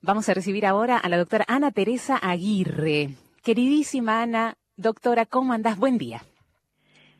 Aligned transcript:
Vamos 0.00 0.28
a 0.28 0.34
recibir 0.34 0.64
ahora 0.64 0.96
a 0.96 1.08
la 1.08 1.18
doctora 1.18 1.44
Ana 1.48 1.72
Teresa 1.72 2.16
Aguirre. 2.22 3.10
Queridísima 3.42 4.22
Ana, 4.22 4.54
doctora, 4.76 5.26
¿cómo 5.26 5.52
andás? 5.52 5.76
Buen 5.76 5.98
día. 5.98 6.22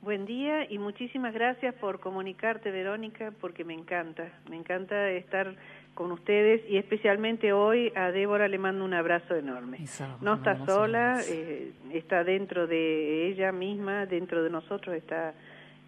Buen 0.01 0.27
día 0.27 0.71
y 0.71 0.79
muchísimas 0.79 1.35
gracias 1.35 1.75
por 1.75 1.99
comunicarte, 1.99 2.71
Verónica, 2.71 3.33
porque 3.41 3.65
me 3.65 3.75
encanta, 3.75 4.33
me 4.49 4.55
encanta 4.55 5.11
estar 5.11 5.57
con 5.95 6.13
ustedes 6.13 6.63
y 6.71 6.77
especialmente 6.77 7.53
hoy 7.53 7.93
a 7.97 8.13
Débora 8.13 8.47
le 8.47 8.59
mando 8.59 8.85
un 8.85 8.95
abrazo 8.95 9.35
enorme. 9.35 9.79
no 10.21 10.35
está 10.35 10.65
sola, 10.65 11.21
eh, 11.29 11.73
está 11.93 12.23
dentro 12.23 12.69
de 12.69 13.27
ella 13.27 13.51
misma, 13.51 14.07
dentro 14.07 14.45
de 14.45 14.51
nosotros 14.51 14.95
está 14.95 15.35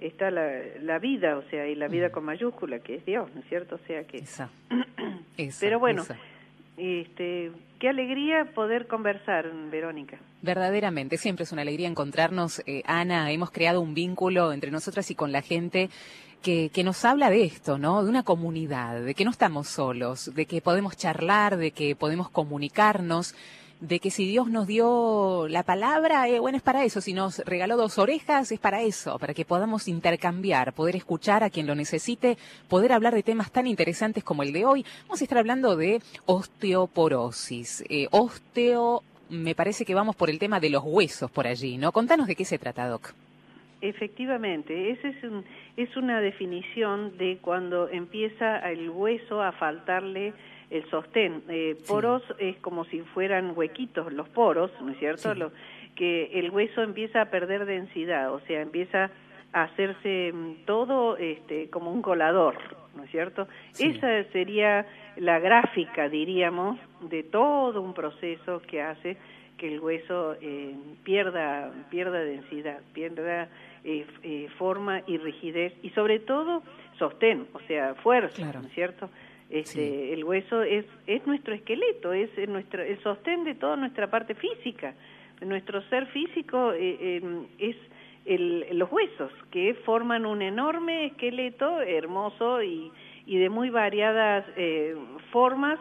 está 0.00 0.30
la, 0.30 0.50
la 0.80 0.98
vida, 0.98 1.36
o 1.36 1.42
sea, 1.50 1.68
y 1.68 1.74
la 1.74 1.86
vida 1.86 2.10
con 2.10 2.24
mayúscula, 2.24 2.80
que 2.80 2.96
es 2.96 3.04
Dios, 3.04 3.30
¿no 3.34 3.42
es 3.42 3.48
cierto? 3.48 3.76
O 3.76 3.86
sea 3.86 4.04
que... 4.04 4.24
Pero 5.60 5.78
bueno, 5.78 6.04
este, 6.80 7.52
qué 7.78 7.88
alegría 7.88 8.52
poder 8.54 8.86
conversar, 8.86 9.50
Verónica. 9.70 10.18
Verdaderamente, 10.42 11.18
siempre 11.18 11.44
es 11.44 11.52
una 11.52 11.62
alegría 11.62 11.88
encontrarnos. 11.88 12.62
Eh, 12.66 12.82
Ana, 12.86 13.30
hemos 13.30 13.50
creado 13.50 13.80
un 13.80 13.94
vínculo 13.94 14.52
entre 14.52 14.70
nosotras 14.70 15.10
y 15.10 15.14
con 15.14 15.30
la 15.30 15.42
gente 15.42 15.90
que, 16.42 16.70
que, 16.72 16.82
nos 16.82 17.04
habla 17.04 17.28
de 17.28 17.44
esto, 17.44 17.76
¿no? 17.76 18.02
De 18.02 18.08
una 18.08 18.22
comunidad, 18.22 19.02
de 19.02 19.14
que 19.14 19.26
no 19.26 19.30
estamos 19.30 19.68
solos, 19.68 20.34
de 20.34 20.46
que 20.46 20.62
podemos 20.62 20.96
charlar, 20.96 21.58
de 21.58 21.72
que 21.72 21.94
podemos 21.94 22.30
comunicarnos 22.30 23.34
de 23.80 23.98
que 23.98 24.10
si 24.10 24.26
Dios 24.26 24.48
nos 24.48 24.66
dio 24.66 25.48
la 25.48 25.62
palabra, 25.62 26.28
eh, 26.28 26.38
bueno, 26.38 26.56
es 26.56 26.62
para 26.62 26.84
eso, 26.84 27.00
si 27.00 27.14
nos 27.14 27.38
regaló 27.40 27.76
dos 27.76 27.98
orejas, 27.98 28.52
es 28.52 28.60
para 28.60 28.82
eso, 28.82 29.18
para 29.18 29.34
que 29.34 29.44
podamos 29.44 29.88
intercambiar, 29.88 30.74
poder 30.74 30.96
escuchar 30.96 31.42
a 31.42 31.50
quien 31.50 31.66
lo 31.66 31.74
necesite, 31.74 32.36
poder 32.68 32.92
hablar 32.92 33.14
de 33.14 33.22
temas 33.22 33.50
tan 33.50 33.66
interesantes 33.66 34.22
como 34.22 34.42
el 34.42 34.52
de 34.52 34.66
hoy. 34.66 34.84
Vamos 35.04 35.20
a 35.20 35.24
estar 35.24 35.38
hablando 35.38 35.76
de 35.76 36.00
osteoporosis. 36.26 37.84
Eh, 37.88 38.06
osteo, 38.10 39.02
me 39.30 39.54
parece 39.54 39.84
que 39.84 39.94
vamos 39.94 40.14
por 40.14 40.28
el 40.28 40.38
tema 40.38 40.60
de 40.60 40.70
los 40.70 40.82
huesos 40.84 41.30
por 41.30 41.46
allí, 41.46 41.78
¿no? 41.78 41.92
Contanos 41.92 42.26
de 42.26 42.36
qué 42.36 42.44
se 42.44 42.58
trata, 42.58 42.86
Doc. 42.86 43.14
Efectivamente, 43.80 44.90
esa 44.90 45.08
es, 45.08 45.16
es 45.78 45.96
una 45.96 46.20
definición 46.20 47.16
de 47.16 47.38
cuando 47.40 47.88
empieza 47.88 48.58
el 48.70 48.90
hueso 48.90 49.42
a 49.42 49.52
faltarle 49.52 50.34
el 50.70 50.88
sostén. 50.90 51.42
Eh, 51.48 51.76
poros 51.86 52.22
es 52.38 52.56
como 52.58 52.84
si 52.84 53.00
fueran 53.00 53.52
huequitos, 53.56 54.12
los 54.12 54.28
poros, 54.28 54.70
¿no 54.80 54.92
es 54.92 54.98
cierto? 54.98 55.52
Que 55.94 56.38
el 56.38 56.50
hueso 56.50 56.82
empieza 56.82 57.22
a 57.22 57.26
perder 57.26 57.66
densidad, 57.66 58.32
o 58.32 58.40
sea, 58.40 58.62
empieza 58.62 59.10
a 59.52 59.62
hacerse 59.64 60.32
mm, 60.32 60.64
todo 60.64 61.16
este, 61.16 61.68
como 61.70 61.92
un 61.92 62.02
colador, 62.02 62.56
¿no 62.94 63.04
es 63.04 63.10
cierto? 63.10 63.48
Esa 63.78 64.24
sería 64.32 64.86
la 65.16 65.38
gráfica, 65.40 66.08
diríamos, 66.08 66.78
de 67.02 67.22
todo 67.24 67.82
un 67.82 67.94
proceso 67.94 68.62
que 68.62 68.82
hace 68.82 69.16
que 69.60 69.68
el 69.68 69.80
hueso 69.80 70.36
eh, 70.40 70.74
pierda, 71.04 71.70
pierda 71.90 72.20
densidad, 72.20 72.78
pierda 72.94 73.46
eh, 73.84 74.06
eh, 74.22 74.48
forma 74.56 75.02
y 75.06 75.18
rigidez 75.18 75.74
y 75.82 75.90
sobre 75.90 76.18
todo 76.18 76.62
sostén, 76.98 77.46
o 77.52 77.60
sea, 77.66 77.94
fuerza, 77.96 78.52
¿no 78.54 78.66
es 78.66 78.72
cierto? 78.72 79.10
Este, 79.50 80.12
El 80.12 80.24
hueso 80.24 80.62
es, 80.62 80.86
es 81.06 81.26
nuestro 81.26 81.54
esqueleto, 81.54 82.12
es 82.12 82.30
nuestro, 82.48 82.82
el 82.82 83.02
sostén 83.02 83.44
de 83.44 83.54
toda 83.54 83.76
nuestra 83.76 84.08
parte 84.08 84.34
física. 84.34 84.94
Nuestro 85.40 85.82
ser 85.88 86.06
físico 86.06 86.72
eh, 86.72 87.16
em, 87.16 87.46
es 87.58 87.76
el, 88.26 88.66
los 88.78 88.90
huesos, 88.92 89.32
que 89.50 89.74
forman 89.84 90.26
un 90.26 90.42
enorme 90.42 91.06
esqueleto 91.06 91.80
hermoso 91.80 92.62
y, 92.62 92.92
y 93.26 93.38
de 93.38 93.48
muy 93.48 93.70
variadas 93.70 94.44
eh, 94.56 94.94
formas 95.32 95.78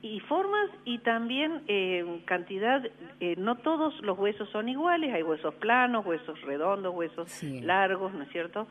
y 0.00 0.20
formas 0.20 0.70
y 0.84 0.98
también 0.98 1.62
eh, 1.66 2.20
cantidad, 2.24 2.82
eh, 3.20 3.34
no 3.36 3.56
todos 3.56 4.00
los 4.02 4.18
huesos 4.18 4.48
son 4.50 4.68
iguales, 4.68 5.12
hay 5.12 5.22
huesos 5.22 5.54
planos, 5.56 6.06
huesos 6.06 6.40
redondos, 6.42 6.94
huesos 6.94 7.42
largos, 7.42 8.12
¿no 8.14 8.22
es 8.22 8.28
cierto? 8.30 8.68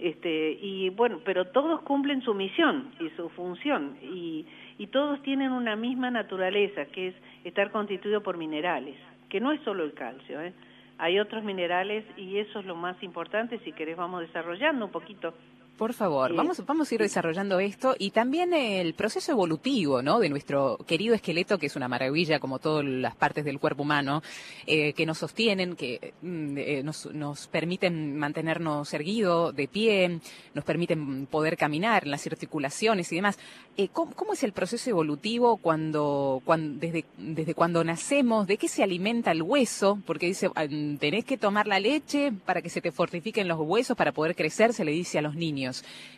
Este, 0.00 0.52
y 0.52 0.88
bueno, 0.88 1.20
pero 1.24 1.48
todos 1.48 1.82
cumplen 1.82 2.22
su 2.22 2.32
misión 2.32 2.90
y 3.00 3.10
su 3.10 3.28
función 3.28 3.98
y, 4.02 4.46
y 4.78 4.86
todos 4.86 5.22
tienen 5.22 5.52
una 5.52 5.76
misma 5.76 6.10
naturaleza, 6.10 6.86
que 6.86 7.08
es 7.08 7.14
estar 7.44 7.70
constituido 7.70 8.22
por 8.22 8.38
minerales, 8.38 8.96
que 9.28 9.40
no 9.40 9.52
es 9.52 9.60
solo 9.60 9.84
el 9.84 9.92
calcio, 9.92 10.40
¿eh? 10.40 10.54
hay 10.96 11.18
otros 11.18 11.44
minerales 11.44 12.04
y 12.16 12.38
eso 12.38 12.60
es 12.60 12.66
lo 12.66 12.76
más 12.76 13.02
importante, 13.02 13.58
si 13.58 13.72
querés 13.72 13.96
vamos 13.96 14.20
desarrollando 14.20 14.86
un 14.86 14.90
poquito 14.90 15.34
por 15.80 15.94
favor, 15.94 16.34
vamos, 16.34 16.62
vamos 16.66 16.92
a 16.92 16.94
ir 16.94 17.00
desarrollando 17.00 17.58
esto 17.58 17.96
y 17.98 18.10
también 18.10 18.52
el 18.52 18.92
proceso 18.92 19.32
evolutivo, 19.32 20.02
¿no? 20.02 20.18
De 20.18 20.28
nuestro 20.28 20.76
querido 20.86 21.14
esqueleto, 21.14 21.56
que 21.56 21.68
es 21.68 21.74
una 21.74 21.88
maravilla, 21.88 22.38
como 22.38 22.58
todas 22.58 22.84
las 22.84 23.16
partes 23.16 23.46
del 23.46 23.58
cuerpo 23.58 23.84
humano, 23.84 24.22
eh, 24.66 24.92
que 24.92 25.06
nos 25.06 25.16
sostienen, 25.16 25.76
que 25.76 26.12
mm, 26.20 26.58
eh, 26.58 26.82
nos, 26.82 27.06
nos, 27.14 27.46
permiten 27.46 28.14
mantenernos 28.18 28.92
erguidos, 28.92 29.56
de 29.56 29.68
pie, 29.68 30.20
nos 30.52 30.64
permiten 30.66 31.24
poder 31.24 31.56
caminar 31.56 32.04
en 32.04 32.10
las 32.10 32.26
articulaciones 32.26 33.10
y 33.10 33.16
demás. 33.16 33.38
Eh, 33.78 33.88
¿cómo, 33.88 34.34
es 34.34 34.42
el 34.42 34.52
proceso 34.52 34.90
evolutivo 34.90 35.56
cuando, 35.56 36.42
cuando, 36.44 36.78
desde, 36.78 37.06
desde 37.16 37.54
cuando 37.54 37.82
nacemos? 37.84 38.46
¿De 38.46 38.58
qué 38.58 38.68
se 38.68 38.82
alimenta 38.82 39.32
el 39.32 39.40
hueso? 39.40 39.98
Porque 40.04 40.26
dice, 40.26 40.50
ah, 40.54 40.66
tenés 40.98 41.24
que 41.24 41.38
tomar 41.38 41.66
la 41.66 41.80
leche 41.80 42.32
para 42.44 42.60
que 42.60 42.68
se 42.68 42.82
te 42.82 42.92
fortifiquen 42.92 43.48
los 43.48 43.58
huesos 43.58 43.96
para 43.96 44.12
poder 44.12 44.36
crecer, 44.36 44.74
se 44.74 44.84
le 44.84 44.92
dice 44.92 45.18
a 45.18 45.22
los 45.22 45.34
niños. 45.34 45.69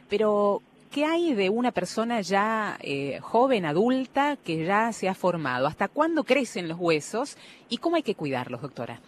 Pero, 0.08 0.62
¿qué 0.90 1.04
hay 1.04 1.34
de 1.34 1.50
una 1.50 1.72
persona 1.72 2.20
ya 2.20 2.76
eh, 2.80 3.18
joven, 3.20 3.64
adulta, 3.64 4.36
que 4.36 4.64
ya 4.64 4.92
se 4.92 5.08
ha 5.08 5.14
formado? 5.14 5.66
¿Hasta 5.66 5.88
cuándo 5.88 6.24
crecen 6.24 6.68
los 6.68 6.78
huesos 6.78 7.36
y 7.68 7.78
cómo 7.78 7.96
hay 7.96 8.02
que 8.02 8.14
cuidarlos, 8.14 8.60
doctora? 8.60 9.00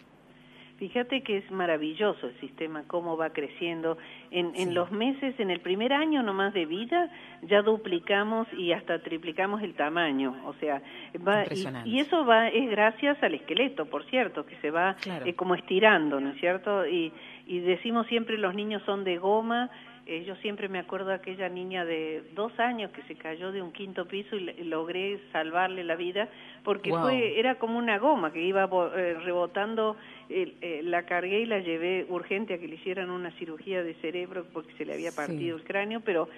Fíjate 0.79 1.23
que 1.23 1.39
es 1.39 1.51
maravilloso 1.53 2.27
el 2.27 2.41
sistema, 2.41 2.83
cómo 2.89 3.17
va 3.17 3.31
creciendo. 3.31 3.97
En, 4.33 4.53
en 4.57 4.75
los 4.75 4.91
meses, 4.91 5.39
en 5.39 5.51
el 5.51 5.61
primer 5.61 5.93
año 5.93 6.23
nomás 6.25 6.53
de 6.53 6.67
vida, 6.67 7.11
ya 7.43 7.63
duplicamos 7.63 8.49
y 8.59 8.73
hasta 8.73 8.99
triplicamos 8.99 9.63
el 9.63 9.75
tamaño. 9.75 10.35
O 10.45 10.55
sea, 10.55 10.83
va, 11.27 11.45
y, 11.85 12.01
eso 12.01 12.27
va 12.27 12.49
es 12.49 12.69
gracias 12.69 13.23
al 13.23 13.35
esqueleto, 13.35 13.87
por 13.87 14.05
cierto, 14.07 14.45
que 14.45 14.57
se 14.57 14.73
va 14.73 14.97
eh, 15.25 15.35
como 15.35 15.55
estirando, 15.55 16.21
¿no 16.21 16.31
es 16.31 16.41
cierto? 16.41 16.87
Y, 16.87 17.13
y 17.47 17.61
decimos 17.61 18.09
siempre 18.09 18.37
los 18.37 18.55
niños 18.55 18.83
son 18.85 19.05
de 19.05 19.17
goma, 19.17 19.71
eh, 20.07 20.23
yo 20.27 20.37
siempre 20.37 20.69
me 20.69 20.79
acuerdo 20.79 21.09
de 21.09 21.15
aquella 21.15 21.49
niña 21.49 21.87
de 21.87 22.23
dos 22.35 22.53
años 22.61 22.91
que 22.91 23.01
se 23.05 23.15
cayó 23.15 23.53
de 23.53 23.63
un 23.63 23.73
quinto 23.73 24.07
piso 24.07 24.37
y, 24.37 24.45
logré 24.65 25.19
salvarle 25.33 25.83
la 25.83 25.97
vida 25.97 26.29
porque 26.63 26.91
fue 26.91 27.39
era 27.39 27.55
como 27.55 27.79
una 27.79 27.99
goma 27.99 28.31
que 28.31 28.43
iba 28.43 28.69
eh, 28.97 29.17
rebotando. 29.25 29.97
Eh, 30.29 30.81
la 30.85 31.05
cargué 31.05 31.41
y 31.41 31.47
la 31.47 31.59
llevé 31.59 32.07
urgente 32.09 32.55
a 32.55 32.59
que 32.59 32.69
le 32.69 32.75
hicieran 32.75 33.11
una 33.11 33.31
cirugía 33.33 33.83
de 33.83 33.95
cerebro 33.95 34.45
porque 34.53 34.73
se 34.75 34.85
le 34.85 34.93
había 34.95 35.13
partido 35.13 35.57
el 35.57 35.65
cráneo, 35.65 36.01
pero 36.01 36.29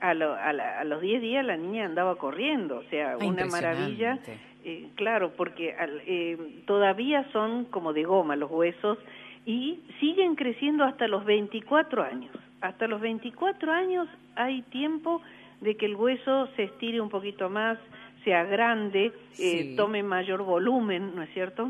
a, 0.00 0.10
a, 0.10 0.84
los 0.84 1.00
10 1.00 1.22
días 1.22 1.44
la 1.44 1.56
niña 1.56 1.84
andaba 1.84 2.16
corriendo, 2.16 2.78
o 2.78 2.84
sea, 2.90 3.12
ah, 3.12 3.24
una 3.24 3.46
maravilla. 3.46 4.18
claro, 4.96 5.32
porque 5.36 5.74
todavía 6.66 7.26
son 7.32 7.66
como 7.66 7.92
de 7.92 8.04
goma 8.04 8.34
los 8.34 8.50
huesos 8.50 8.98
y 9.46 9.80
siguen 10.00 10.36
creciendo 10.36 10.84
hasta 10.84 11.06
los 11.06 11.24
24 11.24 12.02
años 12.02 12.43
hasta 12.64 12.86
los 12.86 13.00
24 13.00 13.70
años 13.72 14.08
hay 14.36 14.62
tiempo 14.62 15.20
de 15.60 15.76
que 15.76 15.84
el 15.84 15.96
hueso 15.96 16.48
se 16.56 16.64
estire 16.64 16.98
un 16.98 17.10
poquito 17.10 17.50
más, 17.50 17.78
sea 18.24 18.44
grande, 18.44 19.12
eh, 19.38 19.74
tome 19.76 20.02
mayor 20.02 20.42
volumen, 20.42 21.14
¿no 21.14 21.22
es 21.22 21.30
cierto? 21.34 21.68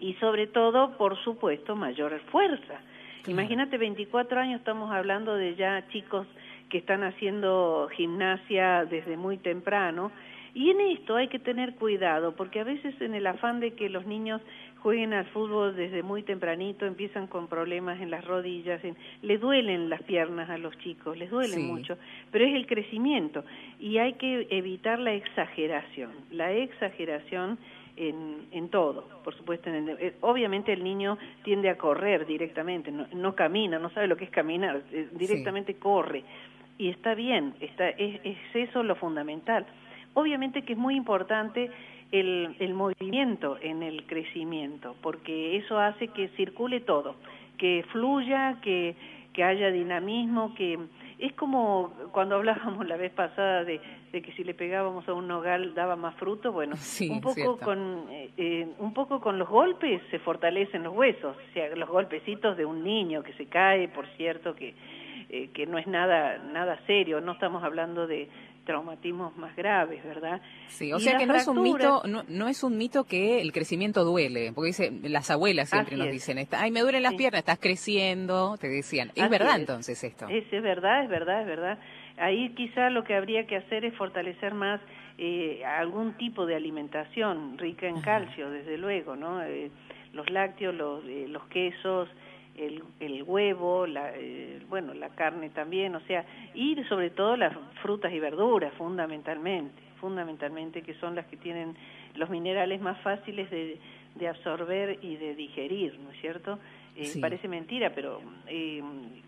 Y 0.00 0.12
sobre 0.14 0.48
todo, 0.48 0.98
por 0.98 1.16
supuesto, 1.24 1.76
mayor 1.76 2.20
fuerza. 2.30 2.80
Imagínate, 3.26 3.78
24 3.78 4.38
años 4.38 4.58
estamos 4.58 4.90
hablando 4.90 5.34
de 5.34 5.54
ya 5.54 5.86
chicos 5.88 6.26
que 6.68 6.78
están 6.78 7.04
haciendo 7.04 7.88
gimnasia 7.96 8.84
desde 8.84 9.16
muy 9.16 9.38
temprano. 9.38 10.12
Y 10.54 10.70
en 10.70 10.80
esto 10.82 11.16
hay 11.16 11.28
que 11.28 11.38
tener 11.38 11.76
cuidado, 11.76 12.34
porque 12.36 12.60
a 12.60 12.64
veces 12.64 13.00
en 13.00 13.14
el 13.14 13.26
afán 13.26 13.60
de 13.60 13.72
que 13.72 13.88
los 13.88 14.06
niños 14.06 14.42
jueguen 14.82 15.12
al 15.12 15.26
fútbol 15.26 15.76
desde 15.76 16.02
muy 16.02 16.22
tempranito, 16.22 16.86
empiezan 16.86 17.28
con 17.28 17.46
problemas 17.46 18.00
en 18.00 18.10
las 18.10 18.24
rodillas, 18.24 18.82
en, 18.84 18.96
les 19.22 19.40
duelen 19.40 19.88
las 19.88 20.02
piernas 20.02 20.50
a 20.50 20.58
los 20.58 20.76
chicos, 20.78 21.16
les 21.16 21.30
duelen 21.30 21.66
mucho, 21.66 21.96
pero 22.32 22.44
es 22.44 22.54
el 22.54 22.66
crecimiento 22.66 23.44
y 23.78 23.98
hay 23.98 24.14
que 24.14 24.48
evitar 24.50 24.98
la 24.98 25.12
exageración, 25.12 26.10
la 26.32 26.52
exageración 26.52 27.58
en, 27.96 28.46
en 28.50 28.68
todo, 28.70 29.06
por 29.22 29.36
supuesto. 29.36 29.70
En 29.70 29.88
eh, 29.88 30.14
obviamente 30.20 30.72
el 30.72 30.82
niño 30.82 31.16
tiende 31.44 31.70
a 31.70 31.78
correr 31.78 32.26
directamente, 32.26 32.90
no, 32.90 33.34
camina, 33.36 33.78
no 33.78 33.90
sabe 33.90 34.08
lo 34.08 34.16
que 34.16 34.24
es 34.24 34.30
caminar, 34.30 34.82
eh, 34.90 35.08
directamente 35.12 35.74
corre 35.74 36.24
y 36.76 36.88
está 36.88 37.14
bien, 37.14 37.54
está, 37.60 37.88
es, 37.90 38.20
es 38.24 38.36
eso 38.54 38.82
lo 38.82 38.96
fundamental. 38.96 39.64
Obviamente 40.14 40.62
que 40.62 40.72
es 40.72 40.78
muy 40.78 40.96
importante 40.96 41.70
el, 42.12 42.54
el 42.60 42.74
movimiento 42.74 43.58
en 43.60 43.82
el 43.82 44.06
crecimiento, 44.06 44.94
porque 45.02 45.56
eso 45.56 45.78
hace 45.78 46.08
que 46.08 46.28
circule 46.36 46.80
todo, 46.80 47.16
que 47.56 47.84
fluya, 47.90 48.60
que, 48.60 48.94
que 49.32 49.42
haya 49.42 49.70
dinamismo, 49.70 50.54
que 50.54 50.78
es 51.18 51.32
como 51.34 51.92
cuando 52.12 52.36
hablábamos 52.36 52.86
la 52.86 52.96
vez 52.96 53.12
pasada 53.12 53.64
de, 53.64 53.80
que 54.12 54.32
si 54.36 54.44
le 54.44 54.52
pegábamos 54.52 55.08
a 55.08 55.14
un 55.14 55.26
nogal 55.26 55.74
daba 55.74 55.96
más 55.96 56.14
fruto, 56.16 56.52
bueno, 56.52 56.74
un 57.08 57.20
poco 57.22 57.56
con 57.58 58.06
eh, 58.10 58.30
eh, 58.36 58.68
un 58.78 58.92
poco 58.92 59.20
con 59.20 59.38
los 59.38 59.48
golpes 59.48 60.02
se 60.10 60.18
fortalecen 60.18 60.82
los 60.82 60.94
huesos, 60.94 61.34
o 61.36 61.52
sea, 61.54 61.74
los 61.74 61.88
golpecitos 61.88 62.56
de 62.58 62.66
un 62.66 62.84
niño 62.84 63.22
que 63.22 63.32
se 63.34 63.46
cae, 63.46 63.88
por 63.88 64.06
cierto, 64.16 64.54
que 64.54 64.74
eh, 65.32 65.48
que 65.52 65.66
no 65.66 65.78
es 65.78 65.86
nada 65.86 66.38
nada 66.38 66.78
serio, 66.86 67.20
no 67.20 67.32
estamos 67.32 67.64
hablando 67.64 68.06
de 68.06 68.28
traumatismos 68.64 69.36
más 69.36 69.56
graves, 69.56 70.04
¿verdad? 70.04 70.40
Sí, 70.68 70.92
o 70.92 71.00
sea 71.00 71.18
que 71.18 71.26
no 71.26 71.34
es 71.34 71.48
un 71.48 71.62
mito, 71.62 72.02
no, 72.06 72.48
es 72.48 72.62
un 72.62 72.78
mito 72.78 73.04
que 73.04 73.40
el 73.40 73.50
crecimiento 73.52 74.04
duele, 74.04 74.52
porque 74.52 74.68
dice, 74.68 74.92
las 75.02 75.30
abuelas 75.30 75.70
siempre 75.70 75.96
nos 75.96 76.10
dicen, 76.10 76.38
ay, 76.52 76.70
me 76.70 76.80
duelen 76.80 77.02
las 77.02 77.14
piernas, 77.14 77.40
estás 77.40 77.58
creciendo, 77.58 78.56
te 78.58 78.68
decían. 78.68 79.10
¿Es 79.14 79.28
verdad 79.28 79.56
entonces 79.58 80.04
esto? 80.04 80.28
Es, 80.28 80.44
es 80.52 80.62
verdad, 80.62 81.02
es 81.02 81.08
verdad, 81.08 81.40
es 81.40 81.46
verdad. 81.46 81.78
Ahí 82.18 82.50
quizá 82.50 82.90
lo 82.90 83.04
que 83.04 83.14
habría 83.14 83.46
que 83.46 83.56
hacer 83.56 83.84
es 83.84 83.94
fortalecer 83.96 84.54
más 84.54 84.80
eh, 85.18 85.64
algún 85.64 86.12
tipo 86.14 86.46
de 86.46 86.54
alimentación 86.54 87.58
rica 87.58 87.88
en 87.88 88.00
calcio, 88.00 88.50
desde 88.50 88.76
luego, 88.78 89.16
¿no? 89.16 89.42
Eh, 89.42 89.70
los 90.12 90.28
lácteos, 90.30 90.74
los, 90.74 91.04
eh, 91.06 91.26
los 91.28 91.44
quesos, 91.46 92.08
el, 92.56 92.82
el 93.00 93.22
huevo, 93.22 93.86
la, 93.86 94.12
eh, 94.14 94.60
bueno, 94.68 94.94
la 94.94 95.10
carne 95.10 95.50
también, 95.50 95.94
o 95.94 96.00
sea, 96.00 96.24
y 96.54 96.76
sobre 96.88 97.10
todo 97.10 97.36
las 97.36 97.56
frutas 97.82 98.12
y 98.12 98.20
verduras, 98.20 98.72
fundamentalmente, 98.74 99.80
fundamentalmente, 100.00 100.82
que 100.82 100.94
son 100.94 101.14
las 101.14 101.26
que 101.26 101.36
tienen 101.36 101.74
los 102.14 102.28
minerales 102.30 102.80
más 102.80 103.00
fáciles 103.00 103.50
de, 103.50 103.78
de 104.14 104.28
absorber 104.28 104.98
y 105.02 105.16
de 105.16 105.34
digerir, 105.34 105.98
¿no 105.98 106.10
es 106.10 106.20
cierto? 106.20 106.58
Eh, 106.94 107.10
Parece 107.20 107.48
mentira, 107.48 107.90
pero 107.94 108.20
eh, 108.46 108.82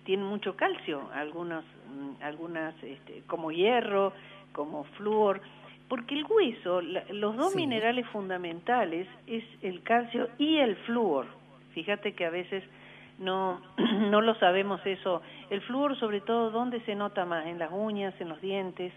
tienen 0.04 0.26
mucho 0.26 0.54
calcio, 0.54 1.08
algunos, 1.14 1.64
mm, 1.88 2.22
algunas, 2.22 2.74
este, 2.82 3.22
como 3.26 3.50
hierro, 3.50 4.12
como 4.52 4.84
flúor, 4.84 5.40
porque 5.88 6.14
el 6.14 6.24
hueso, 6.24 6.80
los 6.82 7.36
dos 7.36 7.54
minerales 7.54 8.06
fundamentales 8.08 9.06
es 9.26 9.44
el 9.62 9.82
calcio 9.82 10.28
y 10.38 10.56
el 10.56 10.76
flúor. 10.76 11.26
Fíjate 11.72 12.12
que 12.12 12.24
a 12.24 12.30
veces 12.30 12.62
no, 13.18 13.60
no 14.10 14.20
lo 14.20 14.34
sabemos 14.36 14.80
eso. 14.84 15.22
El 15.50 15.60
flúor, 15.62 15.98
sobre 15.98 16.20
todo, 16.20 16.50
¿dónde 16.50 16.80
se 16.84 16.94
nota 16.94 17.24
más? 17.24 17.46
En 17.46 17.58
las 17.58 17.70
uñas, 17.72 18.14
en 18.20 18.28
los 18.28 18.40
dientes. 18.40 18.92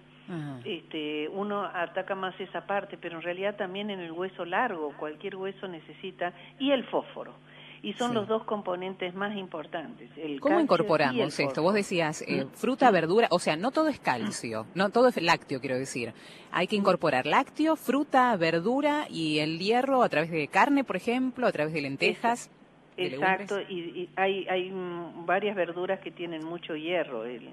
Este, 0.66 1.30
uno 1.30 1.64
ataca 1.64 2.14
más 2.14 2.38
esa 2.38 2.68
parte, 2.68 2.98
pero 2.98 3.16
en 3.16 3.22
realidad 3.22 3.56
también 3.56 3.90
en 3.90 4.02
el 4.02 4.12
hueso 4.12 4.44
largo, 4.44 4.94
cualquier 4.98 5.38
hueso 5.38 5.70
necesita, 5.70 6.34
y 6.60 6.72
el 6.72 6.84
fósforo. 6.84 7.34
Y 7.82 7.94
son 7.94 8.14
los 8.14 8.28
dos 8.28 8.44
componentes 8.44 9.16
más 9.16 9.38
importantes. 9.38 10.10
El 10.18 10.42
¿Cómo 10.42 10.60
incorporamos 10.60 11.40
esto? 11.40 11.62
Vos 11.62 11.74
decías 11.74 12.24
eh, 12.28 12.44
mm. 12.44 12.50
fruta, 12.50 12.92
verdura, 12.92 13.30
o 13.32 13.40
sea, 13.40 13.56
no 13.56 13.72
todo 13.72 13.88
es 13.88 14.02
calcio, 14.02 14.66
no 14.76 14.90
todo 14.90 15.08
es 15.08 15.22
lácteo, 15.22 15.62
quiero 15.62 15.78
decir. 15.78 16.14
Hay 16.52 16.68
que 16.68 16.76
incorporar 16.76 17.26
lácteo, 17.26 17.78
fruta, 17.78 18.36
verdura 18.36 19.06
y 19.10 19.40
el 19.40 19.60
hierro 19.60 20.04
a 20.04 20.10
través 20.10 20.30
de 20.30 20.50
carne, 20.50 20.84
por 20.84 20.98
ejemplo, 20.98 21.48
a 21.48 21.54
través 21.54 21.72
de 21.74 21.82
lentejas. 21.82 22.52
Exacto, 22.98 23.62
y, 23.62 24.10
hay, 24.16 24.48
hay 24.50 24.72
varias 25.26 25.56
verduras 25.56 26.00
que 26.00 26.12
tienen 26.12 26.44
mucho 26.44 26.76
hierro, 26.76 27.26
el, 27.26 27.50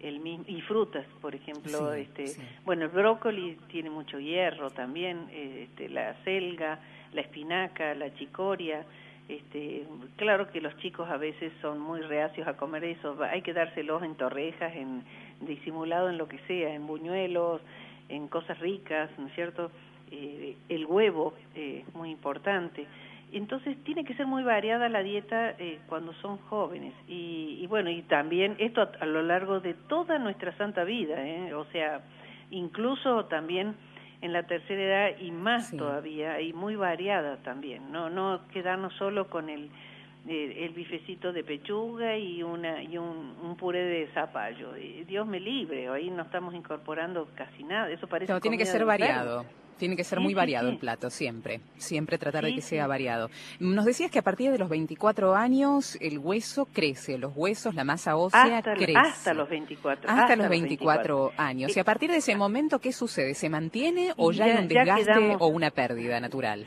el, 0.00 0.20
y 0.46 0.60
frutas, 0.62 1.06
por 1.20 1.34
ejemplo, 1.34 1.92
este, 1.94 2.32
bueno, 2.64 2.84
el 2.84 2.90
brócoli 2.90 3.58
tiene 3.68 3.90
mucho 3.90 4.18
hierro 4.18 4.70
también, 4.70 5.28
este, 5.32 5.88
la 5.88 6.14
selga, 6.24 6.78
la 7.12 7.20
espinaca, 7.22 7.94
la 7.94 8.12
chicoria, 8.14 8.84
este, 9.28 9.86
claro 10.16 10.50
que 10.50 10.60
los 10.60 10.76
chicos 10.78 11.08
a 11.08 11.16
veces 11.16 11.52
son 11.62 11.80
muy 11.80 12.00
reacios 12.00 12.46
a 12.46 12.56
comer 12.56 12.84
eso, 12.84 13.16
hay 13.22 13.42
que 13.42 13.52
dárselos 13.52 14.02
en 14.02 14.14
torrejas, 14.16 14.74
en 14.74 15.04
disimulado 15.40 16.10
en 16.10 16.18
lo 16.18 16.28
que 16.28 16.38
sea, 16.46 16.74
en 16.74 16.86
buñuelos, 16.86 17.60
en 18.08 18.28
cosas 18.28 18.58
ricas, 18.58 19.10
¿no 19.18 19.28
es 19.28 19.34
cierto? 19.34 19.70
Eh, 20.10 20.56
el 20.68 20.84
huevo 20.86 21.34
eh, 21.54 21.84
es 21.86 21.94
muy 21.94 22.10
importante. 22.10 22.86
Entonces 23.32 23.82
tiene 23.84 24.04
que 24.04 24.14
ser 24.14 24.26
muy 24.26 24.42
variada 24.42 24.88
la 24.88 25.02
dieta 25.02 25.54
eh, 25.58 25.80
cuando 25.88 26.12
son 26.14 26.38
jóvenes. 26.48 26.94
Y, 27.08 27.66
bueno, 27.66 27.90
y 27.90 28.02
también 28.02 28.56
esto 28.58 28.88
a, 29.00 29.06
lo 29.06 29.22
largo 29.22 29.60
de 29.60 29.74
toda 29.74 30.18
nuestra 30.18 30.56
santa 30.56 30.84
vida, 30.84 31.26
¿eh? 31.26 31.54
o 31.54 31.64
sea, 31.66 32.02
incluso 32.50 33.24
también 33.26 33.74
en 34.20 34.32
la 34.32 34.44
tercera 34.44 34.82
edad 34.82 35.18
y 35.18 35.30
más 35.32 35.74
todavía, 35.76 36.40
y 36.40 36.52
muy 36.52 36.76
variada 36.76 37.38
también, 37.38 37.90
no, 37.90 38.08
no 38.08 38.46
quedarnos 38.52 38.92
solo 38.94 39.28
con 39.28 39.48
el, 39.48 39.68
el, 40.28 40.70
bifecito 40.70 41.32
de 41.32 41.42
pechuga 41.42 42.16
y, 42.16 42.42
una, 42.42 42.82
y 42.82 42.98
un, 42.98 43.34
un 43.42 43.56
puré 43.56 43.84
de 43.84 44.06
zapallo. 44.14 44.74
Dios 45.08 45.26
me 45.26 45.40
libre, 45.40 45.88
ahí 45.88 46.08
no 46.10 46.22
estamos 46.22 46.54
incorporando 46.54 47.28
casi 47.34 47.64
nada, 47.64 47.90
eso 47.90 48.06
parece... 48.06 48.38
tiene 48.40 48.58
que 48.58 48.66
ser 48.66 48.84
variado. 48.84 49.44
Tiene 49.82 49.96
que 49.96 50.04
ser 50.04 50.20
muy 50.20 50.32
variado 50.32 50.68
el 50.68 50.78
plato, 50.78 51.10
siempre. 51.10 51.58
Siempre 51.74 52.16
tratar 52.16 52.44
de 52.44 52.54
que 52.54 52.60
sea 52.60 52.86
variado. 52.86 53.30
Nos 53.58 53.84
decías 53.84 54.12
que 54.12 54.20
a 54.20 54.22
partir 54.22 54.52
de 54.52 54.56
los 54.56 54.68
24 54.68 55.34
años 55.34 55.98
el 56.00 56.20
hueso 56.20 56.68
crece, 56.72 57.18
los 57.18 57.32
huesos, 57.34 57.74
la 57.74 57.82
masa 57.82 58.14
ósea 58.14 58.62
crece. 58.62 58.96
Hasta 58.96 59.34
los 59.34 59.48
24. 59.48 60.08
Hasta, 60.08 60.36
los 60.36 60.48
24, 60.48 61.32
años. 61.36 61.76
Y 61.76 61.80
a 61.80 61.82
partir 61.82 62.12
de 62.12 62.18
ese 62.18 62.36
momento, 62.36 62.78
¿qué 62.78 62.92
sucede? 62.92 63.34
¿Se 63.34 63.48
mantiene 63.48 64.12
o 64.16 64.30
ya, 64.30 64.44
hay 64.44 64.52
un 64.52 64.68
desgaste 64.68 65.36
o 65.40 65.48
una 65.48 65.72
pérdida 65.72 66.20
natural? 66.20 66.64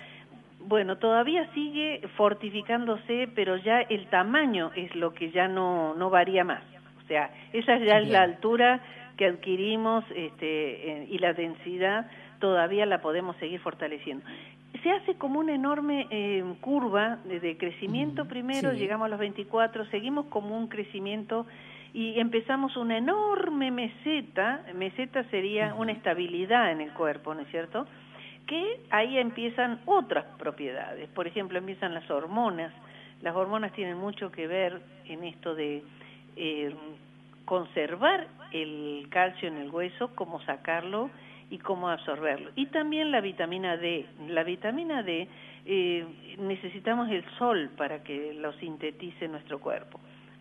Bueno, 0.60 0.98
todavía 0.98 1.50
sigue 1.54 2.02
fortificándose, 2.18 3.30
pero 3.34 3.56
ya 3.56 3.80
el 3.80 4.10
tamaño 4.10 4.72
es 4.76 4.94
lo 4.94 5.14
que 5.14 5.32
ya 5.32 5.48
no, 5.48 5.96
no 5.96 6.10
varía 6.10 6.44
más. 6.44 6.64
O 7.02 7.08
sea, 7.08 7.34
esa 7.54 7.78
ya 7.78 8.00
es 8.00 8.10
la 8.10 8.24
altura 8.24 8.82
que 9.16 9.28
adquirimos 9.28 10.04
este, 10.14 11.08
y 11.10 11.18
la 11.20 11.32
densidad 11.32 12.08
todavía 12.46 12.86
la 12.86 13.02
podemos 13.02 13.36
seguir 13.38 13.60
fortaleciendo. 13.60 14.24
Se 14.84 14.92
hace 14.92 15.16
como 15.16 15.40
una 15.40 15.56
enorme 15.56 16.06
eh, 16.12 16.44
curva 16.62 17.18
de, 17.26 17.58
crecimiento. 17.58 18.26
Primero, 18.26 18.72
llegamos 18.72 19.08
a 19.08 19.10
los 19.10 19.18
24, 19.18 19.88
seguimos 19.88 20.28
como 20.28 20.56
un 20.56 20.68
crecimiento 20.68 21.48
y 21.92 22.20
empezamos 22.20 22.78
una 22.78 23.00
enorme 23.00 23.72
meseta, 23.72 24.62
meseta 24.76 25.24
sería 25.32 25.74
una 25.74 25.94
estabilidad 25.94 26.72
en 26.72 26.82
el 26.82 26.92
cuerpo, 26.94 27.34
¿no 27.34 27.42
es 27.42 27.48
cierto? 27.48 27.88
Que 28.46 28.82
ahí 28.92 29.18
empiezan 29.18 29.80
otras 29.88 30.26
propiedades, 30.38 31.10
por 31.16 31.26
ejemplo, 31.26 31.58
empiezan 31.58 31.96
las 31.96 32.08
hormonas, 32.12 32.72
las 33.24 33.36
hormonas 33.36 33.74
tienen 33.74 33.98
mucho 33.98 34.32
que 34.32 34.46
ver 34.46 34.84
en 35.06 35.24
esto 35.24 35.56
de 35.56 35.82
eh, 36.36 36.76
conservar 37.46 38.28
el 38.52 39.08
calcio 39.10 39.48
en 39.48 39.58
el 39.58 39.72
hueso, 39.72 40.14
como 40.14 40.44
sacarlo 40.44 41.10
y 41.50 41.58
cómo 41.60 41.90
absorberlo. 41.90 42.52
Y 42.56 42.68
también 42.68 43.12
la 43.12 43.22
vitamina 43.22 43.78
D. 43.78 44.06
La 44.28 44.44
vitamina 44.44 45.04
D 45.04 45.28
eh, 45.66 46.06
necesitamos 46.40 47.10
el 47.10 47.24
sol 47.38 47.70
para 47.78 48.04
que 48.04 48.34
lo 48.34 48.54
sintetice 48.54 49.28
nuestro 49.28 49.60
cuerpo. 49.60 50.00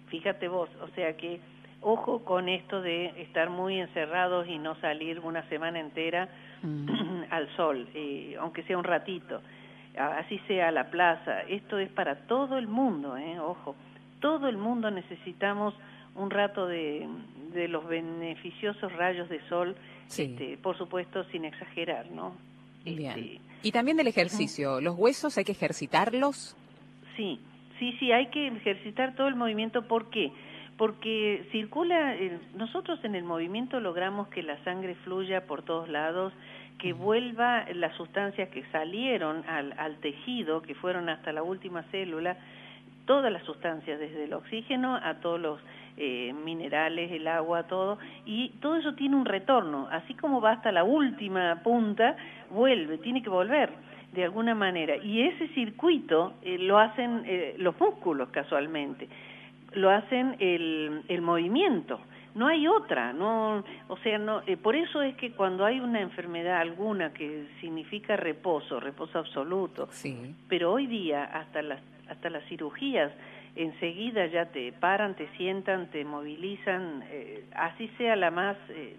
Fíjate 0.09 0.49
vos, 0.49 0.69
o 0.81 0.89
sea 0.89 1.17
que 1.17 1.41
ojo 1.81 2.25
con 2.25 2.49
esto 2.49 2.81
de 2.81 3.07
estar 3.23 3.51
muy 3.51 3.79
encerrados 3.79 4.49
y 4.49 4.59
no 4.59 4.75
salir 4.77 5.21
una 5.21 5.43
semana 5.49 5.81
entera 5.81 6.29
mm. 6.63 7.25
al 7.31 7.49
sol, 7.57 7.89
eh, 7.95 8.37
aunque 8.41 8.63
sea 8.63 8.79
un 8.79 8.85
ratito, 8.85 9.43
así 9.97 10.39
sea 10.47 10.69
a 10.69 10.73
la 10.73 10.91
plaza. 10.91 11.43
Esto 11.43 11.79
es 11.79 11.91
para 11.91 12.27
todo 12.27 12.59
el 12.59 12.67
mundo, 12.67 13.17
eh, 13.17 13.39
ojo. 13.39 13.77
Todo 14.21 14.49
el 14.49 14.57
mundo 14.57 14.91
necesitamos 14.91 15.75
un 16.15 16.31
rato 16.31 16.67
de, 16.67 17.07
de 17.55 17.69
los 17.69 17.87
beneficiosos 17.87 18.93
rayos 18.93 19.29
de 19.29 19.41
sol 19.49 19.77
este, 20.09 20.59
por 20.59 20.77
supuesto 20.77 21.25
sin 21.25 21.45
exagerar, 21.45 22.11
¿no? 22.11 22.37
Bien. 22.85 23.19
Este, 23.19 23.41
y 23.63 23.73
también 23.73 23.97
del 23.97 24.09
ejercicio, 24.09 24.81
¿los 24.81 24.97
huesos 24.99 25.39
hay 25.39 25.45
que 25.45 25.53
ejercitarlos? 25.53 26.57
Sí, 27.17 27.41
sí, 27.79 27.97
sí, 27.99 28.13
hay 28.13 28.27
que 28.27 28.49
ejercitar 28.49 29.15
todo 29.15 29.29
el 29.29 29.37
movimiento. 29.37 29.89
¿Por 29.89 30.11
qué? 30.11 30.33
Porque 30.77 31.47
circula, 31.53 32.15
eh, 32.15 32.39
nosotros 32.57 33.03
en 33.05 33.15
el 33.15 33.25
movimiento 33.25 33.81
logramos 33.81 34.29
que 34.29 34.43
la 34.43 34.63
sangre 34.65 34.95
fluya 34.97 35.47
por 35.47 35.63
todos 35.63 35.89
lados, 35.89 36.33
que 36.79 36.93
vuelva 36.93 37.65
las 37.73 37.97
sustancias 37.97 38.49
que 38.51 38.65
salieron 38.71 39.49
al, 39.49 39.73
al 39.79 39.97
tejido, 39.99 40.61
que 40.61 40.75
fueron 40.75 41.09
hasta 41.09 41.33
la 41.33 41.43
última 41.43 41.85
célula, 41.85 42.37
todas 43.07 43.33
las 43.33 43.45
sustancias, 43.45 43.99
desde 43.99 44.25
el 44.25 44.33
oxígeno 44.35 44.97
a 44.97 45.15
todos 45.21 45.41
los 45.41 45.61
eh, 45.97 46.33
minerales, 46.45 47.13
el 47.13 47.29
agua, 47.29 47.65
todo, 47.65 47.99
y 48.27 48.51
todo 48.61 48.77
eso 48.77 48.95
tiene 48.95 49.17
un 49.17 49.25
retorno, 49.25 49.89
así 49.91 50.15
como 50.15 50.41
va 50.41 50.53
hasta 50.53 50.73
la 50.73 50.85
última 50.85 51.63
punta, 51.63 52.17
vuelve, 52.51 52.99
tiene 52.99 53.23
que 53.23 53.31
volver 53.31 53.71
de 54.13 54.25
alguna 54.25 54.55
manera, 54.55 54.97
y 54.97 55.23
ese 55.23 55.49
circuito 55.49 56.35
eh, 56.43 56.59
lo 56.59 56.79
hacen 56.79 57.23
eh, 57.27 57.55
los 57.59 57.79
músculos 57.79 58.29
casualmente, 58.31 59.09
lo 59.73 59.91
hacen 59.91 60.37
el, 60.41 61.03
el 61.09 61.23
movimiento, 61.23 62.01
no 62.35 62.49
hay 62.49 62.67
otra, 62.67 63.13
no, 63.13 63.63
o 63.87 63.97
sea, 63.99 64.19
no, 64.19 64.43
por 64.63 64.75
eso 64.75 65.01
es 65.01 65.15
que 65.17 65.31
cuando 65.33 65.65
hay 65.65 65.79
una 65.79 66.01
enfermedad 66.01 66.59
alguna 66.59 67.13
que 67.13 67.47
significa 67.61 68.17
reposo, 68.17 68.81
reposo 68.81 69.21
absoluto, 69.21 69.87
sí. 69.91 70.35
pero 70.49 70.73
hoy 70.73 70.87
día 70.87 71.25
hasta 71.25 71.63
las 71.63 71.81
hasta 72.09 72.31
las 72.31 72.45
cirugías 72.45 73.11
enseguida 73.57 74.27
ya 74.27 74.47
te 74.47 74.73
paran, 74.73 75.15
te 75.15 75.29
sientan, 75.37 75.91
te 75.91 76.05
movilizan, 76.05 77.05
eh, 77.11 77.45
así 77.55 77.89
sea 77.99 78.17
la 78.17 78.31
más 78.31 78.57
eh, 78.71 78.97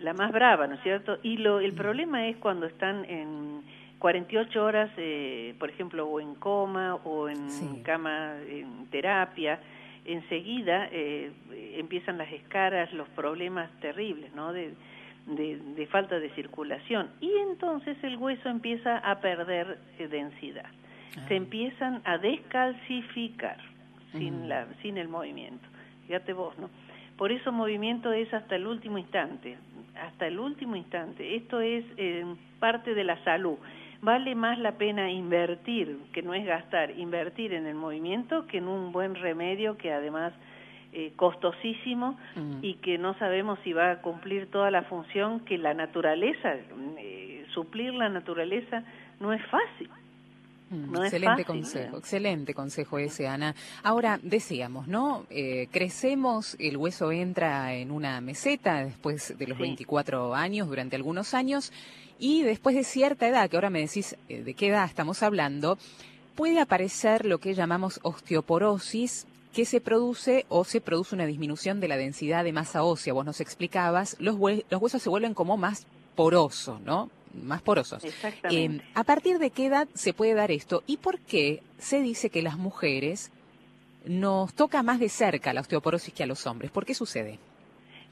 la 0.00 0.14
más 0.14 0.32
brava, 0.32 0.66
¿no 0.66 0.74
es 0.74 0.82
cierto? 0.82 1.18
Y 1.22 1.36
lo, 1.36 1.60
el 1.60 1.74
problema 1.74 2.26
es 2.26 2.36
cuando 2.38 2.66
están 2.66 3.04
en 3.04 3.62
48 3.98 4.64
horas, 4.64 4.90
eh, 4.96 5.54
por 5.58 5.68
ejemplo, 5.68 6.06
o 6.06 6.20
en 6.20 6.34
coma 6.36 6.96
o 7.04 7.28
en 7.28 7.82
cama, 7.82 8.36
en 8.48 8.86
terapia, 8.90 9.60
enseguida 10.04 10.88
eh, 10.90 11.30
empiezan 11.76 12.18
las 12.18 12.32
escaras, 12.32 12.92
los 12.92 13.08
problemas 13.10 13.70
terribles, 13.80 14.32
¿no? 14.34 14.52
De, 14.52 14.72
de, 15.26 15.86
falta 15.86 16.18
de 16.18 16.30
circulación. 16.30 17.10
Y 17.20 17.30
entonces 17.50 17.96
el 18.02 18.16
hueso 18.16 18.48
empieza 18.48 18.98
a 18.98 19.20
perder 19.20 19.78
eh, 19.98 20.08
densidad. 20.08 20.66
Ah. 21.16 21.28
Se 21.28 21.36
empiezan 21.36 22.02
a 22.04 22.18
descalcificar 22.18 23.58
sin, 24.12 24.48
la, 24.48 24.66
sin 24.82 24.98
el 24.98 25.08
movimiento. 25.08 25.66
Fíjate 26.06 26.32
vos, 26.32 26.58
¿no? 26.58 26.68
Por 27.16 27.32
eso 27.32 27.52
movimiento 27.52 28.12
es 28.12 28.32
hasta 28.32 28.56
el 28.56 28.66
último 28.66 28.96
instante, 28.96 29.58
hasta 30.00 30.26
el 30.26 30.40
último 30.40 30.74
instante. 30.74 31.36
Esto 31.36 31.60
es 31.60 31.84
eh, 31.98 32.24
parte 32.58 32.94
de 32.94 33.04
la 33.04 33.22
salud. 33.24 33.58
Vale 34.00 34.34
más 34.34 34.58
la 34.58 34.72
pena 34.72 35.10
invertir, 35.10 35.98
que 36.12 36.22
no 36.22 36.32
es 36.32 36.46
gastar, 36.46 36.98
invertir 36.98 37.52
en 37.52 37.66
el 37.66 37.74
movimiento 37.74 38.46
que 38.46 38.56
en 38.58 38.68
un 38.68 38.92
buen 38.92 39.14
remedio 39.14 39.76
que 39.76 39.92
además 39.92 40.32
eh, 40.92 41.12
costosísimo 41.14 42.18
y 42.62 42.74
que 42.76 42.96
no 42.96 43.12
sabemos 43.18 43.58
si 43.62 43.74
va 43.74 43.90
a 43.90 44.00
cumplir 44.00 44.50
toda 44.50 44.70
la 44.70 44.82
función 44.84 45.40
que 45.40 45.58
la 45.58 45.74
naturaleza, 45.74 46.54
eh, 46.98 47.44
suplir 47.52 47.92
la 47.92 48.08
naturaleza 48.08 48.82
no 49.20 49.34
es 49.34 49.44
fácil. 49.46 49.90
Mm, 50.70 50.96
excelente 51.02 51.44
consejo, 51.44 51.98
excelente 51.98 52.54
consejo 52.54 52.98
ese, 52.98 53.26
Ana. 53.26 53.56
Ahora, 53.82 54.20
decíamos, 54.22 54.86
¿no? 54.86 55.26
Eh, 55.28 55.66
crecemos, 55.72 56.56
el 56.60 56.76
hueso 56.76 57.10
entra 57.10 57.74
en 57.74 57.90
una 57.90 58.20
meseta 58.20 58.84
después 58.84 59.36
de 59.36 59.46
los 59.48 59.58
24 59.58 60.32
años, 60.32 60.68
durante 60.68 60.94
algunos 60.94 61.34
años, 61.34 61.72
y 62.20 62.42
después 62.42 62.76
de 62.76 62.84
cierta 62.84 63.26
edad, 63.26 63.50
que 63.50 63.56
ahora 63.56 63.68
me 63.68 63.80
decís 63.80 64.16
eh, 64.28 64.42
de 64.42 64.54
qué 64.54 64.68
edad 64.68 64.84
estamos 64.84 65.24
hablando, 65.24 65.76
puede 66.36 66.60
aparecer 66.60 67.26
lo 67.26 67.38
que 67.38 67.54
llamamos 67.54 67.98
osteoporosis, 68.04 69.26
que 69.52 69.64
se 69.64 69.80
produce 69.80 70.46
o 70.48 70.62
se 70.62 70.80
produce 70.80 71.16
una 71.16 71.26
disminución 71.26 71.80
de 71.80 71.88
la 71.88 71.96
densidad 71.96 72.44
de 72.44 72.52
masa 72.52 72.84
ósea. 72.84 73.12
Vos 73.12 73.26
nos 73.26 73.40
explicabas, 73.40 74.16
los, 74.20 74.36
los 74.38 74.80
huesos 74.80 75.02
se 75.02 75.08
vuelven 75.08 75.34
como 75.34 75.56
más 75.56 75.88
porosos, 76.14 76.80
¿no? 76.82 77.10
Más 77.34 77.62
porosos. 77.62 78.04
Exactamente. 78.04 78.76
Eh, 78.76 78.90
¿A 78.94 79.04
partir 79.04 79.38
de 79.38 79.50
qué 79.50 79.66
edad 79.66 79.88
se 79.94 80.12
puede 80.12 80.34
dar 80.34 80.50
esto? 80.50 80.82
¿Y 80.86 80.98
por 80.98 81.18
qué 81.20 81.62
se 81.78 82.00
dice 82.00 82.30
que 82.30 82.42
las 82.42 82.58
mujeres 82.58 83.32
nos 84.06 84.54
toca 84.54 84.82
más 84.82 84.98
de 84.98 85.08
cerca 85.08 85.52
la 85.52 85.60
osteoporosis 85.60 86.12
que 86.14 86.22
a 86.22 86.26
los 86.26 86.46
hombres? 86.46 86.70
¿Por 86.70 86.84
qué 86.84 86.94
sucede? 86.94 87.38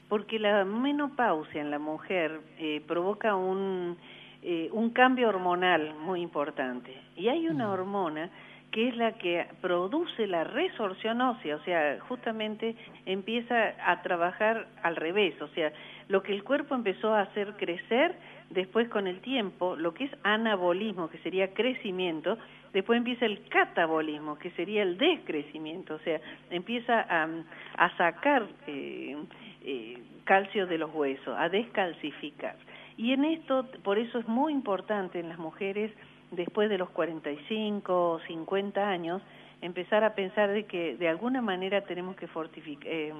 Porque 0.07 0.39
la 0.39 0.65
menopausia 0.65 1.61
en 1.61 1.71
la 1.71 1.79
mujer 1.79 2.41
eh, 2.57 2.81
provoca 2.87 3.35
un, 3.35 3.97
eh, 4.41 4.69
un 4.71 4.89
cambio 4.91 5.29
hormonal 5.29 5.95
muy 5.95 6.21
importante. 6.21 6.95
Y 7.15 7.27
hay 7.27 7.47
una 7.47 7.67
mm. 7.67 7.71
hormona 7.71 8.29
que 8.71 8.89
es 8.89 8.95
la 8.95 9.13
que 9.13 9.47
produce 9.61 10.27
la 10.27 10.43
resorción 10.43 11.21
ósea, 11.21 11.55
o 11.55 11.63
sea, 11.63 11.99
justamente 12.07 12.75
empieza 13.05 13.73
a 13.83 14.01
trabajar 14.01 14.67
al 14.83 14.95
revés, 14.95 15.39
o 15.41 15.47
sea, 15.49 15.71
lo 16.07 16.21
que 16.21 16.33
el 16.33 16.43
cuerpo 16.43 16.75
empezó 16.75 17.13
a 17.13 17.21
hacer 17.21 17.55
crecer, 17.57 18.15
después 18.49 18.89
con 18.89 19.07
el 19.07 19.19
tiempo, 19.21 19.75
lo 19.75 19.93
que 19.93 20.05
es 20.05 20.11
anabolismo, 20.23 21.09
que 21.09 21.17
sería 21.19 21.53
crecimiento, 21.53 22.37
después 22.73 22.97
empieza 22.97 23.25
el 23.25 23.47
catabolismo, 23.47 24.37
que 24.37 24.51
sería 24.51 24.83
el 24.83 24.97
descrecimiento, 24.97 25.95
o 25.95 25.99
sea, 25.99 26.19
empieza 26.49 27.05
a, 27.09 27.97
sacar 27.97 28.47
eh, 28.67 29.17
eh, 29.63 30.01
calcio 30.23 30.67
de 30.67 30.77
los 30.77 30.93
huesos, 30.93 31.35
a 31.37 31.49
descalcificar. 31.49 32.55
Y 32.97 33.13
en 33.13 33.23
esto, 33.25 33.65
por 33.83 33.97
eso 33.97 34.19
es 34.19 34.27
muy 34.27 34.51
importante 34.51 35.19
en 35.19 35.29
las 35.29 35.39
mujeres, 35.39 35.91
después 36.31 36.69
de 36.69 36.77
los 36.77 36.89
45 36.89 38.11
o 38.11 38.19
50 38.19 38.87
años, 38.87 39.21
empezar 39.61 40.03
a 40.03 40.15
pensar 40.15 40.51
de 40.51 40.65
que 40.65 40.95
de 40.97 41.07
alguna 41.07 41.41
manera 41.41 41.81
tenemos 41.81 42.15
que 42.15 42.27
fortificar, 42.27 42.91
eh, 42.91 43.13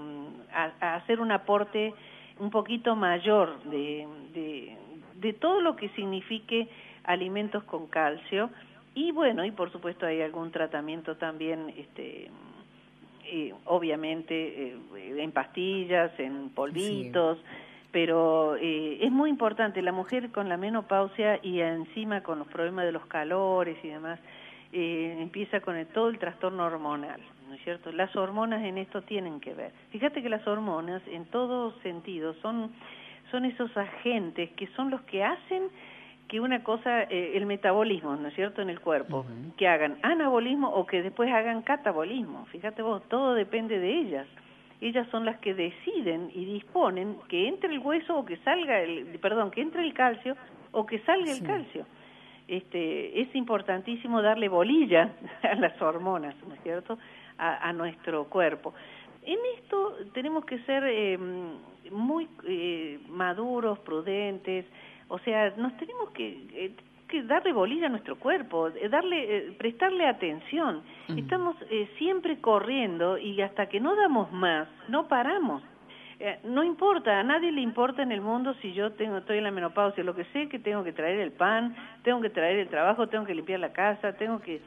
hacer 0.79 1.19
un 1.19 1.31
aporte 1.31 1.93
un 2.39 2.49
poquito 2.49 2.95
mayor 2.95 3.61
de, 3.63 4.07
de, 4.33 4.77
todo 5.39 5.61
lo 5.61 5.75
que 5.75 5.89
signifique 5.89 6.67
alimentos 7.03 7.63
con 7.63 7.87
calcio 7.87 8.49
y 8.95 9.11
bueno, 9.11 9.45
y 9.45 9.51
por 9.51 9.71
supuesto 9.71 10.05
hay 10.05 10.21
algún 10.21 10.51
tratamiento 10.51 11.15
también, 11.15 11.73
este, 11.77 12.29
eh, 13.25 13.53
obviamente 13.65 14.73
eh, 14.73 14.77
en 15.17 15.31
pastillas, 15.31 16.11
en 16.19 16.49
polvitos, 16.49 17.37
pero 17.91 18.55
eh, 18.55 18.99
es 19.01 19.11
muy 19.11 19.29
importante, 19.29 19.81
la 19.81 19.91
mujer 19.91 20.31
con 20.31 20.49
la 20.49 20.57
menopausia 20.57 21.39
y 21.41 21.61
encima 21.61 22.21
con 22.21 22.39
los 22.39 22.47
problemas 22.47 22.85
de 22.85 22.91
los 22.91 23.05
calores 23.07 23.77
y 23.83 23.87
demás, 23.87 24.19
eh, 24.71 25.17
empieza 25.19 25.61
con 25.61 25.83
todo 25.87 26.09
el 26.09 26.19
trastorno 26.19 26.65
hormonal, 26.65 27.19
¿no 27.47 27.55
es 27.55 27.63
cierto? 27.63 27.91
Las 27.91 28.15
hormonas 28.15 28.63
en 28.63 28.77
esto 28.77 29.01
tienen 29.01 29.39
que 29.39 29.55
ver. 29.55 29.71
Fíjate 29.89 30.21
que 30.21 30.29
las 30.29 30.45
hormonas 30.47 31.01
en 31.07 31.25
todo 31.25 31.73
sentido 31.81 32.35
son, 32.41 32.71
son 33.31 33.45
esos 33.45 33.75
agentes 33.77 34.49
que 34.51 34.67
son 34.75 34.89
los 34.89 35.01
que 35.01 35.23
hacen 35.23 35.63
que 36.27 36.39
una 36.39 36.63
cosa, 36.63 37.03
eh, 37.03 37.31
el 37.35 37.47
metabolismo, 37.47 38.15
¿no 38.15 38.27
es 38.27 38.35
cierto?, 38.35 38.61
en 38.61 38.69
el 38.69 38.79
cuerpo, 38.79 39.25
que 39.57 39.67
hagan 39.67 39.97
anabolismo 40.03 40.69
o 40.69 40.85
que 40.85 41.01
después 41.01 41.31
hagan 41.31 41.63
catabolismo. 41.63 42.45
Fíjate 42.51 42.83
vos, 42.83 43.01
todo 43.09 43.33
depende 43.33 43.79
de 43.79 43.99
ellas 43.99 44.27
ellas 44.81 45.07
son 45.11 45.25
las 45.25 45.39
que 45.39 45.53
deciden 45.53 46.31
y 46.33 46.45
disponen 46.45 47.17
que 47.27 47.47
entre 47.47 47.69
el 47.73 47.79
hueso 47.79 48.17
o 48.17 48.25
que 48.25 48.37
salga 48.37 48.79
el, 48.79 49.19
perdón, 49.19 49.51
que 49.51 49.61
entre 49.61 49.83
el 49.83 49.93
calcio 49.93 50.35
o 50.71 50.85
que 50.85 50.99
salga 50.99 51.31
el 51.31 51.43
calcio. 51.43 51.85
Este, 52.47 53.21
es 53.21 53.35
importantísimo 53.35 54.21
darle 54.21 54.47
bolilla 54.47 55.11
a 55.43 55.55
las 55.55 55.79
hormonas, 55.81 56.35
¿no 56.47 56.53
es 56.53 56.61
cierto?, 56.61 56.97
a, 57.41 57.71
nuestro 57.71 58.25
cuerpo. 58.25 58.73
En 59.23 59.39
esto 59.57 59.97
tenemos 60.13 60.45
que 60.45 60.59
ser 60.59 60.83
em, 60.83 61.57
muy 61.91 62.27
eh, 62.45 62.99
maduros, 63.09 63.79
prudentes, 63.79 64.65
o 65.07 65.19
sea, 65.19 65.53
nos 65.57 65.75
tenemos 65.77 66.11
que 66.11 66.47
eh, 66.53 66.75
que 67.09 67.23
darle 67.23 67.51
bolilla 67.51 67.87
a 67.87 67.89
nuestro 67.89 68.17
cuerpo, 68.17 68.69
eh, 68.69 68.87
darle, 68.87 69.37
eh, 69.37 69.51
prestarle 69.57 70.07
atención. 70.07 70.83
Estamos 71.17 71.55
eh, 71.69 71.89
siempre 71.97 72.39
corriendo 72.39 73.17
y 73.17 73.41
hasta 73.41 73.65
que 73.67 73.79
no 73.79 73.95
damos 73.95 74.31
más, 74.31 74.69
no 74.87 75.07
paramos. 75.07 75.61
no 76.43 76.63
importa, 76.63 77.19
a 77.19 77.23
nadie 77.23 77.51
le 77.51 77.61
importa 77.61 78.03
en 78.03 78.11
el 78.11 78.21
mundo 78.21 78.53
si 78.61 78.73
yo 78.73 78.91
tengo, 78.91 79.17
estoy 79.17 79.37
en 79.37 79.45
la 79.45 79.51
menopausia, 79.51 80.03
lo 80.03 80.13
que 80.13 80.25
sé 80.33 80.49
que 80.49 80.59
tengo 80.59 80.83
que 80.83 80.91
traer 80.91 81.19
el 81.19 81.31
pan, 81.31 81.75
tengo 82.03 82.19
que 82.21 82.29
traer 82.29 82.59
el 82.59 82.67
trabajo, 82.67 83.07
tengo 83.07 83.25
que 83.25 83.33
limpiar 83.33 83.59
la 83.59 83.71
casa, 83.71 84.13
tengo 84.13 84.39
que 84.39 84.61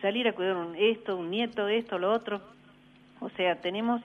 salir 0.00 0.28
a 0.28 0.32
cuidar 0.32 0.56
un, 0.56 0.76
esto, 0.76 1.16
un 1.16 1.28
nieto, 1.30 1.66
esto, 1.68 1.98
lo 1.98 2.12
otro. 2.12 2.40
O 3.20 3.28
sea, 3.30 3.60
tenemos 3.60 4.00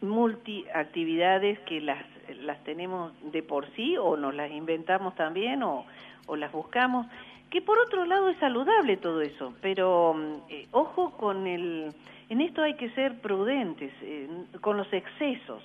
multiactividades 0.00 1.58
que 1.60 1.80
las, 1.80 2.04
las 2.42 2.62
tenemos 2.64 3.12
de 3.32 3.42
por 3.42 3.70
sí 3.74 3.96
o 3.96 4.16
nos 4.16 4.34
las 4.34 4.50
inventamos 4.50 5.14
también 5.14 5.62
o, 5.62 5.84
o 6.26 6.36
las 6.36 6.52
buscamos, 6.52 7.06
que 7.50 7.62
por 7.62 7.78
otro 7.78 8.04
lado 8.04 8.28
es 8.28 8.38
saludable 8.38 8.96
todo 8.96 9.20
eso, 9.22 9.54
pero 9.60 10.14
mm, 10.14 10.32
eh, 10.50 10.66
ojo 10.72 11.10
con 11.12 11.46
el, 11.46 11.92
en 12.28 12.40
esto 12.40 12.62
hay 12.62 12.74
que 12.74 12.90
ser 12.90 13.20
prudentes, 13.20 13.92
eh, 14.02 14.28
con 14.60 14.76
los 14.76 14.92
excesos, 14.92 15.62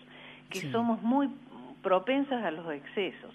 que 0.50 0.70
somos 0.70 1.02
muy 1.02 1.30
propensas 1.82 2.44
a 2.44 2.52
los 2.52 2.70
excesos. 2.74 3.32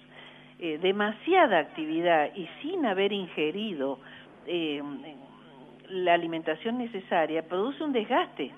Eh, 0.59 0.79
demasiada 0.81 1.59
actividad 1.59 2.31
y 2.35 2.47
sin 2.61 2.85
haber 2.85 3.13
ingerido 3.13 3.99
la 5.89 6.15
alimentación 6.15 6.79
necesaria 6.79 7.43
produce 7.43 7.83
un 7.83 7.93
desgaste 7.93 8.53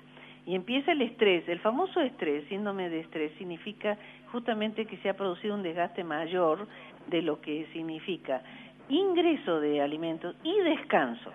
y 0.49 0.55
empieza 0.55 0.93
el 0.93 1.03
estrés. 1.03 1.47
El 1.47 1.59
famoso 1.59 2.01
estrés, 2.01 2.43
síndrome 2.49 2.89
de 2.89 3.01
estrés, 3.01 3.31
significa 3.37 3.99
justamente 4.33 4.87
que 4.87 4.97
se 4.97 5.11
ha 5.11 5.15
producido 5.15 5.55
un 5.55 5.63
desgaste 5.63 6.03
mayor 6.05 6.67
de 7.07 7.21
lo 7.21 7.43
que 7.43 7.67
significa 7.75 8.41
ingreso 8.89 9.61
de 9.61 9.83
alimentos 9.83 10.35
y 10.43 10.59
descanso. 10.61 11.31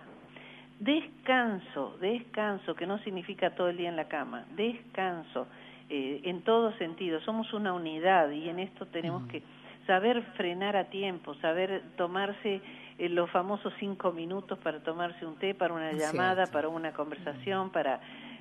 Descanso, 0.80 1.96
descanso, 2.02 2.74
que 2.74 2.88
no 2.88 2.98
significa 3.04 3.52
todo 3.52 3.70
el 3.70 3.78
día 3.78 3.90
en 3.90 3.98
la 3.98 4.08
cama, 4.08 4.46
descanso 4.56 5.46
eh, 5.92 6.22
en 6.24 6.42
todo 6.42 6.76
sentido. 6.80 7.22
Somos 7.22 7.54
una 7.54 7.72
unidad 7.72 8.32
y 8.32 8.50
en 8.50 8.58
esto 8.58 8.88
tenemos 8.88 9.28
que 9.28 9.44
saber 9.86 10.24
frenar 10.36 10.76
a 10.76 10.86
tiempo, 10.86 11.36
saber 11.36 11.84
tomarse 11.98 12.62
eh, 12.98 13.10
los 13.10 13.30
famosos 13.30 13.74
cinco 13.80 14.12
minutos 14.12 14.58
para 14.58 14.80
tomarse 14.80 15.24
un 15.24 15.36
té, 15.36 15.54
para 15.54 15.72
una 15.72 15.92
llamada, 15.92 16.48
para 16.48 16.68
una 16.68 16.94
conversación, 16.94 17.70
para, 17.70 18.00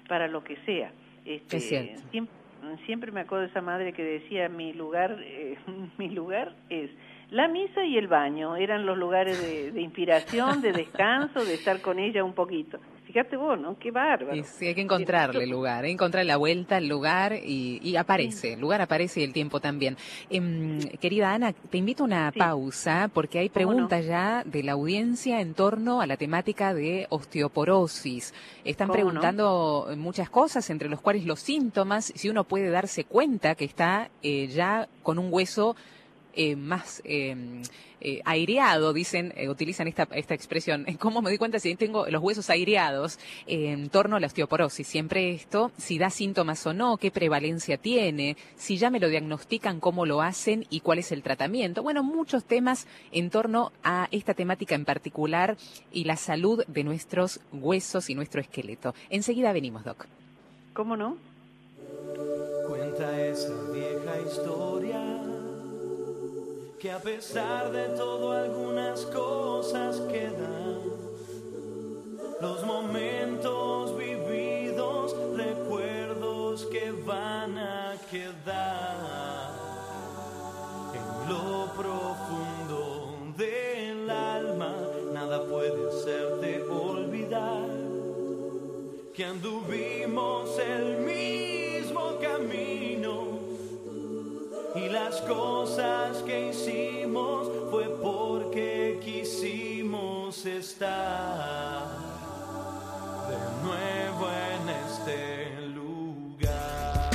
para 0.09 0.29
lo 0.29 0.43
que 0.45 0.57
sea. 0.65 0.93
Este, 1.25 1.61
siempre, 1.61 2.37
siempre, 2.87 3.13
me 3.13 3.21
acuerdo 3.21 3.45
de 3.45 3.51
esa 3.51 3.61
madre 3.61 3.93
que 3.93 4.03
decía, 4.03 4.49
mi 4.49 4.73
lugar, 4.73 5.19
eh, 5.23 5.57
mi 5.99 6.11
lugar 6.11 6.55
es 6.69 6.91
la 7.31 7.49
misa 7.49 7.85
y 7.85 7.97
el 7.97 8.09
baño 8.09 8.57
eran 8.57 8.85
los 8.85 8.99
lugares 8.99 9.41
de, 9.73 9.81
inspiración, 9.81 10.61
de 10.61 10.73
descanso, 10.73 11.45
de 11.45 11.55
estar 11.55 11.81
con 11.81 11.99
ella 11.99 12.23
un 12.23 12.35
poquito. 12.35 12.79
Fíjate 13.13 13.37
vos, 13.37 13.61
¿no? 13.61 13.79
Qué 13.79 13.91
bárbaro. 13.91 14.43
Sí, 14.43 14.67
hay 14.67 14.75
que 14.75 14.81
encontrarle 14.81 15.47
lugar, 15.47 15.85
encontrar 15.85 16.25
la 16.25 16.39
vuelta, 16.39 16.79
el 16.79 16.89
lugar 16.89 17.35
y, 17.35 17.95
aparece, 17.97 18.55
el 18.55 18.61
lugar 18.61 18.81
aparece 18.81 19.21
y 19.21 19.25
el 19.25 19.35
tiempo 19.35 19.61
también. 19.61 19.99
Em, 20.31 20.81
querida 20.99 21.35
Ana, 21.35 21.53
te 21.53 21.77
invito 21.77 22.05
a 22.05 22.07
una 22.07 22.33
pausa 22.33 23.11
porque 23.13 23.39
hay 23.39 23.51
preguntas 23.51 24.07
ya 24.07 24.43
de 24.47 24.63
la 24.63 24.73
audiencia 24.73 25.43
en 25.43 25.53
torno 25.53 26.01
a 26.01 26.07
la 26.07 26.17
temática 26.17 26.73
de 26.73 27.07
osteoporosis. 27.11 28.33
Están 28.65 28.91
preguntando 28.91 29.89
muchas 29.97 30.31
cosas, 30.31 30.71
entre 30.71 30.89
los 30.89 31.03
cuales 31.03 31.27
los 31.27 31.41
síntomas, 31.41 32.13
si 32.17 32.31
uno 32.31 32.45
puede 32.45 32.71
darse 32.71 33.05
cuenta 33.05 33.55
que 33.55 33.67
está 33.67 34.11
eh, 34.23 34.47
ya 34.47 34.89
con 35.03 35.19
un 35.19 35.29
hueso 35.31 35.77
eh, 36.35 36.57
más 36.57 37.03
em, 37.05 37.63
eh, 38.05 38.21
aireado, 38.25 38.93
dicen, 38.93 39.33
eh, 39.37 39.49
utilizan 39.49 39.87
esta, 39.87 40.09
esta 40.13 40.35
expresión. 40.35 40.87
¿Cómo 40.99 41.23
me 41.23 41.31
doy 41.31 41.39
cuenta 41.39 41.61
si 41.61 41.77
tengo 41.77 42.07
los 42.09 42.21
huesos 42.21 42.51
aireados 42.51 43.21
en 43.47 43.91
torno 43.91 44.17
a 44.17 44.21
la 44.21 44.27
osteoporosis? 44.27 44.87
Siempre 44.87 45.31
esto, 45.31 45.71
si 45.77 45.99
da 45.99 46.11
síntomas 46.11 46.67
o 46.67 46.73
no, 46.73 46.97
qué 46.97 47.13
prevalencia 47.13 47.77
tiene, 47.77 48.37
si 48.57 48.77
ya 48.77 48.91
me 48.91 48.99
lo 48.99 49.09
diagnostican, 49.09 49.79
cómo 49.79 50.05
lo 50.05 50.21
hacen 50.21 50.67
y 50.69 50.81
cuál 50.81 50.99
es 50.99 51.13
el 51.13 51.23
tratamiento. 51.23 51.85
Bueno, 51.85 52.03
muchos 52.03 52.45
temas 52.45 52.89
en 53.13 53.31
torno 53.31 53.71
a 53.85 54.09
esta 54.11 54.35
temática 54.35 54.75
en 54.75 54.85
particular 54.85 55.57
y 55.93 56.03
la 56.03 56.17
salud 56.17 56.65
de 56.67 56.83
nuestros 56.83 57.39
huesos 57.53 58.11
y 58.11 58.17
nuestro 58.17 58.41
esqueleto. 58.41 58.97
Enseguida 59.11 59.53
venimos, 59.53 59.85
Doc. 59.85 60.07
¿Cómo 60.73 60.97
no? 60.97 61.19
Cuenta 62.67 63.21
esa 63.27 63.55
vieja 63.71 64.21
historia 64.27 65.42
que 66.83 66.91
a 66.91 66.99
pesar 66.99 67.71
de 67.71 67.91
todo 67.97 68.33
algunas 68.33 69.03
cosas 69.03 70.01
quedan. 70.11 70.81
Los 72.41 72.67
momentos 72.67 73.97
vividos, 73.97 75.15
recuerdos 75.37 76.67
que 76.73 76.91
van 77.07 77.57
a 77.57 77.95
quedar 78.11 79.53
en 80.99 81.33
lo 81.33 81.73
profundo 81.77 83.33
del 83.37 84.11
alma. 84.11 84.75
Nada 85.13 85.47
puede 85.47 85.89
hacerte 85.89 86.65
olvidar 86.65 87.69
que 89.15 89.25
anduvimos 89.25 89.62
cosas 95.27 96.23
que 96.23 96.51
hicimos 96.51 97.49
fue 97.71 97.89
porque 98.01 99.01
quisimos 99.03 100.45
estar 100.47 101.87
de 103.29 103.39
nuevo 103.65 104.29
en 104.31 104.69
este 104.87 105.61
lugar. 105.69 107.11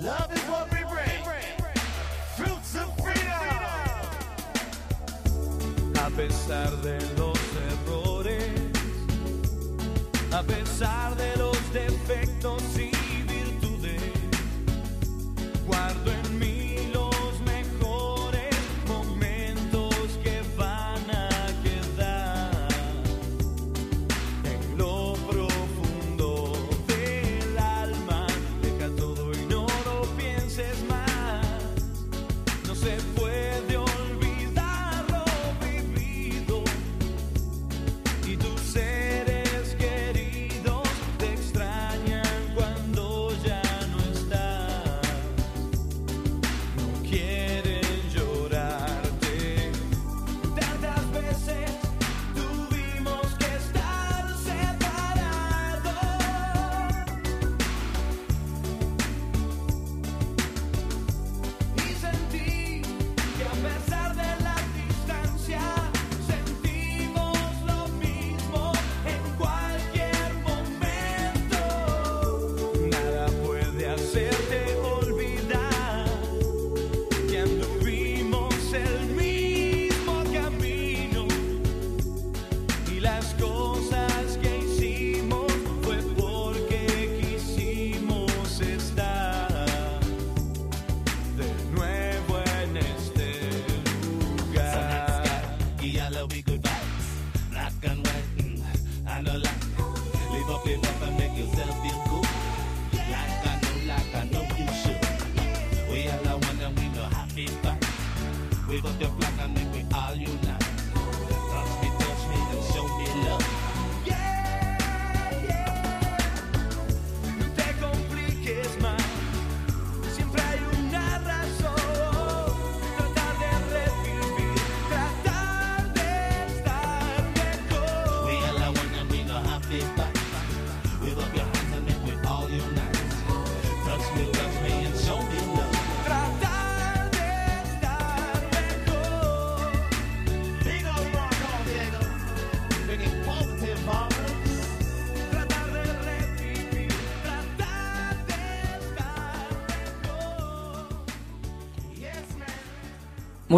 Love 0.00 0.32
is 0.32 0.42
what 0.48 0.70
we 0.72 0.82
bring, 0.84 1.24
fruits 2.36 2.74
of 2.76 2.88
freedom. 3.02 3.58
A 6.04 6.10
pesar 6.16 6.70
de 6.82 6.98
los 7.16 7.38
errores, 7.70 8.72
a 10.32 10.42
pesar 10.42 11.16
de 11.16 11.17
los 12.42 12.87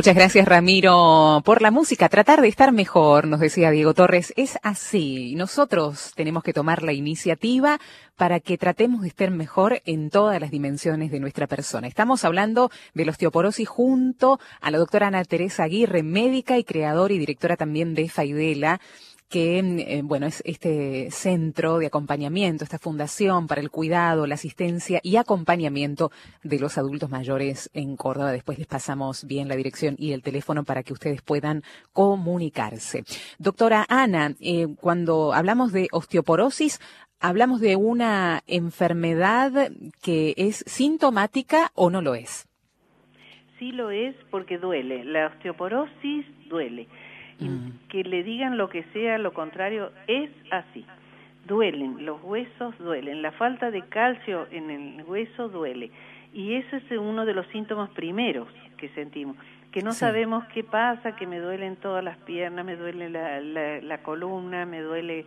Muchas 0.00 0.14
gracias, 0.14 0.48
Ramiro, 0.48 1.42
por 1.44 1.60
la 1.60 1.70
música. 1.70 2.08
Tratar 2.08 2.40
de 2.40 2.48
estar 2.48 2.72
mejor, 2.72 3.26
nos 3.26 3.38
decía 3.38 3.70
Diego 3.70 3.92
Torres, 3.92 4.32
es 4.34 4.58
así. 4.62 5.34
Nosotros 5.34 6.12
tenemos 6.16 6.42
que 6.42 6.54
tomar 6.54 6.82
la 6.82 6.94
iniciativa 6.94 7.78
para 8.16 8.40
que 8.40 8.56
tratemos 8.56 9.02
de 9.02 9.08
estar 9.08 9.30
mejor 9.30 9.82
en 9.84 10.08
todas 10.08 10.40
las 10.40 10.50
dimensiones 10.50 11.10
de 11.10 11.20
nuestra 11.20 11.46
persona. 11.46 11.86
Estamos 11.86 12.24
hablando 12.24 12.70
de 12.94 13.04
la 13.04 13.10
osteoporosis 13.10 13.68
junto 13.68 14.40
a 14.62 14.70
la 14.70 14.78
doctora 14.78 15.08
Ana 15.08 15.22
Teresa 15.22 15.64
Aguirre, 15.64 16.02
médica 16.02 16.56
y 16.56 16.64
creadora 16.64 17.12
y 17.12 17.18
directora 17.18 17.58
también 17.58 17.94
de 17.94 18.08
Faidela 18.08 18.80
que, 19.30 19.58
eh, 19.60 20.02
bueno, 20.02 20.26
es 20.26 20.42
este 20.44 21.10
centro 21.12 21.78
de 21.78 21.86
acompañamiento, 21.86 22.64
esta 22.64 22.80
fundación 22.80 23.46
para 23.46 23.60
el 23.60 23.70
cuidado, 23.70 24.26
la 24.26 24.34
asistencia 24.34 25.00
y 25.04 25.16
acompañamiento 25.16 26.10
de 26.42 26.58
los 26.58 26.76
adultos 26.76 27.10
mayores 27.10 27.70
en 27.72 27.96
Córdoba. 27.96 28.32
Después 28.32 28.58
les 28.58 28.66
pasamos 28.66 29.24
bien 29.24 29.48
la 29.48 29.54
dirección 29.54 29.94
y 29.98 30.12
el 30.12 30.22
teléfono 30.22 30.64
para 30.64 30.82
que 30.82 30.92
ustedes 30.92 31.22
puedan 31.22 31.62
comunicarse. 31.92 33.04
Doctora 33.38 33.86
Ana, 33.88 34.34
eh, 34.40 34.66
cuando 34.80 35.32
hablamos 35.32 35.72
de 35.72 35.86
osteoporosis, 35.92 36.80
hablamos 37.20 37.60
de 37.60 37.76
una 37.76 38.42
enfermedad 38.48 39.70
que 40.02 40.34
es 40.36 40.64
sintomática 40.66 41.70
o 41.74 41.88
no 41.88 42.02
lo 42.02 42.16
es. 42.16 42.48
Sí 43.60 43.70
lo 43.70 43.90
es 43.90 44.16
porque 44.30 44.58
duele. 44.58 45.04
La 45.04 45.28
osteoporosis 45.28 46.26
duele. 46.48 46.88
Mm. 47.48 47.88
que 47.88 48.04
le 48.04 48.22
digan 48.22 48.56
lo 48.58 48.68
que 48.68 48.82
sea, 48.92 49.18
lo 49.18 49.32
contrario, 49.32 49.92
es 50.06 50.30
así. 50.50 50.84
Duelen, 51.46 52.04
los 52.04 52.22
huesos 52.22 52.76
duelen, 52.78 53.22
la 53.22 53.32
falta 53.32 53.70
de 53.70 53.82
calcio 53.82 54.46
en 54.50 54.70
el 54.70 55.04
hueso 55.04 55.48
duele. 55.48 55.90
Y 56.32 56.54
ese 56.54 56.76
es 56.76 56.90
uno 56.92 57.24
de 57.24 57.34
los 57.34 57.46
síntomas 57.48 57.90
primeros 57.90 58.46
que 58.76 58.88
sentimos, 58.90 59.36
que 59.72 59.82
no 59.82 59.92
Sí. 59.92 60.00
sabemos 60.00 60.44
qué 60.54 60.62
pasa, 60.62 61.16
que 61.16 61.26
me 61.26 61.38
duelen 61.40 61.76
todas 61.76 62.04
las 62.04 62.16
piernas, 62.18 62.64
me 62.64 62.76
duele 62.76 63.08
la, 63.10 63.40
la, 63.40 63.80
la 63.80 63.98
columna, 64.02 64.64
me 64.66 64.80
duele 64.80 65.24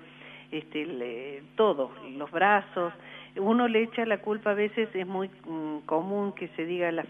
este, 0.51 0.85
le- 0.85 1.41
todo, 1.55 1.91
los 2.15 2.29
brazos. 2.31 2.93
Uno 3.35 3.67
le 3.67 3.81
echa 3.83 4.05
la 4.05 4.19
culpa 4.19 4.51
a 4.51 4.53
veces, 4.53 4.89
es 4.93 5.07
muy 5.07 5.27
mm, 5.47 5.79
común 5.85 6.33
que 6.33 6.49
se 6.49 6.65
diga 6.65 6.91
la, 6.91 7.03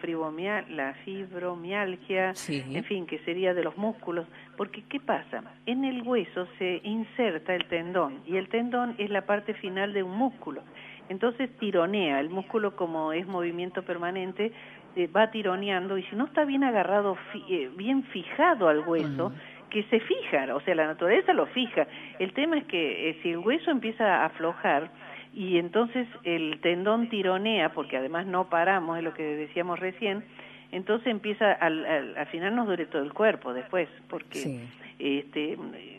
la 0.69 0.93
fibromialgia, 1.03 2.33
Sí. 2.35 2.63
en 2.73 2.83
fin, 2.85 3.05
que 3.05 3.19
sería 3.19 3.53
de 3.53 3.63
los 3.63 3.77
músculos, 3.77 4.25
porque 4.55 4.83
¿qué 4.89 4.99
pasa? 4.99 5.43
En 5.65 5.83
el 5.83 6.01
hueso 6.03 6.47
se 6.57 6.79
inserta 6.83 7.53
el 7.53 7.65
tendón 7.65 8.19
y 8.25 8.37
el 8.37 8.47
tendón 8.49 8.95
es 8.97 9.09
la 9.09 9.23
parte 9.25 9.53
final 9.55 9.91
de 9.93 10.03
un 10.03 10.17
músculo. 10.17 10.61
Entonces 11.09 11.49
tironea, 11.57 12.19
el 12.21 12.29
músculo 12.29 12.75
como 12.77 13.11
es 13.11 13.27
movimiento 13.27 13.83
permanente, 13.83 14.53
eh, 14.95 15.07
va 15.07 15.29
tironeando 15.31 15.97
y 15.97 16.03
si 16.03 16.15
no 16.15 16.25
está 16.25 16.45
bien 16.45 16.63
agarrado, 16.63 17.15
fi- 17.33 17.43
eh, 17.49 17.69
bien 17.75 18.03
fijado 18.03 18.69
al 18.69 18.79
hueso, 18.87 19.33
que 19.69 19.83
se 19.85 19.99
fija, 19.99 20.55
o 20.55 20.61
sea, 20.61 20.75
la 20.75 20.85
naturaleza 20.85 21.33
lo 21.33 21.47
fija. 21.47 21.87
El 22.19 22.31
tema 22.33 22.57
es 22.59 22.63
que 22.65 23.09
eh, 23.09 23.19
si 23.23 23.31
el 23.31 23.39
hueso 23.39 23.71
empieza 23.71 24.21
a 24.21 24.25
aflojar 24.27 24.91
y 25.33 25.57
entonces 25.57 26.07
el 26.23 26.59
tendón 26.61 27.09
tironea, 27.09 27.69
porque 27.73 27.97
además 27.97 28.25
no 28.27 28.49
paramos, 28.49 28.97
es 28.97 29.03
lo 29.03 29.13
que 29.13 29.23
decíamos 29.23 29.79
recién, 29.79 30.23
entonces 30.71 31.07
empieza, 31.07 31.51
al, 31.53 31.85
al, 31.85 32.17
al 32.17 32.27
final 32.27 32.55
nos 32.55 32.67
duele 32.67 32.85
todo 32.87 33.03
el 33.03 33.13
cuerpo 33.13 33.53
después, 33.53 33.87
porque 34.09 34.39
Sí. 34.39 34.59
este, 34.99 35.57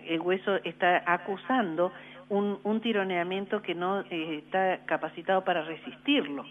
el 0.08 0.20
hueso 0.20 0.56
está 0.64 1.02
acusando 1.06 1.92
un, 2.28 2.58
un 2.64 2.80
tironeamiento 2.80 3.60
que 3.62 3.74
no 3.74 4.00
eh, 4.10 4.38
está 4.44 4.78
capacitado 4.86 5.44
para 5.44 5.62
resistirlo. 5.62 6.44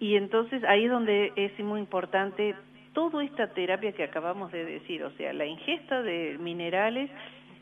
Y 0.00 0.14
entonces 0.16 0.62
ahí 0.64 0.84
es 0.84 0.90
donde 0.90 1.32
es 1.34 1.58
muy 1.60 1.80
importante 1.80 2.54
toda 2.92 3.24
esta 3.24 3.48
terapia 3.48 3.92
que 3.92 4.04
acabamos 4.04 4.52
de 4.52 4.64
decir, 4.64 5.02
o 5.02 5.10
sea, 5.12 5.32
la 5.32 5.46
ingesta 5.46 6.02
de 6.02 6.36
minerales, 6.40 7.10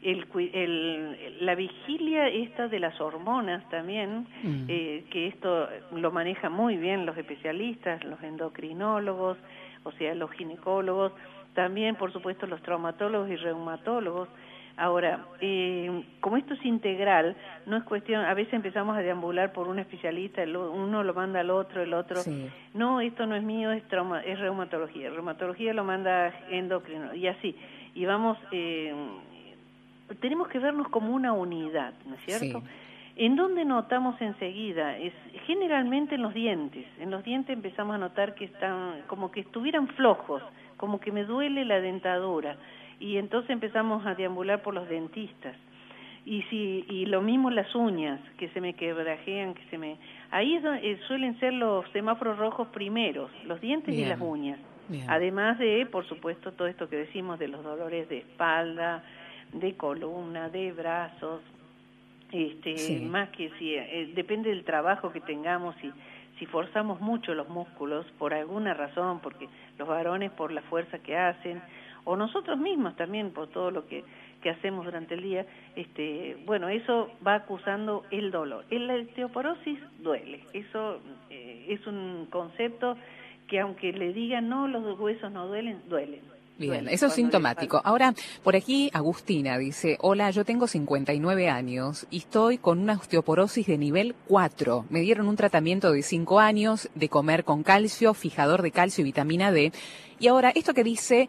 el, 0.03 0.27
el- 0.53 1.45
la 1.45 1.55
vigilia 1.55 2.29
esta 2.29 2.69
de 2.69 2.79
las 2.81 3.01
hormonas 3.01 3.69
también, 3.71 4.27
Mm. 4.43 4.65
eh, 4.69 5.05
que 5.11 5.27
esto 5.29 5.69
lo 5.93 6.11
manejan 6.13 6.53
muy 6.53 6.77
bien 6.77 7.07
los 7.07 7.17
especialistas, 7.17 8.05
los 8.05 8.23
endocrinólogos, 8.23 9.39
o 9.85 9.93
sea, 9.93 10.15
los 10.15 10.31
ginecólogos, 10.33 11.13
también 11.55 11.95
por 11.97 12.13
supuesto 12.13 12.47
los 12.47 12.61
traumatólogos 12.63 13.31
y 13.31 13.37
reumatólogos. 13.37 14.29
Ahora, 14.79 15.25
eh, 15.41 16.05
como 16.21 16.37
esto 16.37 16.53
es 16.53 16.63
integral, 16.67 17.35
no 17.65 17.79
es 17.79 17.85
cuestión, 17.85 18.27
a 18.27 18.35
veces 18.35 18.53
empezamos 18.53 18.95
a 18.95 19.01
deambular 19.01 19.53
por 19.55 19.69
un 19.69 19.79
especialista, 19.79 20.43
el 20.43 20.55
uno 20.55 21.03
lo 21.03 21.15
manda 21.15 21.41
al 21.41 21.49
otro, 21.49 21.83
el 21.83 21.95
otro, 21.95 22.17
Sí. 22.17 22.47
no, 22.75 23.01
esto 23.01 23.25
no 23.25 23.35
es 23.37 23.43
mío, 23.43 23.73
es, 23.73 23.83
trauma, 23.89 24.21
es 24.21 24.39
reumatología, 24.39 25.09
reumatología 25.09 25.73
lo 25.73 25.83
manda 25.83 26.31
endocrino, 26.51 27.15
y 27.15 27.27
así, 27.27 27.57
y 27.95 28.05
vamos, 28.05 28.37
eh, 28.53 28.93
tenemos 30.21 30.49
que 30.49 30.59
vernos 30.59 30.89
como 30.89 31.15
una 31.15 31.33
unidad, 31.33 31.93
¿no 32.07 32.15
es 32.15 32.21
cierto? 32.25 32.61
Sí. 32.61 32.67
¿En 33.17 33.35
dónde 33.35 33.65
notamos 33.65 34.21
enseguida? 34.21 34.99
Es 34.99 35.15
generalmente 35.47 36.17
en 36.17 36.23
los 36.23 36.35
dientes. 36.35 36.85
En 37.01 37.11
los 37.11 37.25
dientes 37.25 37.57
empezamos 37.57 37.95
a 37.95 37.99
notar 37.99 38.35
que 38.35 38.45
están 38.45 39.03
como 39.07 39.31
que 39.31 39.41
estuvieran 39.41 39.89
flojos, 39.89 40.43
como 40.77 41.01
que 41.01 41.11
me 41.11 41.25
duele 41.25 41.65
la 41.65 41.81
dentadura. 41.81 42.57
Y 43.01 43.17
entonces 43.17 43.51
empezamos 43.51 44.05
a 44.07 44.15
deambular 44.15 44.61
por 44.63 44.75
los 44.75 44.87
dentistas. 44.89 45.57
Y 46.27 46.43
si 46.51 46.85
y 46.91 47.07
lo 47.07 47.23
mismo 47.23 47.51
las 47.51 47.75
uñas, 47.75 48.21
que 48.37 48.49
se 48.51 48.61
me 48.61 48.75
quebrajean, 48.75 49.55
que 49.55 49.65
se 49.71 49.79
me 49.79 49.97
ahí 50.31 50.57
es 50.57 50.63
donde, 50.63 50.91
eh, 50.91 50.99
suelen 51.07 51.39
ser 51.41 51.55
los 51.55 51.89
semáforos 51.93 52.37
rojos 52.37 52.69
primeros, 52.69 53.31
los 53.47 53.63
dientes 53.63 53.95
y 53.95 54.05
las 54.05 54.21
uñas. 54.21 54.59
Bien. 54.89 55.09
Además 55.09 55.59
de, 55.59 55.87
por 55.87 56.07
supuesto, 56.07 56.53
todo 56.53 56.69
esto 56.69 56.89
que 56.91 56.97
decimos 56.97 57.39
de 57.39 57.49
los 57.49 57.65
dolores 57.65 58.09
de 58.11 58.19
espalda, 58.19 59.03
de 59.53 59.75
columna, 59.77 60.49
de 60.51 60.73
brazos, 60.73 61.41
este, 62.33 62.77
Sí. 62.77 63.01
más 63.05 63.29
que 63.31 63.51
si 63.59 63.75
eh, 63.75 64.11
depende 64.15 64.51
del 64.51 64.65
trabajo 64.65 65.13
que 65.13 65.21
tengamos 65.21 65.75
y 65.83 65.93
si 66.39 66.47
forzamos 66.47 67.01
mucho 67.01 67.35
los 67.35 67.49
músculos 67.49 68.05
por 68.19 68.35
alguna 68.35 68.75
razón, 68.75 69.21
porque 69.21 69.49
los 69.79 69.89
varones 69.89 70.31
por 70.33 70.53
la 70.53 70.61
fuerza 70.63 70.99
que 70.99 71.17
hacen 71.17 71.63
o 72.05 72.17
nosotros 72.17 72.59
mismos 72.59 72.95
también 72.97 73.31
por 73.33 73.49
todo 73.49 73.71
lo 73.71 73.87
que 73.87 74.05
que 74.43 74.51
hacemos 74.51 74.85
durante 74.85 75.15
el 75.15 75.23
día, 75.23 75.47
este, 75.77 76.37
bueno, 76.45 76.69
eso 76.69 77.11
va 77.27 77.35
acusando 77.37 78.05
el 78.11 78.31
dolor. 78.31 78.65
El- 78.71 78.87
La 78.87 78.95
osteoporosis 78.95 79.79
duele, 80.01 80.41
eso 80.53 81.01
eh, 81.31 81.67
es 81.71 81.85
un 81.87 82.27
concepto 82.31 82.97
que 83.49 83.59
aunque 83.61 83.93
le 83.93 84.13
digan 84.13 84.49
no, 84.49 84.69
los 84.69 85.01
huesos 85.01 85.33
no 85.33 85.49
duelen, 85.49 85.81
duelen. 85.89 86.21
Bien, 86.59 86.89
eso 86.89 87.07
es 87.07 87.13
sintomático. 87.13 87.83
Ahora, 87.85 88.15
por 88.43 88.57
aquí 88.57 88.91
Agustina 88.95 89.59
dice, 89.59 89.99
hola, 90.01 90.31
yo 90.31 90.43
tengo 90.47 90.67
59 90.67 91.51
años 91.51 92.07
y 92.11 92.19
estoy 92.19 92.57
con 92.57 92.79
una 92.79 92.95
osteoporosis 92.95 93.67
de 93.67 93.77
nivel 93.77 94.15
4. 94.27 94.87
Me 94.89 95.01
dieron 95.01 95.29
un 95.29 95.37
tratamiento 95.37 95.93
de 95.93 96.03
5 96.03 96.41
años 96.41 96.89
de 96.95 97.11
comer 97.11 97.45
con 97.45 97.63
calcio, 97.63 98.15
fijador 98.15 98.63
de 98.63 98.71
calcio 98.71 99.03
y 99.03 99.05
vitamina 99.05 99.53
D. 99.53 99.71
Y 100.19 100.29
ahora, 100.29 100.51
esto 100.55 100.73
que 100.73 100.83
dice 100.83 101.29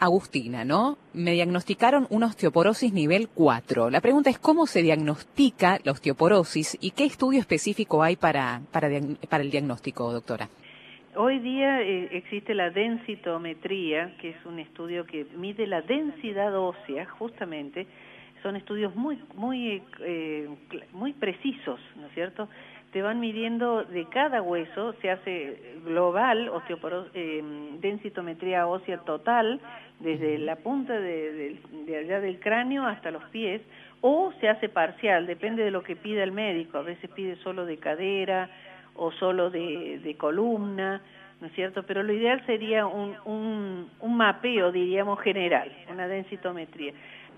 Agustina, 0.00 0.64
¿no? 0.64 0.98
Me 1.12 1.34
diagnosticaron 1.34 2.08
una 2.10 2.26
osteoporosis 2.26 2.92
nivel 2.92 3.28
4. 3.28 3.90
La 3.90 4.00
pregunta 4.00 4.28
es, 4.28 4.40
¿cómo 4.40 4.66
se 4.66 4.82
diagnostica 4.82 5.78
la 5.84 5.92
osteoporosis 5.92 6.78
y 6.80 6.90
qué 6.90 7.04
estudio 7.04 7.38
específico 7.38 8.02
hay 8.02 8.16
para, 8.16 8.60
para, 8.72 8.88
para 9.28 9.44
el 9.44 9.52
diagnóstico, 9.52 10.12
doctora? 10.12 10.48
Hoy 11.16 11.38
día 11.38 11.80
eh, 11.82 12.08
existe 12.12 12.54
la 12.54 12.70
densitometría, 12.70 14.16
que 14.18 14.30
es 14.30 14.44
un 14.46 14.58
estudio 14.58 15.06
que 15.06 15.26
mide 15.36 15.66
la 15.66 15.80
densidad 15.82 16.56
ósea, 16.58 17.06
justamente. 17.06 17.86
Son 18.42 18.56
estudios 18.56 18.94
muy, 18.96 19.18
muy, 19.34 19.82
eh, 20.00 20.48
muy 20.92 21.12
precisos, 21.12 21.80
¿no 21.96 22.08
es 22.08 22.14
cierto? 22.14 22.48
Te 22.92 23.00
van 23.00 23.20
midiendo 23.20 23.84
de 23.84 24.06
cada 24.06 24.42
hueso, 24.42 24.92
se 25.00 25.10
hace 25.10 25.76
global, 25.84 26.48
osteoporo- 26.48 27.08
eh, 27.14 27.42
densitometría 27.80 28.66
ósea 28.66 28.98
total, 28.98 29.60
desde 30.00 30.38
la 30.38 30.56
punta 30.56 30.98
de, 30.98 31.32
de- 31.32 31.58
de 31.86 31.96
allá 31.96 32.20
del 32.20 32.40
cráneo 32.40 32.86
hasta 32.86 33.10
los 33.10 33.24
pies, 33.30 33.62
o 34.00 34.32
se 34.40 34.48
hace 34.48 34.68
parcial, 34.68 35.26
depende 35.26 35.64
de 35.64 35.70
lo 35.70 35.82
que 35.82 35.96
pida 35.96 36.22
el 36.24 36.32
médico. 36.32 36.78
A 36.78 36.82
veces 36.82 37.08
pide 37.10 37.36
solo 37.36 37.64
de 37.64 37.78
cadera 37.78 38.50
o 38.96 39.12
solo 39.12 39.50
de, 39.50 40.00
de 40.02 40.14
columna, 40.16 41.00
¿no 41.40 41.46
es 41.46 41.52
cierto? 41.54 41.82
Pero 41.82 42.02
lo 42.02 42.12
ideal 42.12 42.44
sería 42.46 42.86
un, 42.86 43.14
un, 43.24 43.90
un 44.00 44.16
mapeo, 44.16 44.72
diríamos, 44.72 45.20
general, 45.20 45.70
una 45.90 46.06
densitometría. 46.06 46.92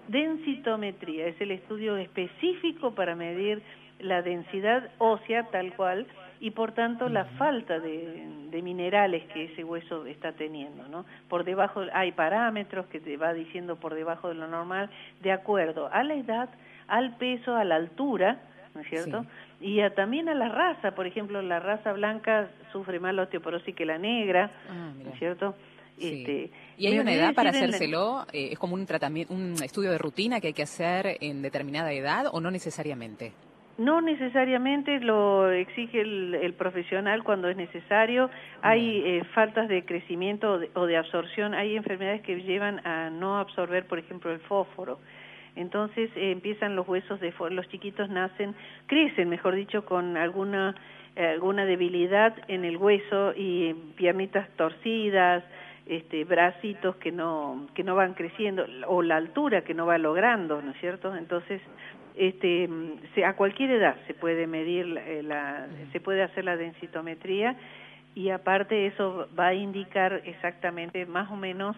Densitometría 0.08 1.26
es 1.26 1.40
el 1.40 1.50
estudio 1.50 1.96
específico 1.96 2.94
para 2.94 3.16
medir 3.16 3.62
la 3.98 4.22
densidad 4.22 4.90
ósea 4.98 5.44
tal 5.50 5.74
cual 5.74 6.06
y 6.38 6.50
por 6.50 6.72
tanto 6.72 7.08
la 7.08 7.24
falta 7.24 7.80
de, 7.80 8.26
de 8.50 8.62
minerales 8.62 9.24
que 9.32 9.44
ese 9.44 9.64
hueso 9.64 10.04
está 10.06 10.32
teniendo, 10.32 10.86
¿no? 10.88 11.06
Por 11.28 11.44
debajo 11.44 11.82
hay 11.92 12.12
parámetros 12.12 12.86
que 12.86 13.00
te 13.00 13.16
va 13.16 13.32
diciendo 13.32 13.76
por 13.76 13.94
debajo 13.94 14.28
de 14.28 14.34
lo 14.34 14.46
normal 14.46 14.90
de 15.22 15.32
acuerdo 15.32 15.88
a 15.90 16.04
la 16.04 16.14
edad, 16.14 16.50
al 16.88 17.16
peso, 17.16 17.56
a 17.56 17.64
la 17.64 17.76
altura, 17.76 18.38
¿no 18.74 18.82
es 18.82 18.88
cierto? 18.88 19.24
Y 19.60 19.80
a- 19.80 19.94
también 19.94 20.28
a 20.28 20.34
la 20.34 20.48
raza, 20.48 20.94
por 20.94 21.06
ejemplo, 21.06 21.40
la 21.42 21.60
raza 21.60 21.92
blanca 21.92 22.48
sufre 22.72 23.00
más 23.00 23.14
la 23.14 23.22
osteoporosis 23.22 23.74
que 23.74 23.86
la 23.86 23.98
negra, 23.98 24.50
Ah, 24.68 24.92
¿no 25.02 25.10
es 25.12 25.18
cierto? 25.18 25.54
Sí. 25.98 26.18
Este, 26.20 26.50
¿Y 26.76 26.88
hay 26.88 26.98
una 26.98 27.12
edad 27.14 27.34
para 27.34 27.50
la- 27.52 27.56
hacérselo? 27.58 28.26
Eh, 28.32 28.50
¿Es 28.52 28.58
como 28.58 28.74
un 28.74 28.84
tratamiento, 28.84 29.32
un 29.32 29.52
estudio 29.64 29.90
de 29.90 29.96
rutina 29.98 30.40
que 30.40 30.48
hay 30.48 30.52
que 30.52 30.62
hacer 30.64 31.16
en 31.22 31.40
determinada 31.40 31.90
edad 31.92 32.26
o 32.30 32.40
no 32.40 32.50
necesariamente? 32.50 33.32
No 33.78 34.00
necesariamente 34.02 35.00
lo 35.00 35.50
exige 35.50 36.00
el, 36.00 36.34
el 36.34 36.54
profesional 36.54 37.22
cuando 37.24 37.48
es 37.48 37.56
necesario. 37.56 38.30
Hay 38.62 39.02
eh, 39.04 39.22
faltas 39.34 39.68
de 39.68 39.84
crecimiento 39.84 40.52
o 40.52 40.58
de, 40.58 40.70
o 40.74 40.86
de 40.86 40.96
absorción. 40.96 41.54
Hay 41.54 41.76
enfermedades 41.76 42.22
que 42.22 42.36
llevan 42.42 42.86
a 42.86 43.10
no 43.10 43.38
absorber, 43.38 43.86
por 43.86 43.98
ejemplo, 43.98 44.32
el 44.32 44.40
fósforo. 44.40 44.98
Entonces 45.56 46.10
eh, 46.16 46.30
empiezan 46.30 46.76
los 46.76 46.86
huesos 46.86 47.18
de 47.20 47.32
los 47.50 47.68
chiquitos 47.68 48.08
nacen, 48.10 48.54
crecen, 48.86 49.28
mejor 49.28 49.54
dicho, 49.54 49.84
con 49.84 50.16
alguna 50.16 50.74
eh, 51.16 51.26
alguna 51.26 51.64
debilidad 51.64 52.34
en 52.48 52.64
el 52.64 52.76
hueso 52.76 53.32
y 53.34 53.72
piernitas 53.96 54.48
torcidas, 54.56 55.42
este, 55.86 56.24
bracitos 56.24 56.96
que 56.96 57.10
no 57.12 57.66
que 57.74 57.82
no 57.84 57.94
van 57.94 58.14
creciendo 58.14 58.66
o 58.86 59.02
la 59.02 59.16
altura 59.16 59.62
que 59.62 59.72
no 59.74 59.86
va 59.86 59.98
logrando, 59.98 60.60
¿no 60.60 60.72
es 60.72 60.78
cierto? 60.80 61.14
Entonces 61.16 61.60
este, 62.16 62.68
se- 63.14 63.24
a 63.24 63.34
cualquier 63.34 63.70
edad 63.72 63.96
se 64.06 64.14
puede 64.14 64.46
medir, 64.46 64.86
la, 64.86 65.00
eh, 65.08 65.22
la- 65.22 65.66
se 65.92 66.00
puede 66.00 66.22
hacer 66.22 66.44
la 66.44 66.56
densitometría 66.56 67.56
y 68.14 68.30
aparte 68.30 68.86
eso 68.86 69.28
va 69.38 69.48
a 69.48 69.54
indicar 69.54 70.22
exactamente 70.24 71.04
más 71.06 71.30
o 71.30 71.36
menos 71.36 71.76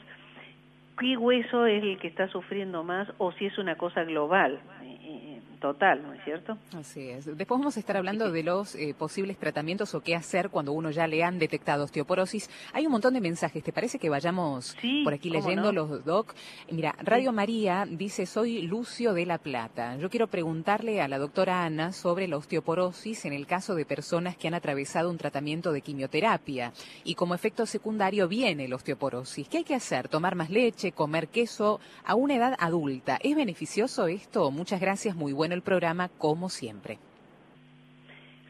qué 0.99 1.17
hueso 1.17 1.67
es 1.67 1.83
el 1.83 1.99
que 1.99 2.09
está 2.09 2.29
sufriendo 2.29 2.85
más 2.85 3.09
o 3.19 3.33
si 3.33 3.47
es 3.47 3.59
una 3.59 3.77
cosa 3.77 4.05
global, 4.05 4.61
eh, 4.83 4.99
eh, 5.03 5.38
total, 5.61 6.03
¿no 6.03 6.13
es 6.15 6.23
cierto? 6.25 6.57
Así 6.77 7.09
es. 7.09 7.25
Después 7.27 7.59
vamos 7.61 7.77
a 7.77 7.81
estar 7.81 7.97
hablando 7.97 8.31
de 8.31 8.43
los 8.43 8.75
eh, 8.75 8.95
posibles 8.97 9.37
tratamientos 9.39 9.95
o 9.95 10.01
qué 10.01 10.15
hacer 10.15 10.51
cuando 10.51 10.73
uno 10.73 10.91
ya 10.91 11.07
le 11.07 11.23
han 11.25 11.39
detectado 11.39 11.85
osteoporosis. 11.85 12.49
Hay 12.73 12.87
un 12.87 12.93
montón 12.93 13.15
de 13.15 13.21
mensajes. 13.21 13.63
¿Te 13.63 13.73
parece 13.73 13.99
que 13.99 14.09
vayamos 14.09 14.77
Sí, 14.81 15.03
por 15.05 15.15
aquí 15.15 15.31
leyendo 15.31 15.73
no. 15.73 15.87
los 15.87 16.05
doc? 16.05 16.35
Mira, 16.71 16.95
Radio 17.03 17.33
María 17.33 17.87
dice, 17.89 18.27
soy 18.27 18.63
Lucio 18.63 19.13
de 19.15 19.27
La 19.27 19.39
Plata. 19.39 19.97
Yo 19.97 20.11
quiero 20.11 20.27
preguntarle 20.29 21.01
a 21.01 21.09
la 21.09 21.19
doctora 21.19 21.65
Ana 21.65 21.93
sobre 21.93 22.29
la 22.29 22.37
osteoporosis 22.37 23.25
en 23.25 23.33
el 23.33 23.47
caso 23.47 23.75
de 23.75 23.85
personas 23.85 24.37
que 24.37 24.49
han 24.49 24.55
atravesado 24.55 25.11
un 25.11 25.19
tratamiento 25.19 25.73
de 25.73 25.81
quimioterapia 25.83 26.73
y 27.05 27.15
como 27.15 27.35
efecto 27.35 27.67
secundario 27.67 28.29
viene 28.29 28.69
la 28.69 28.77
osteoporosis. 28.77 29.49
¿Qué 29.49 29.59
hay 29.59 29.65
que 29.65 29.75
hacer? 29.75 30.09
¿Tomar 30.09 30.35
más 30.35 30.51
leche? 30.51 30.93
¿Comer 30.93 31.29
queso? 31.29 31.81
A 32.05 32.15
una 32.15 32.37
edad 32.37 32.55
adulta. 32.59 33.19
¿Es 33.23 33.35
beneficioso 33.35 34.07
esto? 34.07 34.51
Muchas 34.51 34.81
gracias. 34.81 35.17
Muy 35.17 35.33
bueno 35.33 35.48
el 35.55 35.63
programa, 35.63 36.09
como 36.19 36.49
siempre. 36.49 36.99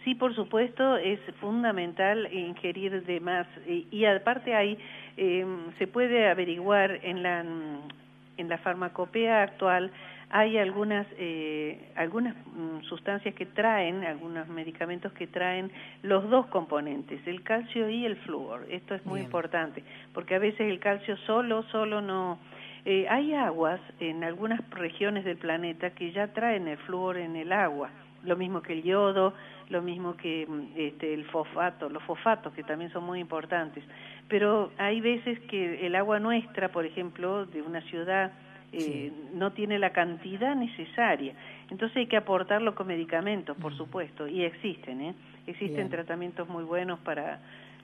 Sí, 0.04 0.14
por 0.14 0.34
supuesto, 0.34 0.96
es 0.96 1.20
fundamental 1.40 2.32
ingerir 2.32 3.04
de 3.04 3.20
más. 3.20 3.46
Y, 3.66 3.86
y 3.90 4.04
aparte 4.06 4.54
hay, 4.54 4.78
eh, 5.16 5.44
se 5.78 5.86
puede 5.86 6.28
averiguar 6.28 7.00
en 7.02 7.22
la, 7.22 7.40
en 7.40 8.48
la 8.48 8.58
farmacopea 8.58 9.42
actual, 9.42 9.90
hay 10.30 10.58
algunas, 10.58 11.06
eh, 11.16 11.90
algunas 11.96 12.34
mm, 12.36 12.82
sustancias 12.82 13.34
que 13.34 13.46
traen, 13.46 14.04
algunos 14.04 14.46
medicamentos 14.48 15.12
que 15.12 15.26
traen 15.26 15.70
los 16.02 16.28
dos 16.28 16.46
componentes, 16.46 17.20
el 17.26 17.42
calcio 17.42 17.88
y 17.88 18.04
el 18.04 18.16
flúor. 18.16 18.66
Esto 18.70 18.94
es 18.94 19.04
muy 19.06 19.20
Bien. 19.20 19.26
importante, 19.26 19.82
porque 20.12 20.34
a 20.34 20.38
veces 20.38 20.60
el 20.60 20.78
calcio 20.80 21.16
solo, 21.26 21.62
solo 21.64 22.00
no... 22.00 22.38
Eh, 22.84 23.06
hay 23.08 23.34
aguas 23.34 23.80
en 24.00 24.24
algunas 24.24 24.60
regiones 24.70 25.24
del 25.24 25.36
planeta 25.36 25.90
que 25.90 26.12
ya 26.12 26.28
traen 26.28 26.68
el 26.68 26.78
flúor 26.78 27.16
en 27.18 27.36
el 27.36 27.52
agua, 27.52 27.90
lo 28.24 28.36
mismo 28.36 28.62
que 28.62 28.72
el 28.74 28.82
yodo, 28.82 29.34
lo 29.68 29.82
mismo 29.82 30.16
que 30.16 30.46
mm, 30.48 30.62
este, 30.76 31.12
el 31.14 31.24
fosfato, 31.26 31.88
los 31.88 32.02
fosfatos 32.04 32.52
que 32.54 32.62
también 32.62 32.90
son 32.92 33.04
muy 33.04 33.20
importantes. 33.20 33.84
Pero 34.28 34.72
hay 34.78 35.00
veces 35.00 35.38
que 35.40 35.86
el 35.86 35.94
agua 35.94 36.18
nuestra, 36.18 36.68
por 36.70 36.84
ejemplo, 36.86 37.46
de 37.46 37.62
una 37.62 37.80
ciudad, 37.82 38.32
eh, 38.72 39.10
Sí. 39.10 39.30
no 39.34 39.52
tiene 39.52 39.78
la 39.78 39.90
cantidad 39.90 40.54
necesaria. 40.54 41.32
Entonces 41.70 41.96
hay 41.96 42.06
que 42.06 42.18
aportarlo 42.18 42.74
con 42.74 42.86
medicamentos, 42.86 43.56
por 43.56 43.74
supuesto, 43.74 44.28
y 44.28 44.44
existen, 44.44 45.00
¿eh? 45.00 45.14
Existen 45.46 45.76
Bien. 45.76 45.88
tratamientos 45.88 46.48
muy 46.48 46.64
buenos 46.64 46.98
para 47.00 47.38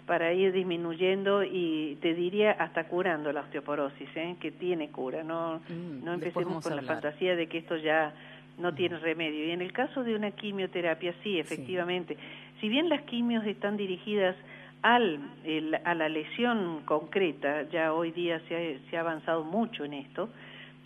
para 0.06 0.32
ir 0.32 0.52
disminuyendo 0.52 1.42
y 1.42 1.96
te 2.02 2.12
diría 2.14 2.52
hasta 2.52 2.84
curando 2.88 3.32
la 3.32 3.40
osteoporosis, 3.40 4.08
¿eh? 4.16 4.36
que 4.40 4.50
tiene 4.52 4.90
cura, 4.90 5.22
no, 5.22 5.60
Mm, 5.68 6.04
no 6.04 6.12
empecemos 6.14 6.62
con 6.62 6.76
la 6.76 6.82
fantasía 6.94 7.36
de 7.36 7.46
que 7.46 7.58
esto 7.58 7.76
ya 7.76 8.12
no 8.58 8.74
tiene 8.74 8.98
remedio. 8.98 9.46
Y 9.46 9.50
en 9.50 9.62
el 9.62 9.72
caso 9.72 10.04
de 10.04 10.14
una 10.14 10.30
quimioterapia, 10.32 11.14
sí, 11.22 11.38
efectivamente, 11.38 12.16
si 12.60 12.68
bien 12.68 12.88
las 12.88 13.02
quimios 13.02 13.44
están 13.46 13.76
dirigidas 13.76 14.36
al, 14.82 15.18
el- 15.44 15.74
a 15.82 15.94
la 15.94 16.08
lesión 16.10 16.82
concreta, 16.84 17.62
ya 17.70 17.92
hoy 17.94 18.12
día 18.12 18.40
se 18.48 18.54
ha, 18.76 18.90
se 18.90 18.96
ha 18.96 19.00
avanzado 19.00 19.42
mucho 19.44 19.84
en 19.86 19.94
esto, 19.94 20.28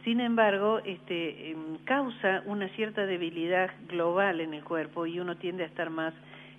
sin 0.04 0.20
embargo, 0.20 0.78
este, 0.84 1.50
em, 1.50 1.76
causa 1.84 2.42
una 2.46 2.68
cierta 2.68 3.04
debilidad 3.04 3.70
global 3.88 4.40
en 4.40 4.54
el 4.54 4.62
cuerpo 4.62 5.04
y 5.06 5.18
uno 5.18 5.36
tiende 5.36 5.64
a 5.64 5.66
estar 5.66 5.90
más 5.90 6.14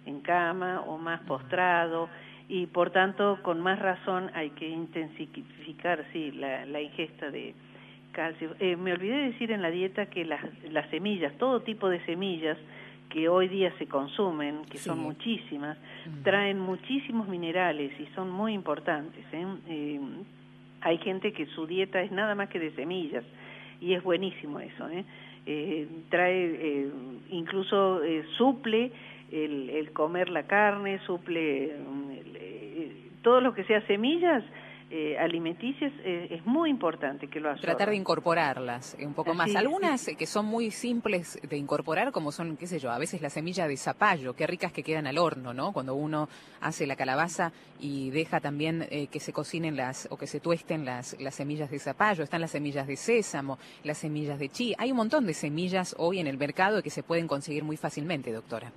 en 0.06 0.20
cama 0.22 0.82
o 0.82 0.98
más 0.98 1.22
postrado 1.22 2.10
y 2.50 2.66
por 2.66 2.90
tanto 2.90 3.40
con 3.44 3.62
más 3.62 3.80
razón 3.80 4.32
hay 4.34 4.50
que 4.50 4.68
intensificar 4.68 6.04
sí 6.12 6.32
la, 6.32 6.66
la 6.66 6.82
ingesta 6.82 7.30
de 7.30 7.54
calcio. 8.12 8.56
Eh, 8.60 8.76
me 8.76 8.92
olvidé 8.92 9.16
de 9.18 9.32
decir 9.32 9.52
en 9.52 9.62
la 9.62 9.70
dieta 9.70 10.08
que 10.08 10.26
las, 10.26 10.42
las 10.72 10.90
semillas, 10.90 11.32
todo 11.38 11.62
tipo 11.62 11.88
de 11.88 12.04
semillas 12.06 12.58
que 13.10 13.30
hoy 13.30 13.48
día 13.48 13.72
se 13.78 13.88
consumen, 13.88 14.66
que 14.70 14.78
son 14.78 15.00
muchísimas, 15.00 15.78
traen 16.24 16.60
muchísimos 16.60 17.28
minerales 17.28 17.92
y 18.00 18.06
son 18.14 18.30
muy 18.30 18.54
importantes. 18.54 19.26
¿eh? 19.32 19.46
Eh, 19.68 20.00
hay 20.82 20.98
gente 21.00 21.34
que 21.34 21.46
su 21.48 21.66
dieta 21.66 22.02
es 22.02 22.12
nada 22.12 22.36
más 22.36 22.50
que 22.50 22.60
de 22.60 22.72
semillas 22.72 23.24
y 23.82 23.94
es 23.94 24.04
buenísimo 24.04 24.60
eso. 24.60 24.90
¿eh? 24.90 25.06
Eh, 25.46 25.88
trae, 26.10 26.46
eh, 26.46 26.92
incluso 27.32 28.04
eh, 28.04 28.24
suple 28.38 28.92
el, 29.32 29.70
el 29.70 29.92
comer 29.92 30.30
la 30.30 30.48
carne, 30.48 31.00
suple 31.06 31.76
mm, 31.78 32.12
el, 32.12 32.36
eh, 32.36 33.10
todo 33.22 33.42
lo 33.42 33.54
que 33.54 33.64
sea 33.66 33.86
semillas 33.88 34.44
eh, 34.92 35.18
alimenticias, 35.20 35.94
eh, 36.04 36.28
es 36.32 36.46
muy 36.48 36.70
importante 36.70 37.28
que 37.28 37.40
lo 37.40 37.50
absorban. 37.50 37.76
Tratar 37.76 37.92
de 37.92 37.96
incorporarlas 37.96 38.96
eh, 38.98 39.06
un 39.06 39.14
poco 39.14 39.36
más. 39.36 39.56
Algunas 39.56 40.08
que 40.18 40.26
son 40.26 40.48
muy 40.48 40.72
simples 40.72 41.40
de 41.48 41.58
incorporar, 41.58 42.12
como 42.12 42.32
son, 42.32 42.58
qué 42.58 42.66
sé 42.66 42.80
yo, 42.80 42.92
a 42.92 42.98
veces 42.98 43.22
la 43.22 43.30
semilla 43.30 43.68
de 43.68 43.78
zapallo, 43.78 44.34
qué 44.34 44.48
ricas 44.48 44.72
que 44.72 44.82
quedan 44.82 45.06
al 45.06 45.20
horno, 45.20 45.54
¿no? 45.54 45.74
Cuando 45.74 45.94
uno 45.94 46.28
hace 46.60 46.88
la 46.88 46.96
calabaza 46.96 47.52
y 47.80 48.10
deja 48.10 48.40
también 48.40 48.88
eh, 48.90 49.08
que 49.08 49.20
se 49.20 49.32
cocinen 49.32 49.76
las, 49.76 50.08
o 50.10 50.18
que 50.18 50.26
se 50.26 50.40
tuesten 50.40 50.86
las, 50.86 51.16
las 51.20 51.36
semillas 51.36 51.70
de 51.70 51.78
zapallo. 51.78 52.24
Están 52.24 52.42
las 52.42 52.52
semillas 52.52 52.88
de 52.88 52.96
sésamo, 52.96 53.60
las 53.84 54.00
semillas 54.00 54.40
de 54.40 54.50
chía. 54.50 54.76
Hay 54.80 54.90
un 54.90 54.98
montón 54.98 55.28
de 55.28 55.36
semillas 55.36 55.96
hoy 56.00 56.20
en 56.20 56.26
el 56.26 56.38
mercado 56.38 56.82
que 56.82 56.90
se 56.90 57.04
pueden 57.04 57.28
conseguir 57.28 57.64
muy 57.64 57.78
fácilmente, 57.78 58.32
doctora. 58.32 58.72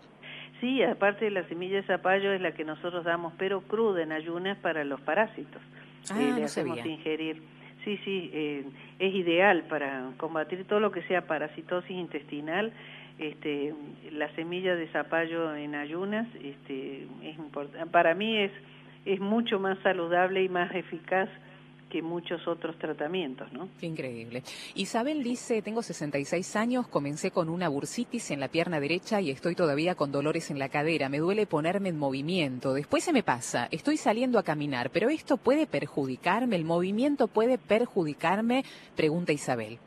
Sí, 0.62 0.80
aparte 0.84 1.24
de 1.24 1.32
la 1.32 1.42
semilla 1.48 1.76
de 1.78 1.82
zapallo 1.82 2.32
es 2.32 2.40
la 2.40 2.52
que 2.52 2.64
nosotros 2.64 3.02
damos, 3.04 3.32
pero 3.36 3.62
cruda 3.62 4.00
en 4.04 4.12
ayunas 4.12 4.56
para 4.58 4.84
los 4.84 5.00
parásitos. 5.00 5.60
Ah, 6.08 6.14
Eh, 6.22 6.30
no 6.30 6.36
le 6.36 6.44
hacemos 6.44 6.78
sabía. 6.78 6.92
ingerir. 6.92 7.42
Sí, 7.84 7.98
sí, 8.04 8.30
eh, 8.32 8.64
es 9.00 9.12
ideal 9.12 9.64
para 9.68 10.10
combatir 10.18 10.64
todo 10.66 10.78
lo 10.78 10.92
que 10.92 11.02
sea 11.02 11.22
parasitosis 11.26 11.90
intestinal. 11.90 12.72
Este, 13.18 13.74
la 14.12 14.28
semilla 14.36 14.76
de 14.76 14.86
zapallo 14.88 15.52
en 15.56 15.74
ayunas, 15.74 16.28
este, 16.42 17.08
es 17.24 17.36
para 17.90 18.14
mí 18.14 18.36
es 18.38 18.52
es 19.04 19.18
mucho 19.18 19.58
más 19.58 19.76
saludable 19.80 20.44
y 20.44 20.48
más 20.48 20.72
eficaz 20.76 21.28
que 21.92 22.00
muchos 22.00 22.48
otros 22.48 22.78
tratamientos, 22.78 23.52
¿no? 23.52 23.68
Qué 23.78 23.84
increíble. 23.84 24.42
Isabel 24.74 25.22
dice, 25.22 25.60
tengo 25.60 25.82
66 25.82 26.56
años, 26.56 26.88
comencé 26.88 27.30
con 27.30 27.50
una 27.50 27.68
bursitis 27.68 28.30
en 28.30 28.40
la 28.40 28.48
pierna 28.48 28.80
derecha 28.80 29.20
y 29.20 29.30
estoy 29.30 29.54
todavía 29.54 29.94
con 29.94 30.10
dolores 30.10 30.50
en 30.50 30.58
la 30.58 30.70
cadera. 30.70 31.10
Me 31.10 31.18
duele 31.18 31.44
ponerme 31.46 31.90
en 31.90 31.98
movimiento. 31.98 32.72
Después 32.72 33.04
se 33.04 33.12
me 33.12 33.22
pasa. 33.22 33.68
Estoy 33.70 33.98
saliendo 33.98 34.38
a 34.38 34.42
caminar, 34.42 34.88
pero 34.90 35.10
esto 35.10 35.36
puede 35.36 35.66
perjudicarme. 35.66 36.56
¿El 36.56 36.64
movimiento 36.64 37.28
puede 37.28 37.58
perjudicarme? 37.58 38.64
Pregunta 38.96 39.32
Isabel. 39.32 39.78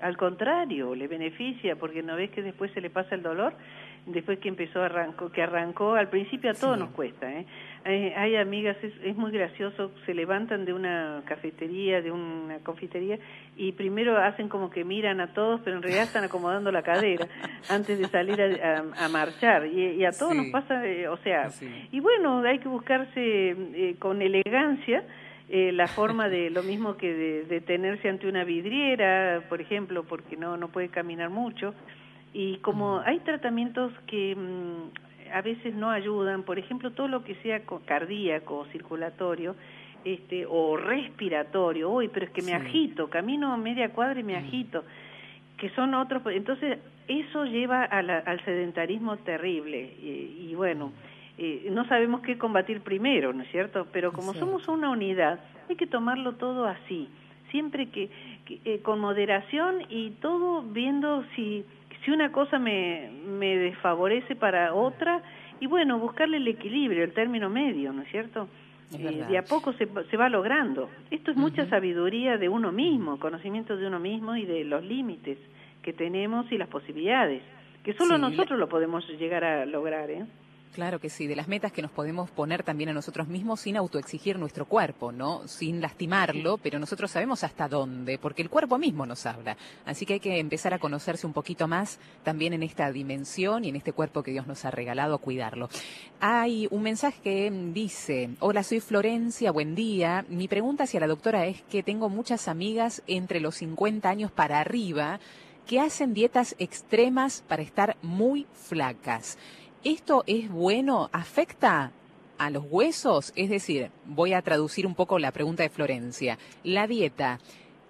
Al 0.00 0.16
contrario, 0.16 0.94
le 0.96 1.06
beneficia 1.06 1.76
porque 1.76 2.02
no 2.02 2.16
ves 2.16 2.30
que 2.32 2.42
después 2.42 2.72
se 2.72 2.80
le 2.80 2.90
pasa 2.90 3.14
el 3.14 3.22
dolor, 3.22 3.54
después 4.06 4.38
que 4.40 4.48
empezó 4.48 4.82
arrancó, 4.82 5.30
que 5.30 5.40
arrancó, 5.40 5.94
al 5.94 6.10
principio 6.10 6.50
a 6.50 6.54
todos 6.54 6.74
Sí. 6.76 6.80
nos 6.82 6.90
cuesta, 6.90 7.30
¿eh? 7.32 7.46
Hay, 7.84 8.08
hay 8.16 8.36
amigas, 8.36 8.76
es, 8.82 8.94
es 9.04 9.14
muy 9.14 9.30
gracioso, 9.30 9.90
se 10.06 10.14
levantan 10.14 10.64
de 10.64 10.72
una 10.72 11.20
cafetería, 11.26 12.00
de 12.00 12.10
una 12.10 12.58
confitería 12.60 13.18
y 13.58 13.72
primero 13.72 14.16
hacen 14.16 14.48
como 14.48 14.70
que 14.70 14.84
miran 14.84 15.20
a 15.20 15.34
todos, 15.34 15.60
pero 15.62 15.76
en 15.76 15.82
realidad 15.82 16.04
están 16.04 16.24
acomodando 16.24 16.72
la 16.72 16.82
cadera 16.82 17.26
antes 17.68 17.98
de 17.98 18.08
salir 18.08 18.40
a, 18.40 18.78
a- 18.78 19.04
a 19.04 19.08
marchar 19.10 19.66
y, 19.66 19.96
y 20.00 20.04
a 20.06 20.12
todos 20.12 20.32
Sí. 20.32 20.38
nos 20.38 20.46
pasa, 20.48 20.86
eh, 20.86 21.08
o 21.08 21.18
sea, 21.18 21.50
Sí. 21.50 21.88
y 21.92 22.00
bueno, 22.00 22.38
hay 22.40 22.58
que 22.58 22.68
buscarse 22.68 23.50
eh, 23.50 23.96
con 23.98 24.22
elegancia 24.22 25.04
eh, 25.50 25.70
la 25.72 25.86
forma 25.88 26.30
de 26.30 26.48
lo 26.48 26.62
mismo 26.62 26.96
que 26.96 27.12
de, 27.12 27.44
detenerse 27.44 28.08
ante 28.08 28.26
una 28.26 28.44
vidriera, 28.44 29.42
por 29.50 29.60
ejemplo, 29.60 30.04
porque 30.04 30.38
no 30.38 30.56
no 30.56 30.68
puede 30.68 30.88
caminar 30.88 31.28
mucho. 31.28 31.74
Y 32.32 32.56
como 32.58 33.00
hay 33.00 33.18
tratamientos 33.20 33.92
que 34.06 34.34
mm, 34.34 35.13
a 35.32 35.42
veces 35.42 35.74
no 35.74 35.90
ayudan, 35.90 36.42
por 36.42 36.58
ejemplo, 36.58 36.90
todo 36.92 37.08
lo 37.08 37.24
que 37.24 37.34
sea 37.36 37.64
co- 37.64 37.82
cardíaco, 37.84 38.66
circulatorio, 38.72 39.56
este, 40.04 40.44
o 40.48 40.76
respiratorio, 40.76 41.90
uy, 41.90 42.08
pero 42.08 42.26
es 42.26 42.32
que 42.32 42.42
me 42.42 42.52
Sí. 42.52 42.56
agito, 42.66 43.08
camino 43.08 43.56
media 43.56 43.90
cuadra 43.90 44.20
y 44.20 44.22
me 44.22 44.34
Mm. 44.34 44.44
agito, 44.44 44.84
que 45.56 45.70
son 45.70 45.94
otros, 45.94 46.22
entonces 46.26 46.78
eso 47.08 47.44
lleva 47.44 47.84
a 47.84 48.02
la- 48.02 48.18
al 48.18 48.44
sedentarismo 48.44 49.16
terrible 49.18 49.94
y, 50.02 50.48
y 50.50 50.54
bueno, 50.54 50.92
eh, 51.38 51.68
no 51.70 51.84
sabemos 51.86 52.20
qué 52.20 52.38
combatir 52.38 52.80
primero, 52.82 53.32
¿no 53.32 53.42
es 53.42 53.50
cierto? 53.50 53.86
Pero 53.92 54.12
como 54.12 54.34
somos 54.34 54.68
una 54.68 54.90
unidad, 54.90 55.40
hay 55.68 55.76
que 55.76 55.86
tomarlo 55.86 56.34
todo 56.34 56.66
así, 56.66 57.08
siempre 57.50 57.88
que, 57.88 58.08
que, 58.44 58.60
eh, 58.64 58.80
con 58.82 59.00
moderación 59.00 59.82
y 59.88 60.10
todo 60.20 60.62
viendo 60.62 61.24
si 61.34 61.64
si 62.04 62.10
una 62.10 62.30
cosa 62.32 62.58
me, 62.58 63.10
me 63.26 63.56
desfavorece 63.56 64.36
para 64.36 64.74
otra 64.74 65.22
y 65.60 65.66
bueno, 65.66 65.98
buscarle 65.98 66.36
el 66.38 66.48
equilibrio, 66.48 67.04
el 67.04 67.12
término 67.12 67.48
medio, 67.50 67.92
¿no 67.92 68.02
es 68.02 68.08
cierto? 68.10 68.48
Es 68.92 69.00
Eh, 69.00 69.24
de 69.28 69.38
a 69.38 69.46
poco 69.48 69.72
se, 69.74 69.88
se 70.10 70.16
va 70.16 70.28
logrando. 70.28 70.90
Esto 71.10 71.30
es 71.30 71.36
mucha 71.36 71.66
sabiduría 71.66 72.36
de 72.38 72.48
uno 72.48 72.70
mismo, 72.72 73.18
conocimiento 73.18 73.76
de 73.76 73.86
uno 73.86 73.98
mismo 73.98 74.36
y 74.36 74.44
de 74.44 74.64
los 74.64 74.84
límites 74.84 75.38
que 75.82 75.92
tenemos 75.92 76.50
y 76.52 76.58
las 76.58 76.68
posibilidades, 76.68 77.42
que 77.82 77.92
solo 77.94 78.16
Sí, 78.16 78.20
la- 78.22 78.28
nosotros 78.28 78.58
lo 78.58 78.68
podemos 78.68 79.06
llegar 79.18 79.44
a 79.44 79.66
lograr, 79.66 80.10
¿eh? 80.10 80.24
Claro 80.74 80.98
que 80.98 81.08
sí, 81.08 81.28
de 81.28 81.36
las 81.36 81.46
metas 81.46 81.70
que 81.70 81.82
nos 81.82 81.92
podemos 81.92 82.32
poner 82.32 82.64
también 82.64 82.90
a 82.90 82.92
nosotros 82.92 83.28
mismos 83.28 83.60
sin 83.60 83.76
autoexigir 83.76 84.40
nuestro 84.40 84.66
cuerpo, 84.66 85.12
¿no? 85.12 85.46
Sin 85.46 85.80
lastimarlo, 85.80 86.58
pero 86.58 86.80
nosotros 86.80 87.12
sabemos 87.12 87.44
hasta 87.44 87.68
dónde, 87.68 88.18
porque 88.18 88.42
el 88.42 88.50
cuerpo 88.50 88.76
mismo 88.76 89.06
nos 89.06 89.24
habla. 89.24 89.56
Así 89.86 90.04
que 90.04 90.14
hay 90.14 90.20
que 90.20 90.40
empezar 90.40 90.74
a 90.74 90.80
conocerse 90.80 91.28
un 91.28 91.32
poquito 91.32 91.68
más 91.68 92.00
también 92.24 92.54
en 92.54 92.64
esta 92.64 92.90
dimensión 92.90 93.64
y 93.64 93.68
en 93.68 93.76
este 93.76 93.92
cuerpo 93.92 94.24
que 94.24 94.32
Dios 94.32 94.48
nos 94.48 94.64
ha 94.64 94.72
regalado 94.72 95.14
a 95.14 95.18
cuidarlo. 95.18 95.68
Hay 96.18 96.66
un 96.72 96.82
mensaje 96.82 97.20
que 97.22 97.52
dice, 97.72 98.30
hola, 98.40 98.64
soy 98.64 98.80
Florencia, 98.80 99.52
buen 99.52 99.76
día. 99.76 100.24
Mi 100.28 100.48
pregunta 100.48 100.84
hacia 100.84 100.98
la 100.98 101.06
doctora 101.06 101.46
es 101.46 101.62
que 101.70 101.84
tengo 101.84 102.08
muchas 102.08 102.48
amigas 102.48 103.00
entre 103.06 103.38
los 103.38 103.54
50 103.58 104.08
años 104.08 104.32
para 104.32 104.58
arriba 104.58 105.20
que 105.68 105.80
hacen 105.80 106.14
dietas 106.14 106.56
extremas 106.58 107.44
para 107.46 107.62
estar 107.62 107.96
muy 108.02 108.46
flacas. 108.52 109.38
¿Esto 109.84 110.24
es 110.26 110.50
bueno? 110.50 111.10
¿Afecta 111.12 111.92
a 112.38 112.50
los 112.50 112.64
huesos? 112.70 113.32
Es 113.36 113.50
decir, 113.50 113.90
voy 114.06 114.32
a 114.32 114.40
traducir 114.42 114.86
un 114.86 114.94
poco 114.94 115.18
la 115.18 115.30
pregunta 115.30 115.62
de 115.62 115.68
Florencia. 115.68 116.38
¿La 116.62 116.86
dieta 116.86 117.38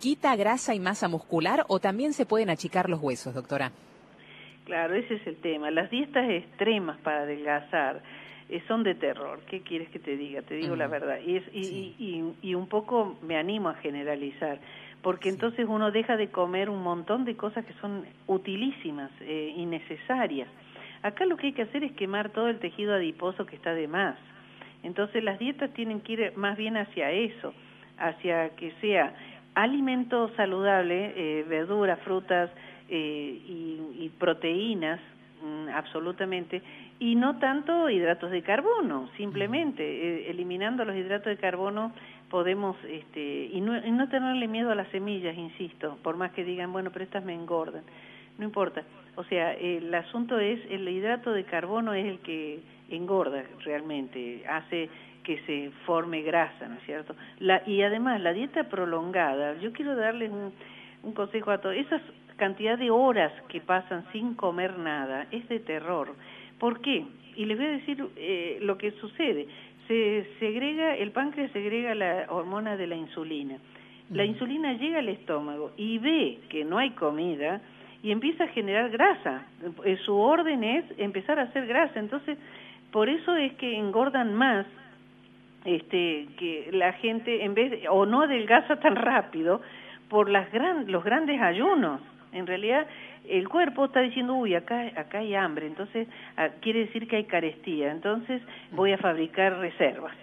quita 0.01 0.35
grasa 0.35 0.75
y 0.75 0.81
masa 0.81 1.09
muscular 1.09 1.65
o 1.69 1.79
también 1.79 2.13
se 2.13 2.27
pueden 2.27 2.51
achicar 2.51 2.91
los 2.91 3.01
huesos, 3.01 3.33
doctora? 3.35 3.71
Claro, 4.65 4.95
ese 4.95 5.15
es 5.15 5.27
el 5.27 5.37
tema. 5.37 5.71
Las 5.71 5.91
dietas 5.91 6.29
extremas 6.29 6.99
para 7.01 7.23
adelgazar 7.23 8.03
eh, 8.49 8.61
son 8.67 8.83
de 8.83 8.95
terror. 8.97 9.41
¿Qué 9.49 9.61
quieres 9.61 9.89
que 9.91 10.01
te 10.01 10.17
diga? 10.17 10.43
Te 10.43 10.55
digo 10.57 10.75
la 10.75 10.89
verdad. 10.89 11.19
Y, 11.25 11.37
es, 11.37 11.45
y, 11.53 11.65
Sí. 11.65 11.95
y, 11.99 12.05
y, 12.05 12.51
y 12.51 12.55
un 12.57 12.67
poco 12.67 13.17
me 13.23 13.37
animo 13.37 13.69
a 13.69 13.75
generalizar, 13.75 14.59
porque 15.01 15.29
entonces 15.29 15.67
uno 15.69 15.93
deja 15.93 16.17
de 16.17 16.29
comer 16.29 16.71
un 16.71 16.83
montón 16.83 17.25
de 17.25 17.37
cosas 17.37 17.65
que 17.65 17.75
son 17.75 18.05
utilísimas 18.27 19.13
eh, 19.21 19.55
y 19.57 19.65
necesarias. 19.67 20.49
Acá 21.05 21.27
lo 21.27 21.37
que 21.37 21.49
hay 21.49 21.53
que 21.53 21.63
hacer 21.63 21.85
es 21.85 21.93
quemar 21.93 22.31
todo 22.31 22.49
el 22.49 22.59
tejido 22.61 22.95
adiposo 22.95 23.45
que 23.45 23.57
está 23.57 23.75
de 23.75 23.87
más. 23.87 24.17
Entonces 24.83 25.23
las 25.23 25.39
dietas 25.39 25.71
tienen 25.75 26.01
que 26.01 26.15
ir 26.15 26.33
más 26.35 26.57
bien 26.57 26.79
hacia 26.79 27.11
eso, 27.11 27.53
hacia 27.99 28.57
que 28.57 28.73
sea 28.81 29.15
alimento 29.55 30.31
saludable, 30.35 31.13
eh, 31.15 31.45
verduras, 31.47 32.01
frutas 32.01 32.51
eh, 32.89 33.39
y, 33.47 34.03
y 34.03 34.13
proteínas, 34.19 34.99
mm, 35.43 35.69
absolutamente, 35.75 36.63
y 36.99 37.17
no 37.17 37.39
tanto 37.39 37.91
hidratos 37.91 38.31
de 38.31 38.41
carbono, 38.41 39.11
simplemente 39.19 39.83
eh, 39.85 40.31
eliminando 40.31 40.87
los 40.87 40.97
hidratos 40.97 41.27
de 41.27 41.37
carbono 41.37 41.93
podemos 42.31 42.77
este 42.83 43.51
y 43.53 43.61
no, 43.61 43.77
y 43.77 43.91
no 43.91 44.09
tenerle 44.09 44.49
miedo 44.49 44.71
a 44.71 44.75
las 44.75 44.89
semillas, 44.89 45.37
insisto, 45.37 45.99
por 46.03 46.17
más 46.17 46.33
que 46.33 46.45
digan, 46.45 46.73
bueno, 46.73 46.91
pero 46.91 47.05
estas 47.05 47.27
me 47.27 47.35
engordan. 47.35 47.85
No 48.39 48.45
importa. 48.47 48.83
O 49.17 49.25
sea, 49.25 49.53
el 49.55 49.95
asunto 49.95 50.39
es 50.39 50.61
el 50.71 50.89
hidrato 50.89 51.33
de 51.33 51.45
carbono 51.45 51.95
es 51.95 52.07
el 52.07 52.19
que 52.21 52.61
engorda 52.91 53.45
realmente, 53.65 54.45
hace 54.49 54.89
que 55.23 55.41
se 55.47 55.71
forme 55.87 56.23
grasa, 56.23 56.69
¿no 56.69 56.77
es 56.77 56.83
cierto? 56.85 57.15
La, 57.39 57.63
y 57.67 57.83
además 57.83 58.21
la 58.21 58.33
dieta 58.33 58.65
prolongada, 58.65 59.59
yo 59.61 59.73
quiero 59.73 59.97
darles 59.97 60.31
un, 60.31 60.53
un 61.03 61.13
consejo 61.13 61.51
a 61.51 61.59
todos, 61.59 61.77
esas 61.77 62.03
cantidad 62.37 62.79
de 62.79 62.91
horas 62.91 63.33
que 63.49 63.61
pasan 63.61 64.05
sin 64.13 64.35
comer 64.35 64.79
nada 64.79 65.27
es 65.31 65.49
de 65.49 65.61
terror. 65.61 66.15
¿Por 66.59 66.81
qué? 66.81 67.05
Y 67.37 67.45
les 67.45 67.57
voy 67.57 67.67
a 67.67 67.71
decir 67.71 68.05
eh, 68.17 68.59
lo 68.61 68.79
que 68.79 68.93
sucede. 68.93 69.47
Se 69.89 70.27
segrega, 70.39 70.97
el 70.97 71.11
páncreas 71.11 71.51
segrega 71.53 71.95
la 71.95 72.27
hormona 72.29 72.77
de 72.77 72.87
la 72.87 72.97
insulina. 72.97 73.59
La 74.11 74.25
insulina 74.25 74.75
llega 74.75 74.99
al 74.99 75.09
estómago 75.09 75.73
y 75.77 75.99
ve 75.99 76.39
que 76.49 76.65
no 76.65 76.79
hay 76.79 76.91
comida 76.91 77.61
y 78.05 78.13
empieza 78.13 78.45
a 78.45 78.49
generar 78.49 78.91
grasa. 78.91 79.47
Eh, 79.85 79.97
Su 80.05 80.15
orden 80.17 80.63
es 80.63 80.85
empezar 80.99 81.39
a 81.41 81.43
hacer 81.45 81.67
grasa. 81.67 81.99
Entonces, 81.99 82.39
por 82.93 83.09
eso 83.09 83.35
es 83.35 83.53
que 83.55 83.77
engordan 83.77 84.35
más 84.35 84.67
este 85.65 86.27
que 86.39 86.69
la 86.73 86.93
gente 86.93 87.45
en 87.45 87.55
vez 87.55 87.71
de- 87.71 87.89
o 87.89 88.05
no 88.05 88.23
adelgaza 88.23 88.77
tan 88.77 88.97
rápido 88.97 89.63
por 90.09 90.29
las 90.29 90.53
gran, 90.53 90.91
los 90.93 91.03
grandes 91.03 91.41
ayunos. 91.41 92.01
En 92.33 92.47
realidad 92.47 92.87
el 93.29 93.49
cuerpo 93.49 93.87
está 93.87 94.01
diciendo, 94.01 94.35
uy, 94.35 94.55
acá 94.55 94.83
acá 94.97 95.19
hay 95.21 95.35
hambre, 95.35 95.67
entonces 95.67 96.07
ah, 96.37 96.49
quiere 96.61 96.81
decir 96.81 97.09
que 97.09 97.17
hay 97.17 97.25
carestía, 97.25 97.91
entonces 97.91 98.43
voy 98.73 98.93
a 98.93 98.99
fabricar 98.99 99.57
reservas. 99.59 100.15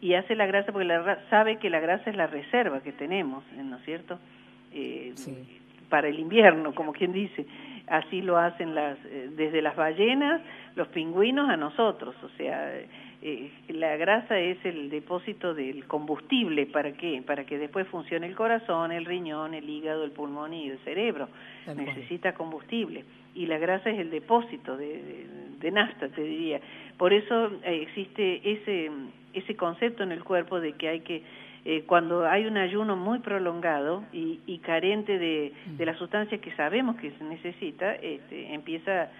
Y 0.00 0.14
hace 0.14 0.34
la 0.34 0.46
grasa 0.46 0.72
porque 0.72 0.86
la, 0.86 1.18
sabe 1.28 1.58
que 1.58 1.70
la 1.70 1.78
grasa 1.78 2.10
es 2.10 2.16
la 2.16 2.26
reserva 2.26 2.80
que 2.80 2.90
tenemos, 2.92 3.44
¿no 3.52 3.76
es 3.76 3.84
cierto? 3.84 4.18
Eh, 4.72 5.12
Sí. 5.14 5.59
Para 5.90 6.08
el 6.08 6.18
invierno, 6.18 6.74
como 6.74 6.92
quien 6.92 7.12
dice. 7.12 7.44
Así 7.86 8.22
lo 8.22 8.38
hacen 8.38 8.74
las, 8.74 8.96
eh, 9.04 9.30
desde 9.36 9.60
las 9.60 9.76
ballenas, 9.76 10.40
los 10.76 10.88
pingüinos 10.88 11.50
a 11.50 11.56
nosotros. 11.56 12.14
O 12.22 12.28
sea, 12.36 12.72
eh, 13.20 13.50
la 13.68 13.96
grasa 13.96 14.38
es 14.38 14.64
el 14.64 14.88
depósito 14.88 15.52
del 15.52 15.84
combustible. 15.86 16.66
¿Para 16.66 16.92
qué? 16.92 17.22
Para 17.26 17.44
que 17.44 17.58
después 17.58 17.86
funcione 17.88 18.26
el 18.28 18.36
corazón, 18.36 18.92
el 18.92 19.04
riñón, 19.04 19.54
el 19.54 19.68
hígado, 19.68 20.04
el 20.04 20.12
pulmón 20.12 20.54
y 20.54 20.70
el 20.70 20.78
cerebro. 20.78 21.28
Necesita 21.76 22.32
combustible. 22.32 23.04
Y 23.34 23.46
la 23.46 23.58
grasa 23.58 23.90
es 23.90 23.98
el 23.98 24.10
depósito 24.10 24.76
de, 24.76 24.86
de, 24.86 25.26
de 25.58 25.70
nafta, 25.70 26.08
te 26.08 26.22
diría. 26.22 26.60
Por 26.96 27.12
eso 27.12 27.52
eh, 27.64 27.82
existe 27.82 28.40
ese, 28.44 28.90
ese 29.34 29.56
concepto 29.56 30.04
en 30.04 30.12
el 30.12 30.22
cuerpo 30.22 30.60
de 30.60 30.72
que 30.74 30.88
hay 30.88 31.00
que 31.00 31.22
eh, 31.64 31.84
cuando 31.86 32.26
hay 32.26 32.46
un 32.46 32.56
ayuno 32.56 32.96
muy 32.96 33.18
prolongado 33.20 34.02
y, 34.12 34.40
y 34.46 34.58
carente 34.58 35.18
de, 35.18 35.52
de 35.66 35.86
las 35.86 35.96
sustancias 35.98 36.40
que 36.40 36.54
sabemos 36.56 36.96
que 36.96 37.10
se 37.12 37.24
necesita, 37.24 37.94
este, 37.96 38.54
empieza, 38.54 39.10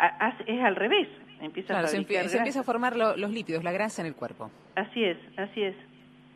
a- 0.00 0.26
a- 0.28 0.36
es 0.46 0.60
al 0.62 0.76
revés, 0.76 1.08
empieza 1.40 1.68
Claro, 1.74 1.86
a 1.86 1.88
se, 1.88 1.96
fabricar 1.96 2.24
empie- 2.24 2.28
se 2.28 2.36
empieza 2.38 2.60
a 2.60 2.64
formar 2.64 2.96
lo- 2.96 3.16
los 3.16 3.30
lípidos, 3.30 3.64
la 3.64 3.72
grasa 3.72 4.02
en 4.02 4.08
el 4.08 4.14
cuerpo. 4.14 4.50
Así 4.76 5.02
es, 5.04 5.16
así 5.36 5.62
es. 5.62 5.74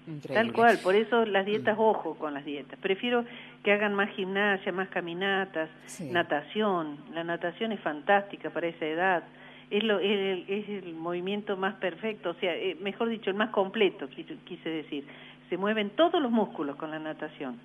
Increíble. 0.09 0.35
Tal 0.35 0.52
cual, 0.52 0.78
por 0.85 0.94
eso 0.94 1.24
las 1.26 1.44
dietas, 1.46 1.76
ojo 1.78 2.14
con 2.16 2.32
las 2.35 2.44
dietas. 2.44 2.78
Prefiero 2.80 3.24
que 3.64 3.72
hagan 3.72 3.92
más 3.94 4.09
gimnasia, 4.11 4.70
más 4.70 4.88
caminatas, 4.88 5.68
Sí. 5.87 6.11
natación. 6.12 6.96
La 7.12 7.24
natación 7.24 7.72
es 7.72 7.80
fantástica 7.80 8.50
para 8.50 8.68
esa 8.68 8.85
edad. 8.87 9.24
Es, 9.70 9.83
lo, 9.83 9.98
es, 9.98 10.11
el, 10.11 10.44
es 10.48 10.68
el 10.68 10.94
movimiento 10.94 11.57
más 11.57 11.74
perfecto, 11.74 12.31
o 12.31 12.35
sea, 12.35 12.55
eh, 12.55 12.76
mejor 12.81 13.09
dicho, 13.09 13.31
el 13.31 13.37
más 13.37 13.50
completo, 13.50 14.09
quise, 14.09 14.37
quise 14.44 14.68
decir. 14.68 15.05
Se 15.50 15.57
mueven 15.57 15.90
todos 15.90 16.20
los 16.22 16.31
músculos 16.31 16.76
con 16.76 16.90
la 16.90 16.98
natación. 16.98 17.59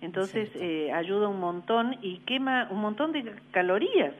Entonces 0.00 0.50
eh, 0.56 0.90
ayuda 0.92 1.28
un 1.28 1.38
montón 1.38 1.96
y 2.02 2.18
quema 2.26 2.66
un 2.70 2.80
montón 2.80 3.12
de 3.12 3.32
calorías. 3.52 4.12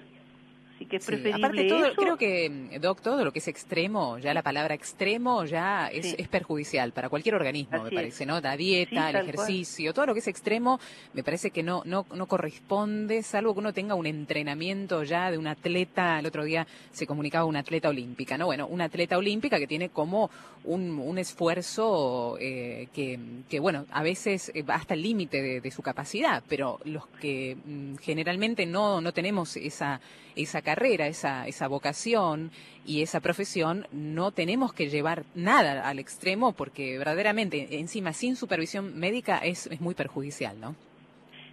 Así 0.83 0.87
que 0.89 0.97
es 0.97 1.05
Sí, 1.05 1.13
preferible 1.13 1.47
aparte 1.47 1.65
todo, 1.69 1.85
eso. 1.87 1.95
creo 1.97 2.17
que, 2.19 2.51
mm, 2.51 2.81
Doc, 2.81 3.01
todo 3.01 3.25
lo 3.25 3.33
que 3.33 3.39
es 3.39 3.49
extremo, 3.49 4.19
ya 4.19 4.35
la 4.35 4.43
palabra 4.43 4.75
extremo 4.75 5.45
ya 5.45 5.87
es, 5.89 6.07
Sí. 6.11 6.17
es 6.19 6.29
perjudicial 6.29 6.93
para 6.93 7.09
cualquier 7.09 7.35
organismo, 7.37 7.77
Así 7.77 7.85
me 7.85 7.91
parece, 7.93 8.27
¿no? 8.27 8.41
La 8.41 8.57
dieta, 8.57 8.91
Sí, 8.91 8.97
el 8.97 9.13
cual. 9.13 9.29
ejercicio, 9.29 9.95
todo 9.95 10.07
lo 10.07 10.15
que 10.15 10.21
es 10.21 10.29
extremo, 10.29 10.81
me 11.15 11.23
parece 11.23 11.51
que 11.51 11.63
no, 11.63 11.83
no, 11.85 12.05
no 12.15 12.27
corresponde, 12.27 13.23
salvo 13.23 13.55
que 13.55 13.61
uno 13.61 13.73
tenga 13.73 13.95
un 13.95 14.07
entrenamiento 14.07 15.03
ya 15.05 15.31
de 15.31 15.39
un 15.39 15.47
atleta, 15.47 16.19
el 16.19 16.27
otro 16.27 16.45
día 16.45 16.67
se 16.91 17.07
comunicaba 17.07 17.45
una 17.45 17.61
atleta 17.61 17.89
olímpica, 17.89 18.37
¿no? 18.37 18.47
Bueno, 18.47 18.67
una 18.67 18.85
atleta 18.85 19.17
olímpica 19.19 19.59
que 19.59 19.67
tiene 19.67 19.89
como 19.91 20.31
un, 20.65 20.99
un 20.99 21.19
esfuerzo 21.19 22.37
eh, 22.41 22.89
que, 22.95 23.19
que, 23.49 23.61
bueno, 23.61 23.87
a 23.91 24.03
veces 24.03 24.51
eh, 24.55 24.63
va 24.63 24.75
hasta 24.77 24.95
el 24.95 25.03
límite 25.03 25.41
de, 25.43 25.61
de 25.61 25.71
su 25.71 25.83
capacidad, 25.83 26.43
pero 26.49 26.81
los 26.85 27.07
que 27.21 27.57
mm, 27.65 27.97
generalmente 27.97 28.67
no, 28.67 29.01
no 29.01 29.13
tenemos 29.13 29.57
esa, 29.57 30.01
esa 30.35 30.63
carrera, 30.75 31.07
esa, 31.07 31.47
esa 31.47 31.69
vocación 31.69 32.51
y 32.87 33.03
esa 33.03 33.21
profesión, 33.21 33.87
no 33.93 34.31
tenemos 34.33 34.73
que 34.73 34.89
llevar 34.89 35.25
nada 35.35 35.87
al 35.89 35.99
extremo 35.99 36.53
porque 36.53 36.97
verdaderamente, 36.99 37.79
encima, 37.79 38.13
sin 38.13 38.37
supervisión 38.37 38.99
médica 38.99 39.39
es, 39.39 39.67
es 39.67 39.81
muy 39.81 39.95
perjudicial, 39.95 40.55
¿no? 40.61 40.75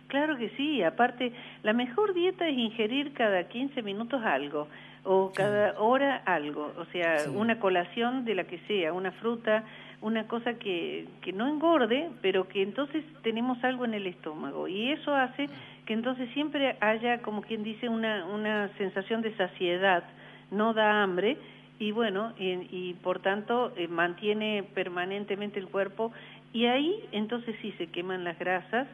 Claro 0.07 0.37
que 0.37 0.49
sí, 0.57 0.81
aparte, 0.83 1.31
la 1.63 1.73
mejor 1.73 2.13
dieta 2.13 2.47
es 2.47 2.57
ingerir 2.57 3.13
cada 3.13 3.43
15 3.47 3.83
minutos 3.83 4.21
algo 4.23 4.67
o 5.03 5.31
cada 5.33 5.79
hora 5.79 6.21
algo, 6.25 6.73
o 6.77 6.85
sea, 6.91 7.19
Sí. 7.19 7.29
una 7.35 7.59
colación 7.59 8.25
de 8.25 8.33
la 8.35 8.43
que 8.45 8.57
sea, 8.67 8.91
una 8.91 9.11
fruta, 9.11 9.63
una 10.01 10.23
cosa 10.27 10.53
que, 10.55 11.05
que 11.21 11.31
no 11.31 11.47
engorde, 11.47 12.09
pero 12.21 12.47
que 12.47 12.63
entonces 12.63 13.03
tenemos 13.21 13.63
algo 13.63 13.85
en 13.85 13.93
el 13.93 14.07
estómago 14.07 14.67
y 14.67 14.91
eso 14.91 15.13
hace 15.13 15.47
que 15.89 15.93
entonces 15.95 16.29
siempre 16.35 16.75
haya, 16.81 17.23
como 17.23 17.41
quien 17.41 17.63
dice, 17.63 17.89
una, 17.89 18.23
una 18.27 18.69
sensación 18.77 19.23
de 19.23 19.35
saciedad, 19.35 20.03
no 20.51 20.75
da 20.75 21.01
hambre 21.01 21.35
y 21.79 21.91
bueno, 21.91 22.31
y, 22.37 22.51
y 22.69 22.95
por 23.01 23.21
tanto 23.23 23.73
eh, 23.75 23.87
mantiene 23.87 24.61
permanentemente 24.75 25.57
el 25.59 25.65
cuerpo 25.67 26.11
y 26.53 26.67
ahí 26.67 26.93
entonces 27.11 27.55
sí 27.63 27.73
se 27.79 27.87
queman 27.87 28.23
las 28.23 28.37
grasas 28.37 28.85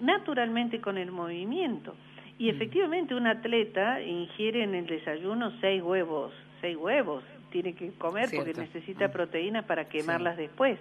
naturalmente 0.00 0.80
con 0.80 0.96
el 0.96 1.10
movimiento. 1.10 1.94
Mm. 1.94 2.42
Y 2.42 2.50
efectivamente 2.50 3.16
un 3.16 3.26
atleta 3.26 4.00
ingiere 4.00 4.62
en 4.62 4.76
el 4.76 4.86
desayuno 4.86 5.50
seis 5.60 5.82
huevos, 5.82 6.32
seis 6.60 6.76
huevos, 6.76 7.24
tiene 7.50 7.74
que 7.74 7.90
comer 7.98 8.30
porque 8.32 8.54
necesita 8.54 9.08
Mm. 9.08 9.10
proteínas 9.12 9.64
para 9.64 9.88
quemarlas 9.88 10.36
Sí. 10.36 10.42
después, 10.42 10.78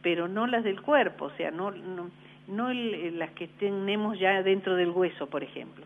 pero 0.00 0.28
no 0.28 0.46
las 0.46 0.64
del 0.64 0.80
cuerpo, 0.80 1.26
o 1.26 1.30
sea, 1.32 1.50
no, 1.50 1.72
no, 1.72 2.08
no 2.48 2.70
el- 2.70 3.18
las 3.18 3.30
que 3.32 3.46
tenemos 3.46 4.18
ya 4.18 4.42
dentro 4.42 4.74
del 4.76 4.90
hueso, 4.90 5.26
por 5.28 5.42
ejemplo, 5.44 5.84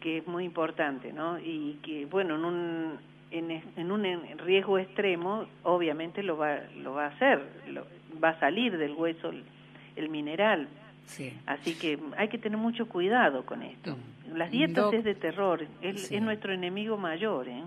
que 0.00 0.18
es 0.18 0.26
muy 0.26 0.44
importante, 0.44 1.12
¿no? 1.12 1.38
Y 1.38 1.78
que, 1.82 2.06
bueno, 2.06 2.36
en 2.36 2.44
un, 2.44 2.98
en, 3.30 3.62
en 3.76 3.90
un 3.92 4.04
riesgo 4.38 4.78
extremo, 4.78 5.46
obviamente 5.64 6.22
lo 6.22 6.36
va, 6.36 6.60
lo 6.82 6.94
va 6.94 7.06
a 7.06 7.08
hacer, 7.08 7.40
lo- 7.68 7.86
va 8.22 8.30
a 8.30 8.40
salir 8.40 8.78
del 8.78 8.92
hueso 8.92 9.30
el, 9.30 9.42
el 9.96 10.08
mineral. 10.08 10.68
Sí. 11.06 11.32
Así 11.46 11.74
que 11.78 11.98
hay 12.16 12.28
que 12.28 12.38
tener 12.38 12.58
mucho 12.58 12.88
cuidado 12.88 13.44
con 13.44 13.62
esto. 13.62 13.96
Las 14.34 14.50
dietas 14.50 14.92
es 14.92 15.04
de 15.04 15.14
terror, 15.14 15.64
es, 15.82 16.06
Sí. 16.08 16.16
es 16.16 16.22
nuestro 16.22 16.52
enemigo 16.52 16.96
mayor, 16.96 17.48
¿eh? 17.48 17.62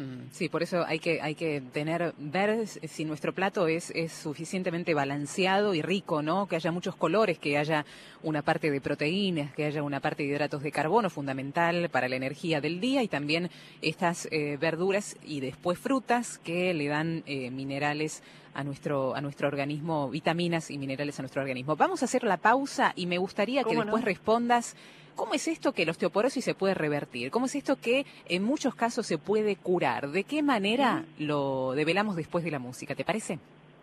Mm, 0.00 0.30
Sí, 0.32 0.48
por 0.48 0.62
eso 0.62 0.84
hay 0.86 0.98
que 0.98 1.20
hay 1.20 1.34
que 1.34 1.60
tener 1.72 2.14
ver 2.16 2.66
si 2.66 3.04
nuestro 3.04 3.34
plato 3.34 3.66
es 3.66 3.90
es 3.90 4.12
suficientemente 4.12 4.94
balanceado 4.94 5.74
y 5.74 5.82
rico, 5.82 6.22
¿no? 6.22 6.46
Que 6.46 6.56
haya 6.56 6.72
muchos 6.72 6.96
colores, 6.96 7.38
que 7.38 7.58
haya 7.58 7.84
una 8.22 8.42
parte 8.42 8.70
de 8.70 8.80
proteínas, 8.80 9.52
que 9.52 9.64
haya 9.64 9.82
una 9.82 10.00
parte 10.00 10.22
de 10.22 10.30
hidratos 10.30 10.62
de 10.62 10.72
carbono 10.72 11.10
fundamental 11.10 11.90
para 11.90 12.08
la 12.08 12.16
energía 12.16 12.60
del 12.60 12.80
día 12.80 13.02
y 13.02 13.08
también 13.08 13.50
estas 13.82 14.26
eh, 14.30 14.56
verduras 14.58 15.16
y 15.24 15.40
después 15.40 15.78
frutas 15.78 16.38
que 16.38 16.72
le 16.72 16.88
dan 16.88 17.22
eh, 17.26 17.50
minerales 17.50 18.22
a 18.54 18.64
nuestro 18.64 19.14
a 19.14 19.20
nuestro 19.20 19.48
organismo, 19.48 20.08
vitaminas 20.08 20.70
y 20.70 20.78
minerales 20.78 21.18
a 21.18 21.22
nuestro 21.22 21.42
organismo. 21.42 21.76
Vamos 21.76 22.02
a 22.02 22.06
hacer 22.06 22.24
la 22.24 22.38
pausa 22.38 22.92
y 22.96 23.06
me 23.06 23.18
gustaría 23.18 23.64
que 23.64 23.76
después 23.76 24.04
respondas 24.04 24.76
¿Cómo 25.14 25.34
es 25.34 25.48
esto 25.48 25.72
que 25.72 25.84
la 25.84 25.92
osteoporosis 25.92 26.44
se 26.44 26.54
puede 26.54 26.74
revertir? 26.74 27.30
¿Cómo 27.30 27.46
es 27.46 27.54
esto 27.54 27.76
que 27.76 28.06
en 28.26 28.42
muchos 28.42 28.74
casos 28.74 29.06
se 29.06 29.18
puede 29.18 29.56
curar? 29.56 30.10
¿De 30.10 30.24
qué 30.24 30.42
manera 30.42 31.04
lo 31.18 31.72
develamos 31.74 32.16
después 32.16 32.44
de 32.44 32.50
la 32.50 32.58
música? 32.58 32.94
¿Te 32.94 33.04
parece? 33.04 33.38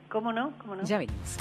¿Cómo 0.09 0.33
no? 0.33 0.53
¿Cómo 0.59 0.75
no? 0.75 0.83
Ya 0.83 0.97
venimos. 0.97 1.37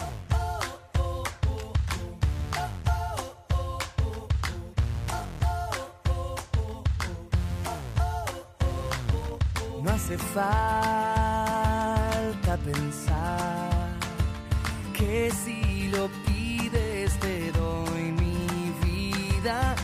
No 9.83 9.93
hace 9.93 10.19
falta 10.19 11.47
pensar 12.65 13.87
que 14.93 15.31
si 15.31 15.89
lo 15.91 16.09
pides 16.27 17.17
te 17.21 17.53
doy 17.53 18.11
mi 18.13 18.73
vida 18.85 19.76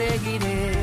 egirere 0.00 0.79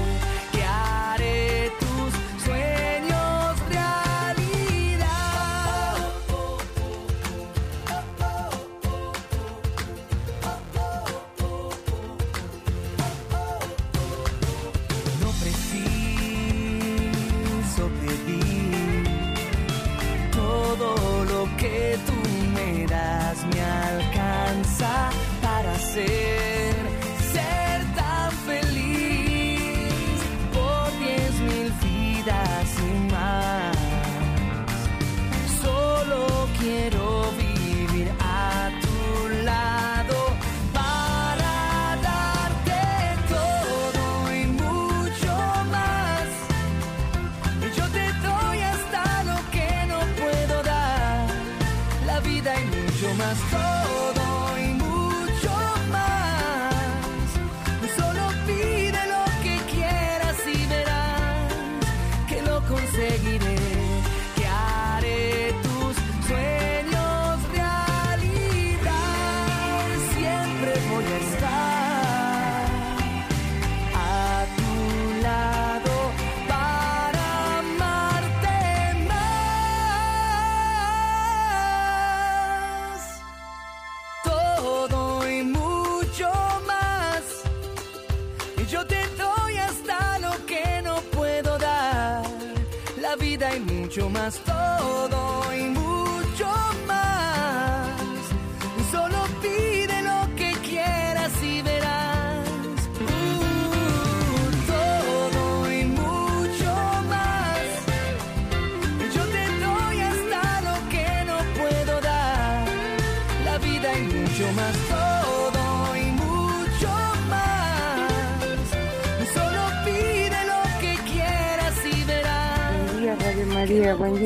mucho 93.98 94.10
más. 94.12 94.47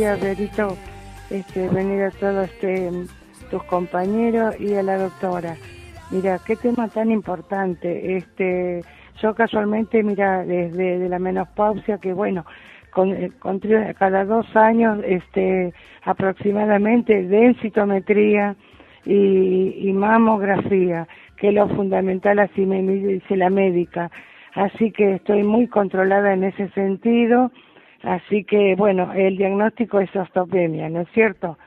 Día, 0.02 0.16
Berito. 0.16 0.76
Este, 1.30 1.70
venir 1.70 2.02
a 2.02 2.10
todos 2.10 2.50
este, 2.50 2.90
tus 3.52 3.64
compañeros 3.66 4.60
y 4.60 4.74
a 4.74 4.82
la 4.82 4.98
doctora. 4.98 5.56
Mira, 6.10 6.40
qué 6.44 6.56
tema 6.56 6.88
tan 6.88 7.12
importante. 7.12 8.18
Este, 8.18 8.82
yo 9.22 9.36
casualmente, 9.36 10.02
mira, 10.02 10.44
desde 10.44 10.98
de 10.98 11.08
la 11.08 11.20
menopausia, 11.20 12.00
que 12.00 12.14
bueno, 12.14 12.46
con, 12.90 13.12
eh, 13.12 13.32
con 13.38 13.60
cada 13.60 14.26
dos 14.26 14.48
años, 14.56 14.98
este, 15.06 15.72
aproximadamente, 16.04 17.22
densitometría 17.28 18.56
y, 19.06 19.88
y 19.88 19.94
mamografía, 19.94 21.08
que 21.38 21.50
es 21.50 21.54
lo 21.54 21.70
fundamental, 21.70 22.40
así 22.40 22.66
me 22.66 22.82
dice 22.82 23.36
la 23.38 23.52
médica. 23.52 24.10
Así 24.56 24.92
que 24.92 25.14
estoy 25.14 25.44
muy 25.44 25.68
controlada 25.68 26.34
en 26.34 26.44
ese 26.44 26.70
sentido. 26.70 27.52
Así 28.04 28.44
que, 28.44 28.76
bueno, 28.76 29.12
el 29.14 29.38
diagnóstico 29.38 30.00
es 30.00 30.16
osteopenia, 30.16 30.90
¿no 30.90 31.02
es 31.02 31.10
cierto? 31.14 31.58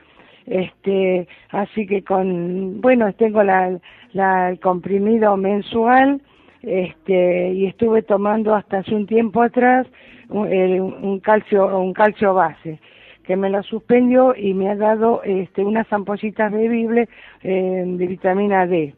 Este, 0.45 1.27
así 1.49 1.87
que 1.87 2.03
con, 2.03 2.81
bueno, 2.81 3.11
tengo 3.13 3.41
la, 3.41 3.79
la 4.13 4.49
el 4.49 4.59
comprimido 4.59 5.37
mensual, 5.37 6.21
este, 6.61 7.53
y 7.53 7.67
estuve 7.67 8.01
tomando 8.01 8.53
hasta 8.53 8.79
hace 8.79 8.95
un 8.95 9.05
tiempo 9.05 9.41
atrás 9.41 9.87
un, 10.29 10.47
un 10.47 11.19
calcio, 11.19 11.79
un 11.79 11.93
calcio 11.93 12.33
base, 12.33 12.79
que 13.23 13.35
me 13.35 13.49
lo 13.49 13.63
suspendió 13.63 14.35
y 14.35 14.53
me 14.53 14.69
ha 14.69 14.75
dado, 14.75 15.21
este, 15.23 15.63
unas 15.63 15.91
ampollitas 15.91 16.51
bebibles 16.51 17.09
eh, 17.43 17.83
de 17.85 18.07
vitamina 18.07 18.67
D. 18.67 18.93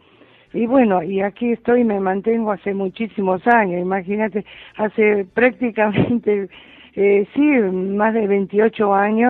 Y 0.53 0.65
bueno, 0.65 1.03
y 1.03 1.21
aquí 1.21 1.51
estoy, 1.51 1.83
me 1.83 1.99
mantengo 1.99 2.51
hace 2.51 2.73
muchísimos 2.73 3.45
años, 3.47 3.81
imagínate, 3.81 4.45
hace 4.77 5.25
prácticamente, 5.33 6.49
eh, 6.97 7.27
sí, 7.35 7.41
más 7.41 8.15
de 8.15 8.25
28 8.25 8.91
años 8.91 9.29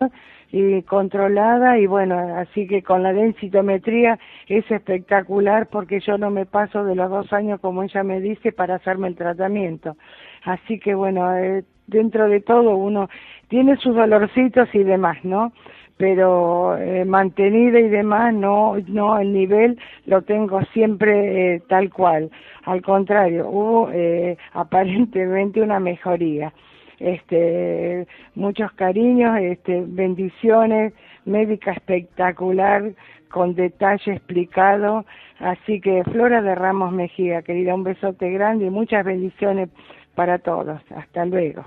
y 0.54 0.82
controlada 0.84 1.78
y 1.78 1.86
bueno, 1.86 2.18
así 2.38 2.66
que 2.66 2.82
con 2.82 3.04
la 3.04 3.12
densitometría 3.12 4.18
es 4.48 4.70
espectacular 4.72 5.68
porque 5.68 6.00
yo 6.00 6.18
no 6.18 6.30
me 6.30 6.46
paso 6.46 6.86
de 6.86 6.96
los 6.96 7.10
dos 7.10 7.34
años 7.34 7.60
como 7.60 7.84
ella 7.84 8.04
me 8.04 8.22
dice 8.22 8.54
para 8.54 8.76
hacerme 8.76 9.10
el 9.10 9.18
tratamiento. 9.18 9.98
Así 10.46 10.80
que 10.80 10.96
bueno, 10.96 11.38
eh, 11.38 11.66
dentro 11.88 12.30
de 12.30 12.40
todo 12.40 12.78
uno 12.78 13.10
tiene 13.50 13.76
sus 13.76 13.94
dolorcitos 13.94 14.74
y 14.74 14.84
demás, 14.84 15.18
¿no? 15.24 15.52
Pero 15.98 16.78
eh, 16.78 17.04
mantenida 17.04 17.82
y 17.82 17.90
demás, 17.90 18.34
no, 18.34 18.78
no, 18.88 19.20
el 19.20 19.34
nivel 19.34 19.78
lo 20.06 20.22
tengo 20.22 20.62
siempre 20.74 21.56
eh, 21.56 21.62
tal 21.68 21.90
cual. 21.92 22.32
Al 22.64 22.82
contrario, 22.82 23.50
hubo 23.50 23.90
eh, 23.92 24.38
aparentemente 24.54 25.62
una 25.62 25.82
mejoría 25.82 26.54
este 27.00 28.08
muchos 28.36 28.72
cariños, 28.74 29.38
este 29.40 29.84
bendiciones, 29.86 30.94
médica 31.26 31.72
espectacular 31.72 32.92
con 33.30 33.56
detalle 33.56 34.14
explicado, 34.14 35.06
así 35.40 35.82
que 35.82 36.04
Flora 36.06 36.42
de 36.42 36.56
Ramos 36.56 36.92
Mejía, 36.92 37.42
querida, 37.42 37.76
un 37.76 37.84
besote 37.84 38.32
grande 38.32 38.66
y 38.66 38.70
muchas 38.70 39.06
bendiciones 39.06 39.70
para 40.16 40.40
todos. 40.40 40.82
Hasta 40.96 41.26
luego. 41.26 41.64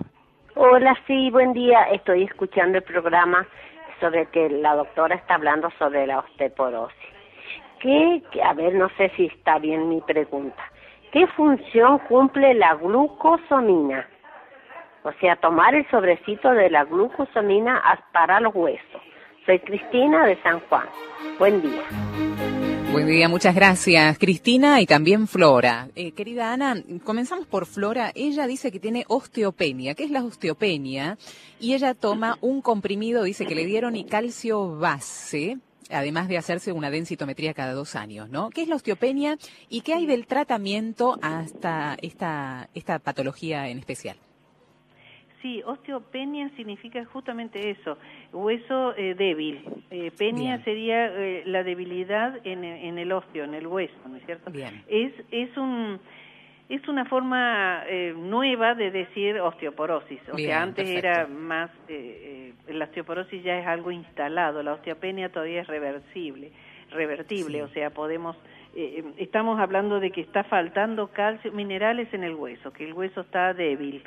Hola, 0.57 0.97
sí, 1.07 1.31
buen 1.31 1.53
día. 1.53 1.85
Estoy 1.93 2.25
escuchando 2.25 2.79
el 2.79 2.85
programa 2.85 3.47
sobre 4.01 4.27
que 4.27 4.49
la 4.49 4.75
doctora 4.75 5.15
está 5.15 5.35
hablando 5.35 5.71
sobre 5.79 6.07
la 6.07 6.21
osteoporosis. 6.21 6.97
¿Qué, 7.81 8.23
a 8.43 8.53
ver, 8.55 8.75
no 8.75 8.89
sé 8.97 9.11
si 9.17 9.27
está 9.27 9.59
bien 9.59 9.89
mi 9.89 10.01
pregunta. 10.01 10.63
¿Qué 11.13 11.27
función 11.29 11.99
cumple 12.09 12.55
la 12.55 12.75
glucosamina? 12.75 14.07
O 15.03 15.13
sea, 15.21 15.37
tomar 15.37 15.75
el 15.75 15.89
sobrecito 15.91 16.51
de 16.51 16.69
la 16.71 16.85
glucosamina 16.85 17.83
para 18.13 18.41
los 18.41 18.55
huesos. 18.55 19.03
Soy 19.47 19.59
Cristina 19.61 20.27
de 20.27 20.41
San 20.43 20.61
Juan. 20.69 20.87
Buen 21.39 21.63
día. 21.63 21.83
Buen 22.93 23.07
día, 23.07 23.29
muchas 23.29 23.55
gracias 23.55 24.19
Cristina 24.19 24.81
y 24.81 24.87
también 24.87 25.29
Flora. 25.29 25.87
Eh, 25.95 26.11
querida 26.11 26.53
Ana, 26.53 26.75
comenzamos 27.05 27.47
por 27.47 27.67
Flora. 27.67 28.11
Ella 28.17 28.49
dice 28.49 28.73
que 28.73 28.81
tiene 28.81 29.05
osteopenia. 29.07 29.95
¿Qué 29.95 30.05
es 30.05 30.11
la 30.11 30.25
osteopenia? 30.25 31.17
Y 31.61 31.75
ella 31.75 31.95
toma 31.95 32.37
un 32.41 32.61
comprimido, 32.61 33.23
dice 33.23 33.47
que 33.47 33.55
le 33.55 33.65
dieron 33.65 33.95
y 33.95 34.05
calcio 34.05 34.77
base, 34.77 35.59
además 35.89 36.29
de 36.29 36.37
hacerse 36.37 36.73
una 36.73 36.91
densitometría 36.91 37.55
cada 37.55 37.75
dos 37.75 37.95
años, 37.95 38.29
¿no? 38.29 38.51
¿Qué 38.51 38.63
es 38.63 38.69
la 38.69 38.77
osteopenia 38.77 39.39
y 39.69 39.83
qué 39.83 39.95
hay 39.95 40.07
del 40.07 40.27
tratamiento 40.27 41.17
hasta 41.23 41.97
esta, 42.03 42.69
esta 42.75 42.99
patología 42.99 43.69
en 43.69 43.79
especial? 43.79 44.17
Sí, 45.43 45.63
osteopenia 45.65 46.51
significa 46.57 47.05
justamente 47.07 47.71
eso, 47.71 47.97
hueso 48.33 48.95
eh, 48.97 49.15
débil. 49.15 49.63
Eh, 49.91 50.11
penia 50.19 50.63
sería 50.65 51.07
eh, 51.07 51.43
la 51.47 51.63
debilidad 51.63 52.39
en, 52.45 52.63
en, 52.63 52.99
el 52.99 53.11
osteo, 53.11 53.45
en 53.45 53.55
el 53.55 53.67
hueso, 53.67 53.95
¿no 54.07 54.17
es 54.17 54.27
cierto? 54.27 54.51
Bien. 54.51 54.83
Es, 54.89 55.13
es 55.31 55.57
un 55.57 55.99
es 56.69 56.87
una 56.87 57.05
forma 57.07 57.83
eh, 57.89 58.15
nueva 58.17 58.75
de 58.77 58.93
decir 58.93 59.41
osteoporosis. 59.41 60.21
O 60.33 60.37
Bien, 60.37 60.51
sea, 60.51 60.63
antes 60.63 60.85
perfecto. 60.85 61.09
era 61.09 61.27
más, 61.27 61.69
eh, 61.89 62.53
eh, 62.69 62.73
la 62.73 62.85
osteoporosis 62.85 63.43
ya 63.43 63.59
es 63.59 63.67
algo 63.67 63.91
instalado, 63.91 64.63
la 64.63 64.75
osteopenia 64.75 65.31
todavía 65.31 65.63
es 65.63 65.67
reversible, 65.67 66.53
revertible, 66.93 67.59
Sí. 67.59 67.63
o 67.63 67.69
sea, 67.71 67.91
podemos, 67.91 68.37
eh, 68.77 69.03
estamos 69.17 69.59
hablando 69.59 69.99
de 69.99 70.13
que 70.13 70.21
está 70.21 70.45
faltando 70.45 71.09
calcio, 71.09 71.51
minerales 71.51 72.13
en 72.15 72.23
el 72.23 72.35
hueso, 72.37 72.73
que 72.73 72.85
el 72.85 72.93
hueso 72.93 73.23
está 73.23 73.53
débil. 73.53 74.05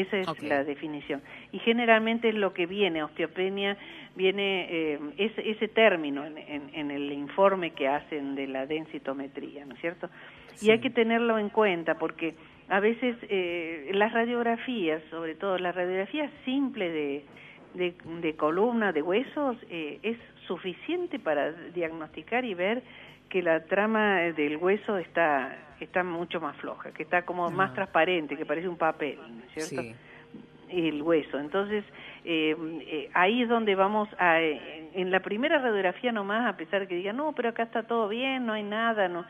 Esa 0.00 0.18
es 0.18 0.26
la 0.48 0.64
definición. 0.64 1.22
Y 1.52 1.58
generalmente 1.60 2.28
es 2.28 2.34
lo 2.34 2.52
que 2.52 2.66
viene, 2.66 3.02
osteopenia 3.02 3.76
viene, 4.16 4.66
eh, 4.70 4.98
ese, 5.18 5.50
ese 5.50 5.68
término 5.68 6.24
en, 6.24 6.36
en- 6.38 6.70
en 6.72 6.90
el 6.90 7.12
informe 7.12 7.70
que 7.70 7.88
hacen 7.88 8.34
de 8.34 8.46
la 8.46 8.66
densitometría, 8.66 9.64
¿no 9.66 9.74
es 9.74 9.80
cierto? 9.80 10.08
Sí. 10.54 10.66
Y 10.66 10.70
hay 10.70 10.80
que 10.80 10.90
tenerlo 10.90 11.38
en 11.38 11.48
cuenta 11.48 11.94
porque 11.98 12.34
a 12.68 12.80
veces 12.80 13.16
eh, 13.28 13.90
las 13.94 14.12
radiografías, 14.12 15.02
sobre 15.10 15.34
todo 15.34 15.58
la 15.58 15.72
radiografía 15.72 16.30
simple 16.44 16.88
de, 16.90 17.24
de, 17.74 17.94
de 18.20 18.36
columna, 18.36 18.92
de 18.92 19.02
huesos, 19.02 19.56
eh, 19.70 19.98
es 20.02 20.16
suficiente 20.46 21.18
para 21.18 21.52
diagnosticar 21.74 22.44
y 22.44 22.54
ver 22.54 22.82
que 23.34 23.42
la 23.42 23.64
trama 23.64 24.18
del 24.36 24.58
hueso 24.58 24.96
está 24.96 25.56
está 25.80 26.04
mucho 26.04 26.40
más 26.40 26.56
floja, 26.58 26.92
que 26.92 27.02
está 27.02 27.22
como 27.22 27.50
más 27.50 27.72
Ah. 27.72 27.74
transparente, 27.74 28.36
que 28.36 28.46
parece 28.46 28.68
un 28.68 28.76
papel, 28.78 29.18
¿no 29.18 29.42
es 29.56 29.66
cierto? 29.68 29.82
Sí. 29.82 29.94
el 30.70 31.02
hueso. 31.02 31.38
Entonces, 31.40 31.84
eh, 32.24 32.54
eh, 32.86 33.10
ahí 33.12 33.42
es 33.42 33.48
donde 33.48 33.74
vamos 33.74 34.08
a, 34.18 34.40
eh, 34.40 34.88
en 34.94 35.10
la 35.10 35.18
primera 35.20 35.58
radiografía 35.58 36.12
nomás, 36.12 36.46
a 36.46 36.56
pesar 36.56 36.80
de 36.82 36.86
que 36.86 36.94
digan, 36.94 37.16
no, 37.16 37.32
pero 37.32 37.48
acá 37.48 37.64
está 37.64 37.82
todo 37.82 38.08
bien, 38.08 38.46
no 38.46 38.52
hay 38.52 38.62
nada, 38.62 39.08
no. 39.08 39.24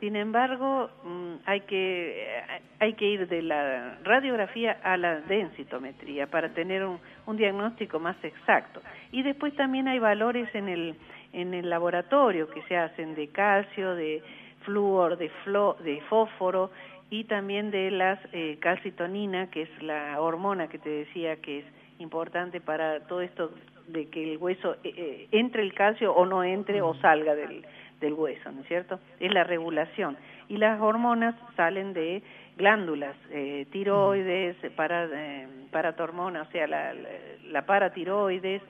Sin 0.00 0.14
embargo, 0.14 0.90
mm, 1.04 1.34
hay 1.46 1.62
que 1.62 2.22
eh, 2.26 2.42
hay 2.80 2.92
que 2.94 3.06
ir 3.06 3.26
de 3.28 3.42
la 3.42 3.96
radiografía 4.04 4.78
a 4.82 4.96
la 4.98 5.20
densitometría 5.22 6.26
para 6.28 6.50
tener 6.50 6.84
un, 6.84 7.00
un 7.26 7.36
diagnóstico 7.38 7.98
más 7.98 8.16
exacto. 8.22 8.80
Y 9.10 9.22
después 9.22 9.54
también 9.56 9.88
hay 9.88 9.98
valores 9.98 10.54
en 10.54 10.68
el 10.68 10.94
en 11.32 11.54
el 11.54 11.70
laboratorio 11.70 12.48
que 12.48 12.62
se 12.62 12.76
hacen 12.76 13.14
de 13.14 13.28
calcio, 13.28 13.94
de 13.94 14.22
flúor, 14.64 15.16
de 15.16 15.28
flo, 15.44 15.76
de 15.84 16.00
fósforo 16.02 16.70
y 17.10 17.24
también 17.24 17.70
de 17.70 17.90
las 17.90 18.18
eh, 18.32 18.58
calcitonina, 18.60 19.50
que 19.50 19.62
es 19.62 19.82
la 19.82 20.20
hormona 20.20 20.68
que 20.68 20.78
te 20.78 20.90
decía 20.90 21.36
que 21.36 21.60
es 21.60 21.64
importante 21.98 22.60
para 22.60 23.00
todo 23.06 23.20
esto 23.20 23.50
de 23.86 24.08
que 24.08 24.32
el 24.32 24.38
hueso 24.38 24.74
eh, 24.84 24.92
eh, 24.96 25.28
entre 25.32 25.62
el 25.62 25.72
calcio 25.74 26.12
o 26.12 26.26
no 26.26 26.44
entre 26.44 26.82
o 26.82 26.94
salga 26.96 27.34
del, 27.34 27.64
del 28.00 28.12
hueso, 28.12 28.52
¿no 28.52 28.60
es 28.60 28.68
cierto? 28.68 29.00
Es 29.20 29.32
la 29.32 29.44
regulación. 29.44 30.16
Y 30.48 30.56
las 30.56 30.80
hormonas 30.80 31.34
salen 31.56 31.92
de 31.92 32.22
glándulas, 32.56 33.16
eh, 33.30 33.66
tiroides, 33.70 34.56
para, 34.76 35.08
eh, 35.12 35.46
paratormona, 35.70 36.42
o 36.42 36.46
sea, 36.46 36.66
la, 36.66 36.92
la, 36.92 37.08
la 37.50 37.66
paratiroides 37.66 38.62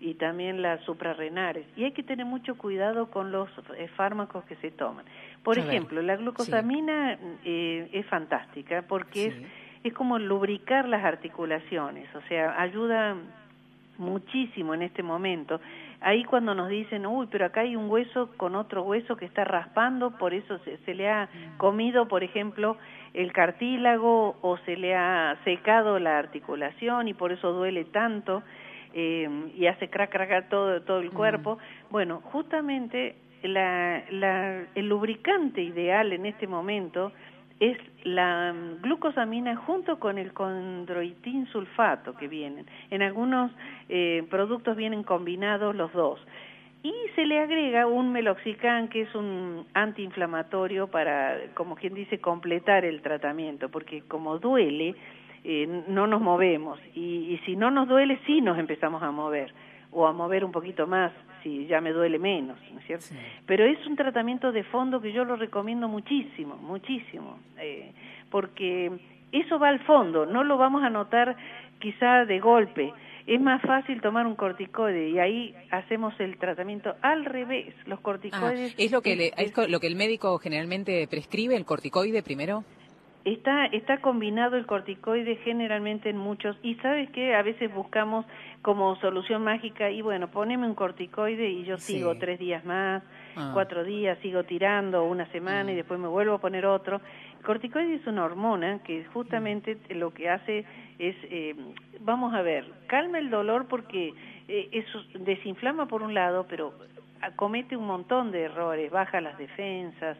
y 0.00 0.14
también 0.14 0.62
las 0.62 0.80
suprarrenales. 0.82 1.66
Y 1.76 1.84
hay 1.84 1.92
que 1.92 2.02
tener 2.02 2.26
mucho 2.26 2.56
cuidado 2.56 3.10
con 3.10 3.30
los 3.30 3.48
eh, 3.76 3.88
fármacos 3.96 4.44
que 4.44 4.56
se 4.56 4.70
toman. 4.70 5.04
Por 5.42 5.58
A 5.58 5.62
ver, 5.62 5.74
ejemplo, 5.74 6.02
la 6.02 6.16
glucosamina 6.16 7.18
eh, 7.44 7.88
es 7.92 8.06
fantástica 8.06 8.82
porque 8.88 9.26
es 9.26 9.34
es 9.82 9.94
como 9.94 10.18
lubricar 10.18 10.88
las 10.88 11.04
articulaciones, 11.04 12.14
o 12.14 12.20
sea, 12.28 12.60
ayuda 12.60 13.16
muchísimo 13.98 14.74
en 14.74 14.82
este 14.82 15.02
momento. 15.02 15.60
Ahí 16.00 16.24
cuando 16.24 16.54
nos 16.54 16.68
dicen, 16.68 17.06
uy, 17.06 17.28
pero 17.30 17.46
acá 17.46 17.60
hay 17.60 17.76
un 17.76 17.90
hueso 17.90 18.30
con 18.36 18.56
otro 18.56 18.82
hueso 18.82 19.16
que 19.16 19.26
está 19.26 19.44
raspando, 19.44 20.16
por 20.18 20.32
eso 20.32 20.58
se, 20.60 20.78
se 20.78 20.94
le 20.94 21.08
ha 21.10 21.28
comido, 21.58 22.08
por 22.08 22.24
ejemplo, 22.24 22.76
el 23.12 23.32
cartílago 23.32 24.36
o 24.40 24.56
se 24.58 24.76
le 24.76 24.94
ha 24.94 25.36
secado 25.44 25.98
la 25.98 26.18
articulación 26.18 27.08
y 27.08 27.14
por 27.14 27.32
eso 27.32 27.52
duele 27.52 27.84
tanto 27.84 28.42
eh, 28.94 29.28
y 29.56 29.66
hace 29.66 29.88
crack, 29.88 30.10
crack 30.10 30.48
todo, 30.48 30.82
todo 30.82 31.00
el 31.00 31.10
cuerpo. 31.10 31.58
Bueno, 31.90 32.20
justamente 32.24 33.16
la, 33.42 34.02
la, 34.10 34.64
el 34.74 34.88
lubricante 34.88 35.62
ideal 35.62 36.12
en 36.12 36.26
este 36.26 36.46
momento 36.46 37.12
es 37.60 37.76
la 38.04 38.52
mm, 38.52 38.82
glucosamina 38.82 39.54
junto 39.56 39.98
con 39.98 40.18
el 40.18 40.32
condroitin 40.32 41.46
sulfato 41.48 42.14
que 42.16 42.26
vienen. 42.26 42.66
En 42.90 43.02
algunos 43.02 43.52
eh, 43.88 44.26
productos 44.30 44.76
vienen 44.76 45.02
combinados 45.02 45.76
los 45.76 45.92
dos. 45.92 46.20
Y 46.82 46.94
se 47.14 47.26
le 47.26 47.38
agrega 47.38 47.86
un 47.86 48.10
meloxicam 48.10 48.88
que 48.88 49.02
es 49.02 49.14
un 49.14 49.66
antiinflamatorio 49.74 50.86
para, 50.86 51.36
como 51.52 51.76
quien 51.76 51.92
dice, 51.92 52.20
completar 52.20 52.86
el 52.86 53.02
tratamiento, 53.02 53.68
porque 53.68 54.00
como 54.08 54.38
duele, 54.38 54.94
eh, 55.44 55.84
no 55.88 56.06
nos 56.06 56.20
movemos. 56.20 56.78
Y, 56.94 57.32
y 57.34 57.38
si 57.46 57.56
no 57.56 57.70
nos 57.70 57.88
duele, 57.88 58.18
sí 58.26 58.40
nos 58.40 58.58
empezamos 58.58 59.02
a 59.02 59.10
mover, 59.10 59.52
o 59.92 60.06
a 60.06 60.12
mover 60.12 60.44
un 60.44 60.52
poquito 60.52 60.86
más, 60.86 61.12
si 61.42 61.66
ya 61.66 61.80
me 61.80 61.90
duele 61.92 62.18
menos, 62.18 62.58
¿no 62.72 62.80
es 62.80 62.86
cierto? 62.86 63.06
Sí. 63.06 63.16
Pero 63.46 63.64
es 63.64 63.84
un 63.86 63.96
tratamiento 63.96 64.52
de 64.52 64.62
fondo 64.64 65.00
que 65.00 65.12
yo 65.12 65.24
lo 65.24 65.36
recomiendo 65.36 65.88
muchísimo, 65.88 66.56
muchísimo, 66.56 67.38
eh, 67.58 67.92
porque 68.30 68.90
eso 69.32 69.58
va 69.58 69.68
al 69.68 69.80
fondo, 69.80 70.26
no 70.26 70.44
lo 70.44 70.58
vamos 70.58 70.82
a 70.82 70.90
notar 70.90 71.36
quizá 71.78 72.24
de 72.26 72.40
golpe. 72.40 72.92
Es 73.26 73.40
más 73.40 73.62
fácil 73.62 74.00
tomar 74.00 74.26
un 74.26 74.34
corticoide 74.34 75.08
y 75.10 75.18
ahí 75.18 75.54
hacemos 75.70 76.12
el 76.18 76.36
tratamiento 76.38 76.94
al 77.00 77.24
revés. 77.24 77.74
Los 77.86 78.00
Ah, 78.00 78.02
corticoides 78.02 78.74
es 78.78 78.90
lo 78.90 79.02
que 79.02 79.14
le- 79.16 79.32
es- 79.36 79.56
lo 79.70 79.78
que 79.78 79.86
el 79.86 79.94
médico 79.94 80.36
generalmente 80.38 81.06
prescribe, 81.08 81.54
el 81.56 81.64
corticoide 81.64 82.22
primero. 82.22 82.64
Está, 83.24 83.66
está 83.66 83.98
combinado 84.00 84.56
el 84.56 84.64
corticoide 84.64 85.36
generalmente 85.44 86.08
en 86.08 86.16
muchos, 86.16 86.56
y 86.62 86.76
sabes 86.76 87.10
que 87.10 87.34
a 87.34 87.42
veces 87.42 87.72
buscamos 87.72 88.24
como 88.62 88.96
solución 88.96 89.44
mágica, 89.44 89.90
y 89.90 90.00
bueno, 90.00 90.28
poneme 90.28 90.66
un 90.66 90.74
corticoide 90.74 91.50
y 91.50 91.64
yo 91.64 91.76
Sí. 91.76 91.94
sigo 91.94 92.14
tres 92.16 92.38
días 92.38 92.64
más, 92.64 93.02
Ah. 93.36 93.50
cuatro 93.52 93.84
días, 93.84 94.18
sigo 94.20 94.44
tirando 94.44 95.04
una 95.04 95.26
semana 95.32 95.70
y 95.70 95.74
Mm. 95.74 95.76
después 95.76 96.00
me 96.00 96.08
vuelvo 96.08 96.34
a 96.34 96.38
poner 96.40 96.64
otro. 96.64 97.00
El 97.38 97.44
corticoide 97.44 97.94
es 97.94 98.06
una 98.06 98.24
hormona 98.24 98.78
que 98.82 99.04
justamente 99.12 99.76
Mm. 99.90 99.98
lo 99.98 100.14
que 100.14 100.30
hace 100.30 100.64
es, 100.98 101.14
eh, 101.24 101.54
vamos 102.00 102.32
a 102.34 102.40
ver, 102.42 102.64
calma 102.86 103.18
el 103.18 103.28
dolor 103.30 103.66
porque 103.68 104.14
eh, 104.48 104.68
eso 104.72 105.00
desinflama 105.14 105.86
por 105.86 106.02
un 106.02 106.12
lado, 106.14 106.46
pero 106.48 106.72
comete 107.36 107.76
un 107.76 107.86
montón 107.86 108.32
de 108.32 108.44
errores, 108.44 108.90
baja 108.90 109.20
las 109.20 109.38
defensas, 109.38 110.16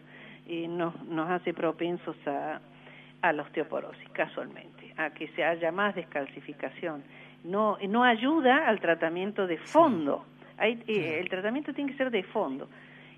eh, 0.46 0.68
nos, 0.68 1.02
nos 1.04 1.28
hace 1.30 1.52
propensos 1.52 2.14
a, 2.28 2.60
a 3.22 3.32
la 3.32 3.42
osteoporosis, 3.42 4.08
casualmente, 4.10 4.94
a 4.96 5.10
que 5.10 5.28
se 5.28 5.44
haya 5.44 5.72
más 5.72 5.94
descalcificación. 5.94 7.02
No, 7.44 7.78
no 7.88 8.04
ayuda 8.04 8.68
al 8.68 8.80
tratamiento 8.80 9.46
de 9.46 9.58
fondo. 9.58 10.24
Hay, 10.58 10.82
eh, 10.86 11.18
el 11.20 11.28
tratamiento 11.28 11.72
tiene 11.72 11.92
que 11.92 11.96
ser 11.96 12.10
de 12.10 12.22
fondo. 12.24 12.68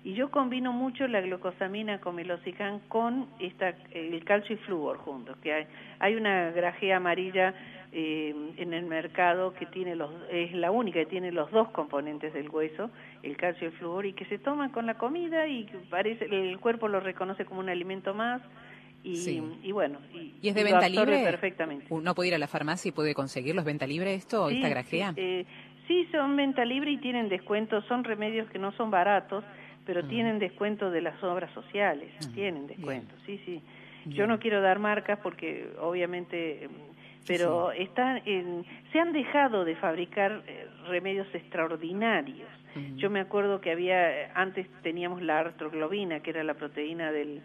Y 0.05 0.15
yo 0.15 0.29
combino 0.31 0.73
mucho 0.73 1.07
la 1.07 1.21
glucosamina 1.21 1.99
con 1.99 2.15
melocican 2.15 2.79
con 2.89 3.27
esta, 3.39 3.73
el 3.91 4.21
calcio 4.25 4.55
y 4.55 4.59
flúor 4.59 4.97
juntos, 4.97 5.37
que 5.37 5.53
hay, 5.53 5.67
hay 5.99 6.15
una 6.15 6.51
grajea 6.51 6.97
amarilla 6.97 7.53
eh, 7.93 8.33
en 8.57 8.73
el 8.73 8.85
mercado 8.85 9.53
que 9.53 9.65
tiene 9.67 9.95
los, 9.95 10.09
es 10.29 10.51
la 10.53 10.71
única 10.71 10.99
que 10.99 11.05
tiene 11.05 11.31
los 11.31 11.49
dos 11.51 11.69
componentes 11.69 12.33
del 12.33 12.49
hueso, 12.49 12.89
el 13.21 13.37
calcio 13.37 13.67
y 13.67 13.71
el 13.71 13.77
flúor, 13.77 14.05
y 14.05 14.13
que 14.13 14.25
se 14.25 14.39
toma 14.39 14.73
con 14.73 14.85
la 14.85 14.95
comida 14.95 15.47
y 15.47 15.69
parece, 15.89 16.25
el 16.25 16.59
cuerpo 16.59 16.89
lo 16.89 16.99
reconoce 16.99 17.45
como 17.45 17.61
un 17.61 17.69
alimento 17.69 18.13
más, 18.13 18.41
y, 19.03 19.41
y, 19.63 19.71
bueno 19.71 19.99
y, 20.13 20.47
es 20.47 20.55
de 20.55 20.63
venta 20.63 20.87
libre 20.87 21.23
perfectamente 21.23 21.85
uno 21.89 22.15
puede 22.15 22.29
ir 22.29 22.35
a 22.35 22.37
la 22.37 22.47
farmacia 22.47 22.89
y 22.89 22.91
puede 22.93 23.13
conseguir 23.13 23.53
los 23.53 23.65
venta 23.65 23.85
libre 23.85 24.13
esto 24.13 24.49
esta 24.49 24.69
grajea 24.69 25.13
sí, 25.13 25.21
eh, 25.21 25.45
sí 25.87 26.07
son 26.11 26.35
venta 26.37 26.63
libre 26.63 26.91
y 26.91 26.97
tienen 26.97 27.27
descuentos 27.27 27.83
son 27.87 28.03
remedios 28.03 28.49
que 28.49 28.59
no 28.59 28.71
son 28.73 28.91
baratos 28.91 29.43
pero 29.85 30.03
mm. 30.03 30.07
tienen 30.07 30.39
descuento 30.39 30.91
de 30.91 31.01
las 31.01 31.21
obras 31.23 31.51
sociales, 31.53 32.09
mm. 32.27 32.33
tienen 32.33 32.67
descuento, 32.67 33.13
sí, 33.25 33.39
sí. 33.45 33.61
Yo 34.05 34.27
no 34.27 34.37
quiero 34.37 34.61
dar 34.61 34.79
marcas 34.79 35.17
porque 35.23 35.69
obviamente, 35.79 36.67
pero 37.25 37.71
están 37.71 38.21
en, 38.25 38.65
se 38.91 38.99
han 38.99 39.13
dejado 39.13 39.63
de 39.63 39.77
fabricar 39.77 40.43
eh, 40.45 40.67
remedios 40.89 41.27
extraordinarios. 41.33 42.49
Mm. 42.75 42.97
Yo 42.97 43.09
me 43.09 43.21
acuerdo 43.21 43.61
que 43.61 43.71
había, 43.71 44.33
antes 44.33 44.67
teníamos 44.81 45.21
la 45.21 45.39
artroglobina, 45.39 46.19
que 46.19 46.31
era 46.31 46.43
la 46.43 46.55
proteína 46.55 47.13
del, 47.13 47.41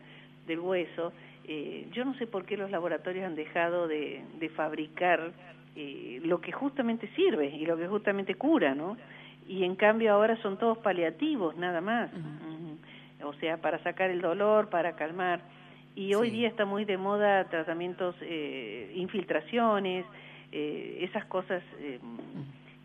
del 0.49 0.59
hueso. 0.59 1.13
Eh, 1.49 1.89
yo 1.93 2.05
no 2.05 2.15
sé 2.19 2.27
por 2.27 2.45
qué 2.45 2.57
los 2.57 2.71
laboratorios 2.71 3.25
han 3.25 3.35
dejado 3.35 3.89
de, 3.89 4.23
de 4.39 4.49
fabricar 4.51 5.33
eh, 5.75 6.21
lo 6.23 6.41
que 6.41 6.53
justamente 6.53 7.09
sirve 7.17 7.47
y 7.49 7.65
lo 7.65 7.77
que 7.77 7.89
justamente 7.89 8.35
cura, 8.35 8.75
¿no? 8.75 8.97
y 9.49 9.65
en 9.65 9.75
cambio 9.75 10.13
ahora 10.13 10.41
son 10.43 10.59
todos 10.59 10.79
paliativos 10.79 11.57
nada 11.57 11.81
más, 11.81 12.11
o 13.25 13.33
sea, 13.35 13.57
para 13.57 13.83
sacar 13.83 14.11
el 14.11 14.21
dolor, 14.21 14.69
para 14.69 14.95
calmar. 14.95 15.41
Y 15.97 16.15
hoy 16.15 16.31
día 16.31 16.49
está 16.49 16.65
muy 16.65 16.85
de 16.85 16.97
moda 16.97 17.45
tratamientos, 17.45 18.15
eh, 18.21 18.93
infiltraciones, 18.95 20.05
eh, 20.53 20.99
esas 21.01 21.25
cosas 21.25 21.63
eh, 21.81 21.99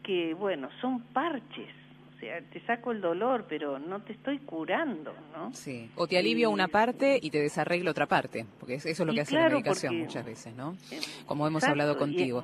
que, 0.02 0.34
bueno, 0.34 0.70
son 0.82 1.02
parches. 1.14 1.70
O 2.16 2.20
sea, 2.20 2.42
te 2.42 2.60
saco 2.66 2.92
el 2.92 3.02
dolor, 3.02 3.46
pero 3.50 3.80
no 3.80 4.02
te 4.02 4.14
estoy 4.14 4.40
curando, 4.40 5.14
¿no? 5.36 5.54
Sí. 5.54 5.90
O 5.96 6.08
te 6.08 6.18
alivio 6.18 6.50
una 6.52 6.68
parte 6.68 7.20
y 7.22 7.30
te 7.30 7.42
desarreglo 7.42 7.92
otra 7.92 8.06
parte, 8.06 8.46
porque 8.60 8.76
eso 8.76 8.90
es 8.90 9.00
lo 9.00 9.14
que 9.14 9.22
hace 9.22 9.36
la 9.36 9.50
medicación 9.50 10.00
muchas 10.00 10.26
veces, 10.26 10.56
¿no? 10.56 10.78
Como 11.26 11.46
hemos 11.48 11.64
hablado 11.64 11.98
contigo. 11.98 12.44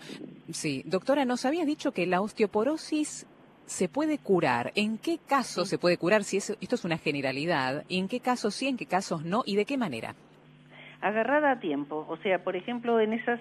Sí. 0.52 0.84
Doctora, 0.86 1.24
nos 1.26 1.46
habías 1.46 1.66
dicho 1.66 1.92
que 1.92 2.06
la 2.08 2.22
osteoporosis 2.22 3.26
se 3.70 3.88
puede 3.88 4.18
curar? 4.18 4.72
¿En 4.76 4.98
qué 4.98 5.20
casos 5.20 5.70
se 5.70 5.78
puede 5.78 5.98
curar? 5.98 6.24
Si 6.24 6.38
esto 6.38 6.56
es 6.60 6.84
una 6.84 6.98
generalidad, 6.98 7.86
¿y 7.88 8.00
en 8.00 8.08
qué 8.08 8.20
casos 8.20 8.56
sí, 8.56 8.68
en 8.68 8.78
qué 8.78 8.88
casos 8.88 9.24
no? 9.24 9.44
¿Y 9.46 9.56
de 9.56 9.66
qué 9.66 9.78
manera? 9.78 10.16
Agarrada 11.02 11.52
a 11.52 11.60
tiempo. 11.60 12.06
O 12.10 12.18
sea, 12.18 12.44
por 12.44 12.56
ejemplo, 12.56 13.00
en 13.00 13.14
esas 13.14 13.40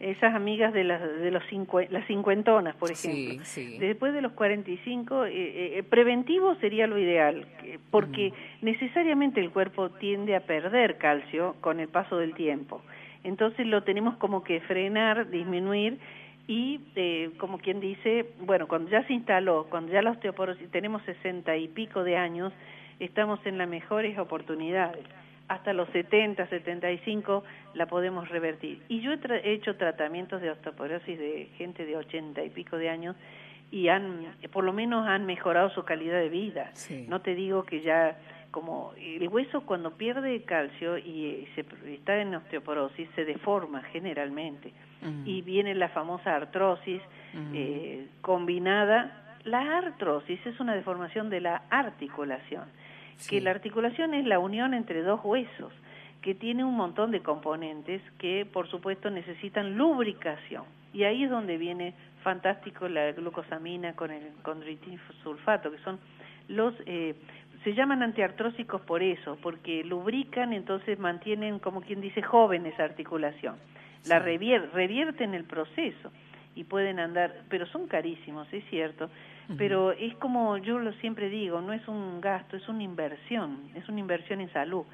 esas 0.00 0.34
amigas 0.34 0.72
de 0.72 0.84
las 0.84 1.00
de 1.00 1.30
los 1.30 1.42
las 1.90 2.06
cincuentonas, 2.06 2.74
por 2.76 2.90
ejemplo. 2.90 3.44
Después 3.78 4.12
de 4.12 4.22
los 4.22 4.32
45, 4.32 5.26
eh, 5.26 5.30
eh, 5.32 5.78
eh, 5.78 5.82
preventivo 5.82 6.54
sería 6.56 6.86
lo 6.86 6.98
ideal, 6.98 7.46
porque 7.90 8.32
necesariamente 8.62 9.40
el 9.40 9.50
cuerpo 9.50 9.90
tiende 9.90 10.34
a 10.34 10.40
perder 10.40 10.98
calcio 10.98 11.54
con 11.60 11.80
el 11.80 11.88
paso 11.88 12.16
del 12.16 12.34
tiempo. 12.34 12.82
Entonces 13.22 13.66
lo 13.66 13.82
tenemos 13.82 14.16
como 14.16 14.42
que 14.42 14.60
frenar, 14.60 15.28
disminuir 15.30 15.98
y 16.50 16.80
eh, 16.96 17.30
como 17.38 17.58
quien 17.58 17.78
dice, 17.78 18.26
bueno, 18.40 18.66
cuando 18.66 18.90
ya 18.90 19.06
se 19.06 19.12
instaló, 19.12 19.66
cuando 19.70 19.92
ya 19.92 20.02
la 20.02 20.10
osteoporosis, 20.10 20.68
tenemos 20.70 21.00
sesenta 21.04 21.56
y 21.56 21.68
pico 21.68 22.02
de 22.02 22.16
años, 22.16 22.52
estamos 22.98 23.38
en 23.46 23.56
las 23.56 23.68
mejores 23.68 24.18
oportunidades. 24.18 25.04
Hasta 25.50 25.72
los 25.72 25.88
70, 25.88 26.46
75 26.46 27.42
la 27.74 27.86
podemos 27.86 28.28
revertir. 28.28 28.82
Y 28.88 29.00
yo 29.00 29.10
he, 29.12 29.52
hecho 29.52 29.74
tratamientos 29.76 30.40
de 30.40 30.48
osteoporosis 30.52 31.18
de 31.18 31.50
gente 31.58 31.84
de 31.84 31.96
ochenta 31.96 32.44
y 32.44 32.50
pico 32.50 32.76
de 32.76 32.88
años 32.88 33.16
y 33.72 33.88
han, 33.88 34.36
por 34.52 34.62
lo 34.62 34.72
menos 34.72 35.08
han 35.08 35.26
mejorado 35.26 35.68
su 35.70 35.82
calidad 35.84 36.20
de 36.20 36.28
vida. 36.28 36.70
No 37.08 37.20
te 37.20 37.34
digo 37.34 37.64
que 37.64 37.80
ya 37.80 38.16
como 38.52 38.92
el 38.96 39.26
hueso 39.28 39.62
cuando 39.62 39.96
pierde 39.96 40.42
calcio 40.42 40.96
y 40.98 41.26
eh, 41.26 41.48
se, 41.56 41.94
está 41.94 42.20
en 42.20 42.32
osteoporosis 42.32 43.08
se 43.16 43.24
deforma 43.24 43.82
generalmente 43.82 44.72
y 45.24 45.42
viene 45.42 45.74
la 45.74 45.88
famosa 45.88 46.36
artrosis 46.36 47.02
eh, 47.54 48.06
combinada. 48.20 49.38
La 49.44 49.78
artrosis 49.78 50.44
es 50.46 50.60
una 50.60 50.74
deformación 50.74 51.28
de 51.28 51.40
la 51.40 51.62
articulación, 51.70 52.66
que 53.28 53.40
la 53.40 53.50
articulación 53.50 54.14
es 54.14 54.26
la 54.26 54.38
unión 54.38 54.74
entre 54.74 55.02
dos 55.02 55.20
huesos, 55.22 55.72
que 56.22 56.34
tiene 56.34 56.64
un 56.64 56.76
montón 56.76 57.10
de 57.10 57.20
componentes 57.20 58.02
que 58.18 58.46
por 58.46 58.68
supuesto 58.68 59.10
necesitan 59.10 59.76
lubricación. 59.76 60.64
Y 60.92 61.04
ahí 61.04 61.24
es 61.24 61.30
donde 61.30 61.56
viene 61.56 61.94
fantástico 62.22 62.88
la 62.88 63.12
glucosamina 63.12 63.94
con 63.94 64.10
el 64.10 64.32
sulfato, 65.22 65.70
que 65.70 65.78
son 65.78 65.98
los 66.48 66.74
eh, 66.84 67.14
se 67.64 67.74
llaman 67.74 68.02
antiartrósicos 68.02 68.80
por 68.82 69.02
eso, 69.02 69.36
porque 69.42 69.84
lubrican, 69.84 70.52
entonces 70.52 70.98
mantienen, 70.98 71.58
como 71.58 71.82
quien 71.82 72.00
dice, 72.00 72.22
joven 72.22 72.66
esa 72.66 72.84
articulación. 72.84 73.56
La 74.08 74.18
revierten 74.18 75.34
el 75.34 75.44
proceso 75.44 76.10
y 76.54 76.64
pueden 76.64 76.98
andar, 76.98 77.42
pero 77.50 77.66
son 77.66 77.86
carísimos, 77.86 78.50
es 78.52 78.64
cierto, 78.70 79.10
pero 79.56 79.92
es 79.92 80.14
como 80.16 80.56
yo 80.58 80.78
lo 80.78 80.92
siempre 80.94 81.28
digo, 81.28 81.60
no 81.60 81.72
es 81.72 81.86
un 81.88 82.20
gasto, 82.20 82.56
es 82.56 82.68
una 82.68 82.82
inversión, 82.82 83.58
es 83.74 83.88
una 83.88 84.00
inversión 84.00 84.40
en 84.40 84.52
salud. 84.52 84.84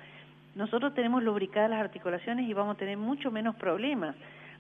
Nosotros 0.55 0.95
tenemos 0.95 1.23
lubricadas 1.23 1.71
las 1.71 1.81
articulaciones 1.81 2.49
y 2.49 2.55
vamos 2.55 2.77
a 2.77 2.79
tener 2.79 2.97
mucho 2.97 3.31
menos 3.31 3.55
problemas 3.57 4.17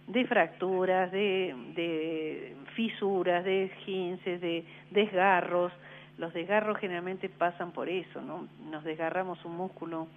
de 0.06 0.24
fracturas, 0.26 1.10
de, 1.10 1.54
de 1.74 2.56
fisuras, 2.74 3.44
de 3.44 3.64
esguinces, 3.64 4.40
de 4.40 4.64
desgarros, 4.90 5.72
los 6.18 6.32
desgarros 6.32 6.78
generalmente 6.78 7.28
pasan 7.28 7.72
por 7.72 7.88
eso, 7.88 8.20
¿no? 8.22 8.48
Nos 8.70 8.84
desgarramos 8.84 9.44
un 9.44 9.56
músculo, 9.56 10.08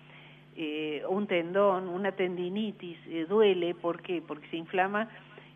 eh, 0.56 1.04
un 1.10 1.28
tendón, 1.28 1.90
una 1.90 2.14
tendinitis, 2.14 2.98
eh, 3.08 3.26
duele, 3.28 3.76
¿por 3.76 4.02
qué? 4.02 4.24
Porque 4.26 4.48
se 4.48 4.58
inflama 4.58 5.10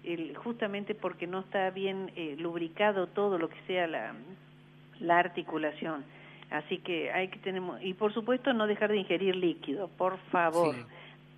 el, 0.04 0.36
justamente 0.38 0.96
porque 0.96 1.28
no 1.28 1.42
está 1.42 1.70
bien 1.70 2.12
eh, 2.16 2.36
lubricado 2.38 3.08
todo 3.08 3.38
lo 3.38 3.50
que 3.50 3.60
sea 3.68 3.88
la, 3.88 4.14
la 5.00 5.20
articulación. 5.20 6.04
Así 6.50 6.78
que 6.80 7.12
hay 7.12 7.30
que 7.30 7.40
tener, 7.40 7.62
y 7.82 7.94
por 7.94 8.14
supuesto 8.14 8.54
no 8.54 8.68
dejar 8.68 8.92
de 8.92 8.98
ingerir 8.98 9.36
líquido, 9.36 9.88
por 9.98 10.18
favor 10.32 10.76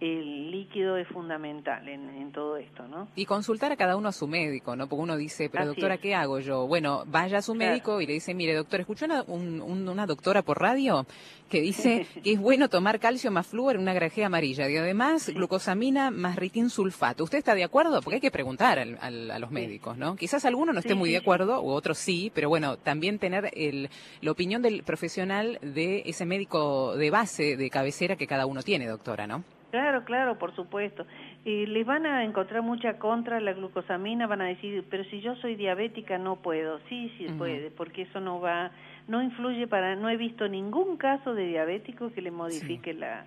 el 0.05 0.51
líquido 0.51 0.97
es 0.97 1.07
fundamental 1.07 1.87
en, 1.87 2.09
en, 2.09 2.31
todo 2.31 2.57
esto, 2.57 2.87
¿no? 2.87 3.07
Y 3.15 3.25
consultar 3.25 3.71
a 3.71 3.75
cada 3.75 3.95
uno 3.95 4.09
a 4.09 4.11
su 4.11 4.27
médico, 4.27 4.75
¿no? 4.75 4.87
Porque 4.87 5.01
uno 5.01 5.17
dice, 5.17 5.49
pero 5.49 5.67
doctora, 5.67 5.97
¿qué 5.97 6.15
hago 6.15 6.39
yo? 6.39 6.67
Bueno, 6.67 7.03
vaya 7.07 7.39
a 7.39 7.41
su 7.41 7.55
médico 7.55 8.01
y 8.01 8.07
le 8.07 8.13
dice, 8.13 8.33
mire, 8.33 8.53
doctor, 8.53 8.81
escuchó 8.81 9.05
una, 9.05 9.23
una 9.23 10.05
doctora 10.05 10.41
por 10.41 10.61
radio 10.61 11.05
que 11.49 11.61
dice 11.61 12.05
que 12.23 12.33
es 12.33 12.39
bueno 12.39 12.69
tomar 12.69 12.99
calcio 12.99 13.31
más 13.31 13.47
flúor 13.47 13.75
en 13.75 13.81
una 13.81 13.93
grajea 13.93 14.27
amarilla 14.27 14.69
y 14.69 14.77
además 14.77 15.29
glucosamina 15.29 16.11
más 16.11 16.35
ritin 16.35 16.69
sulfato. 16.69 17.23
¿Usted 17.23 17.37
está 17.37 17.55
de 17.55 17.63
acuerdo? 17.63 18.01
Porque 18.01 18.15
hay 18.15 18.21
que 18.21 18.31
preguntar 18.31 18.79
a 18.79 19.39
los 19.39 19.51
médicos, 19.51 19.97
¿no? 19.97 20.15
Quizás 20.15 20.45
alguno 20.45 20.73
no 20.73 20.79
esté 20.79 20.95
muy 20.95 21.11
de 21.11 21.17
acuerdo 21.17 21.59
o 21.59 21.73
otros 21.73 21.97
sí, 21.97 22.31
pero 22.33 22.49
bueno, 22.49 22.77
también 22.77 23.19
tener 23.19 23.51
el, 23.53 23.89
la 24.21 24.31
opinión 24.31 24.61
del 24.61 24.83
profesional 24.83 25.59
de 25.61 26.03
ese 26.05 26.25
médico 26.25 26.95
de 26.95 27.09
base, 27.09 27.57
de 27.57 27.69
cabecera 27.69 28.15
que 28.15 28.27
cada 28.27 28.45
uno 28.45 28.61
tiene, 28.63 28.87
doctora, 28.87 29.27
¿no? 29.27 29.43
Claro, 29.72 30.03
claro, 30.05 30.38
por 30.38 30.55
supuesto. 30.55 31.05
Y 31.43 31.66
les 31.66 31.86
van 31.86 32.05
a 32.05 32.24
encontrar 32.24 32.61
mucha 32.61 32.97
contra 32.97 33.39
la 33.39 33.53
glucosamina, 33.53 34.28
van 34.28 34.41
a 34.41 34.45
decir, 34.45 34.84
pero 34.89 35.03
si 35.05 35.22
yo 35.22 35.36
soy 35.38 35.55
diabética 35.55 36.18
no 36.18 36.38
puedo. 36.38 36.80
Sí, 36.89 37.11
sí 37.18 37.28
puede, 37.38 37.72
porque 37.72 38.03
eso 38.03 38.20
no 38.20 38.39
va, 38.39 38.72
no 39.07 39.22
influye 39.22 39.68
para, 39.68 39.95
no 39.95 40.09
he 40.09 40.18
visto 40.18 40.47
ningún 40.47 40.97
caso 40.97 41.34
de 41.34 41.47
diabético 41.47 42.11
que 42.13 42.22
le 42.22 42.32
modifique 42.32 42.93
la, 42.93 43.26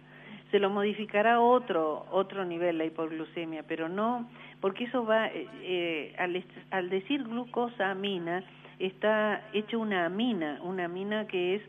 se 0.51 0.59
lo 0.59 0.70
modificará 0.70 1.41
otro, 1.41 2.07
otro 2.11 2.45
nivel 2.45 2.78
la 2.78 2.86
hipoglucemia, 2.86 3.64
pero 3.64 3.89
no, 3.89 4.28
porque 4.61 4.84
eso 4.84 5.05
va, 5.05 5.26
eh, 5.28 5.47
eh 5.62 6.14
al, 6.18 6.43
al 6.70 6.89
decir 6.89 7.24
glucosamina, 7.24 8.43
está 8.78 9.43
hecho 9.53 9.78
una 9.78 10.07
amina, 10.07 10.61
una 10.62 10.86
amina 10.86 11.26
que 11.26 11.57
es 11.57 11.62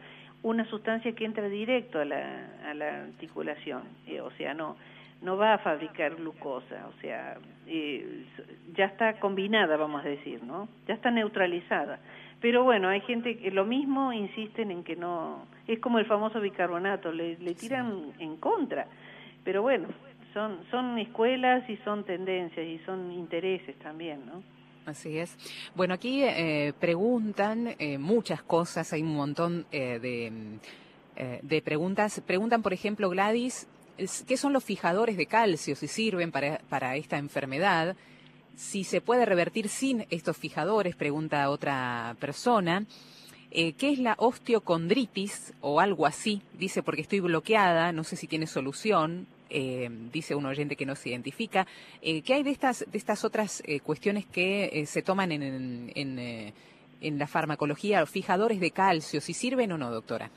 una 0.44 0.66
sustancia 0.66 1.14
que 1.14 1.26
entra 1.26 1.48
directo 1.50 2.00
a 2.00 2.06
la, 2.06 2.48
a 2.66 2.74
la 2.74 3.04
articulación, 3.04 3.84
eh, 4.08 4.22
o 4.22 4.32
sea, 4.32 4.54
no, 4.54 4.78
no 5.22 5.38
va 5.38 5.56
a 5.56 5.58
fabricar 5.58 6.16
glucosa, 6.16 6.88
o 6.88 7.02
sea, 7.02 7.38
eh, 7.68 8.26
ya 8.74 8.86
está 8.86 9.20
combinada, 9.20 9.76
vamos 9.76 10.04
a 10.04 10.08
decir, 10.08 10.44
¿no? 10.44 10.70
Ya 10.88 10.94
está 10.94 11.12
neutralizada. 11.12 12.00
Pero 12.42 12.64
bueno, 12.64 12.88
hay 12.88 13.02
gente 13.02 13.38
que 13.38 13.52
lo 13.52 13.66
mismo 13.66 14.14
insisten 14.14 14.72
en 14.72 14.84
que 14.86 14.96
no, 14.96 15.46
es 15.68 15.80
como 15.80 16.00
el 16.00 16.06
famoso 16.06 16.40
bicarbonato, 16.40 17.12
le, 17.12 17.38
le 17.38 17.54
tiran 17.54 18.14
en 18.20 18.38
contra. 18.38 18.88
Pero 19.44 19.62
bueno, 19.62 19.90
son, 20.34 20.60
son 20.72 20.98
escuelas 21.00 21.70
y 21.70 21.76
son 21.78 22.06
tendencias 22.06 22.66
y 22.66 22.80
son 22.86 23.12
intereses 23.12 23.78
también, 23.80 24.26
¿no? 24.26 24.42
Así 24.90 25.20
es. 25.20 25.38
Bueno, 25.76 25.94
aquí 25.94 26.24
eh, 26.24 26.74
preguntan 26.80 27.76
eh, 27.78 28.00
muchas 28.00 28.42
cosas, 28.42 28.92
hay 28.92 29.04
un 29.04 29.14
montón 29.14 29.68
eh, 29.72 30.00
de, 30.02 30.32
eh, 31.16 31.40
de 31.44 31.62
preguntas. 31.62 32.20
Preguntan, 32.26 32.64
por 32.64 32.74
ejemplo, 32.74 33.08
Gladys, 33.08 33.68
¿qué 34.28 34.36
son 34.36 34.52
los 34.52 34.64
fijadores 34.64 35.16
de 35.16 35.28
calcio? 35.28 35.76
Si 35.76 35.88
sirven 35.88 36.32
para, 36.32 36.58
para 36.70 36.96
esta 36.96 37.20
enfermedad. 37.20 37.96
Si 38.56 38.84
se 38.84 39.00
puede 39.00 39.26
revertir 39.26 39.70
sin 39.70 40.08
estos 40.10 40.36
fijadores, 40.36 40.96
pregunta 40.96 41.52
otra 41.52 42.16
persona. 42.20 42.86
¿Qué 43.52 43.76
es 43.80 44.00
la 44.00 44.16
osteocondritis 44.18 45.54
o 45.62 45.80
algo 45.80 46.08
así? 46.08 46.42
Dice, 46.58 46.82
porque 46.82 47.02
estoy 47.02 47.20
bloqueada, 47.20 47.92
no 47.92 48.04
sé 48.04 48.16
si 48.16 48.28
tiene 48.28 48.48
solución. 48.48 49.28
Eh, 49.50 49.89
dice 50.12 50.36
un 50.36 50.45
oyente 50.45 50.76
que 50.76 50.86
no 50.86 50.95
se 50.95 51.10
identifica. 51.10 51.66
Eh, 52.02 52.22
¿Qué 52.22 52.36
hay 52.36 52.43
de 52.43 52.52
estas, 52.52 52.86
de 52.89 52.97
estas 52.97 53.24
otras 53.24 53.62
eh, 53.66 53.80
cuestiones 53.80 54.26
que 54.26 54.66
eh, 54.66 54.86
se 54.86 55.02
toman 55.02 55.32
en, 55.32 55.43
en, 55.43 55.91
en, 55.95 56.20
eh, 56.20 56.54
en 57.02 57.18
la 57.18 57.28
farmacología, 57.28 58.06
fijadores 58.06 58.60
de 58.60 58.72
calcio, 58.72 59.22
si 59.22 59.34
sirven 59.34 59.72
o 59.72 59.78
no, 59.78 59.91
doctora? 59.91 60.30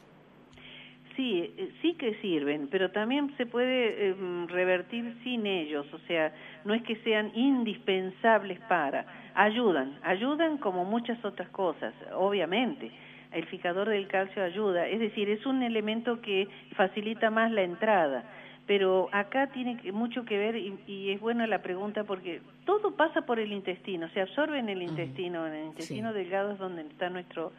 Sí, 1.16 1.52
eh, 1.58 1.72
sí 1.82 1.94
que 1.94 2.14
sirven, 2.22 2.68
pero 2.70 2.90
también 2.90 3.34
se 3.36 3.44
puede 3.44 4.10
eh, 4.10 4.14
revertir 4.48 5.14
sin 5.22 5.46
ellos, 5.46 5.86
o 5.92 5.98
sea, 6.06 6.32
no 6.64 6.72
es 6.72 6.82
que 6.84 6.96
sean 7.02 7.32
indispensables 7.34 8.58
para, 8.60 9.04
ayudan, 9.34 9.98
ayudan 10.02 10.56
como 10.58 10.84
muchas 10.84 11.22
otras 11.24 11.50
cosas, 11.50 11.92
obviamente. 12.14 12.90
El 13.30 13.46
fijador 13.46 13.88
del 13.88 14.08
calcio 14.08 14.42
ayuda, 14.42 14.86
es 14.88 15.00
decir, 15.00 15.28
es 15.30 15.44
un 15.46 15.62
elemento 15.62 16.20
que 16.20 16.48
facilita 16.76 17.30
más 17.30 17.50
la 17.50 17.62
entrada, 17.62 18.24
pero 18.66 19.08
acá 19.12 19.48
tiene 19.48 19.76
que- 19.78 19.92
mucho 19.92 20.24
que 20.24 20.38
ver 20.38 20.56
y, 20.56 20.78
y 20.86 21.10
es 21.10 21.20
buena 21.20 21.46
la 21.46 21.62
pregunta 21.62 22.04
porque 22.04 22.40
todo 22.64 22.94
pasa 22.96 23.22
por 23.22 23.38
el 23.40 23.52
intestino, 23.52 24.08
se 24.10 24.20
absorbe 24.20 24.58
en 24.58 24.68
el 24.68 24.82
intestino, 24.82 25.46
en 25.46 25.54
el 25.54 25.66
intestino 25.66 26.12
delgado 26.12 26.52
es 26.52 26.58
donde 26.58 26.82
está 26.82 27.10
nuestro 27.10 27.52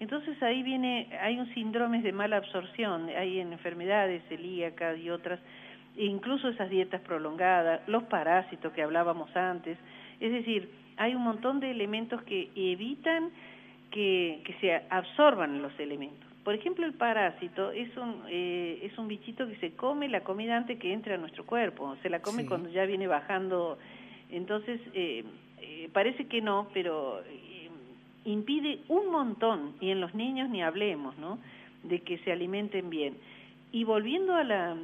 entonces 0.00 0.40
ahí 0.44 0.62
viene, 0.62 1.08
hay 1.20 1.40
un 1.40 1.52
síndrome 1.54 2.00
de 2.02 2.12
mala 2.12 2.36
absorción, 2.36 3.08
hay 3.08 3.40
en 3.40 3.52
enfermedades 3.52 4.22
celíacas 4.28 4.96
y 4.96 5.10
otras, 5.10 5.40
e 5.96 6.04
incluso 6.04 6.48
esas 6.48 6.70
dietas 6.70 7.00
prolongadas, 7.00 7.80
los 7.88 8.04
parásitos 8.04 8.72
que 8.74 8.82
hablábamos 8.82 9.34
antes, 9.36 9.76
es 10.20 10.30
decir, 10.30 10.70
hay 10.98 11.16
un 11.16 11.22
montón 11.22 11.58
de 11.58 11.72
elementos 11.72 12.22
que 12.22 12.48
evitan 12.54 13.30
que, 13.90 14.40
que 14.44 14.52
se 14.60 14.82
absorban 14.88 15.62
los 15.62 15.76
elementos. 15.80 16.27
Por 16.48 16.54
ejemplo, 16.54 16.86
el 16.86 16.94
parásito 16.94 17.72
es 17.72 17.94
un, 17.98 18.22
eh, 18.30 18.78
es 18.82 18.96
un 18.96 19.06
bichito 19.06 19.46
que 19.46 19.56
se 19.56 19.72
come 19.72 20.08
la 20.08 20.22
comida 20.24 20.56
antes 20.56 20.78
que 20.78 20.94
entre 20.94 21.12
a 21.12 21.18
nuestro 21.18 21.44
cuerpo, 21.44 21.94
se 22.02 22.08
la 22.08 22.22
come 22.22 22.44
Sí. 22.44 22.48
cuando 22.48 22.70
ya 22.70 22.86
viene 22.86 23.06
bajando, 23.06 23.76
entonces 24.30 24.80
eh, 24.94 25.24
eh, 25.60 25.90
parece 25.92 26.24
que 26.26 26.40
no, 26.40 26.68
pero 26.72 27.20
eh, 27.20 27.68
impide 28.24 28.78
un 28.88 29.10
montón, 29.10 29.74
y 29.82 29.90
en 29.90 30.00
los 30.00 30.14
niños 30.14 30.48
ni 30.48 30.62
hablemos, 30.62 31.18
¿no?, 31.18 31.38
de 31.82 32.00
que 32.00 32.16
se 32.20 32.32
alimenten 32.32 32.88
bien. 32.88 33.18
Y 33.70 33.84
volviendo 33.84 34.34
a, 34.34 34.42
la, 34.42 34.74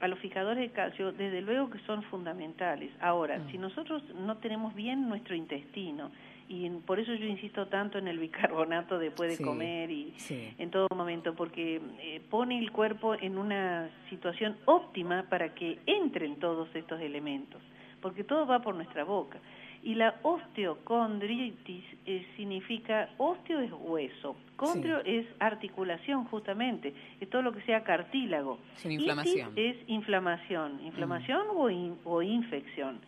a 0.00 0.08
los 0.08 0.18
fijadores 0.20 0.62
de 0.66 0.70
calcio, 0.74 1.12
desde 1.12 1.42
luego 1.42 1.68
que 1.68 1.78
son 1.80 2.02
fundamentales. 2.04 2.90
Ahora, 3.02 3.36
Mm. 3.38 3.50
si 3.50 3.58
nosotros 3.58 4.02
no 4.14 4.38
tenemos 4.38 4.74
bien 4.74 5.10
nuestro 5.10 5.34
intestino, 5.34 6.10
y 6.52 6.68
por 6.86 7.00
eso 7.00 7.14
yo 7.14 7.24
insisto 7.26 7.66
tanto 7.68 7.96
en 7.98 8.08
el 8.08 8.18
bicarbonato 8.18 8.98
después 8.98 9.30
de 9.30 9.36
Sí, 9.36 9.42
comer 9.44 9.90
y 9.90 10.12
sí. 10.18 10.52
en 10.58 10.70
todo 10.70 10.86
momento, 10.94 11.34
porque 11.34 11.80
eh, 12.00 12.20
pone 12.28 12.58
el 12.58 12.70
cuerpo 12.70 13.14
en 13.14 13.38
una 13.38 13.88
situación 14.10 14.56
óptima 14.66 15.24
para 15.30 15.54
que 15.54 15.78
entren 15.86 16.36
todos 16.36 16.68
estos 16.74 17.00
elementos, 17.00 17.62
porque 18.02 18.22
todo 18.22 18.46
va 18.46 18.60
por 18.60 18.74
nuestra 18.74 19.04
boca. 19.04 19.38
Y 19.84 19.94
la 19.96 20.14
osteocondritis 20.22 21.84
eh, 22.06 22.26
significa, 22.36 23.08
osteo 23.18 23.60
es 23.60 23.72
hueso, 23.72 24.36
condrio 24.56 24.98
es 25.04 25.26
articulación 25.40 26.24
justamente, 26.26 26.92
es 27.20 27.28
todo 27.30 27.42
lo 27.42 27.52
que 27.52 27.62
sea 27.62 27.82
cartílago. 27.82 28.58
Itis 28.78 28.92
inflamación. 28.92 29.52
es 29.56 29.76
inflamación, 29.88 30.80
inflamación 30.84 31.46
o, 31.56 31.70
in- 31.70 31.98
o 32.04 32.22
infección, 32.22 33.00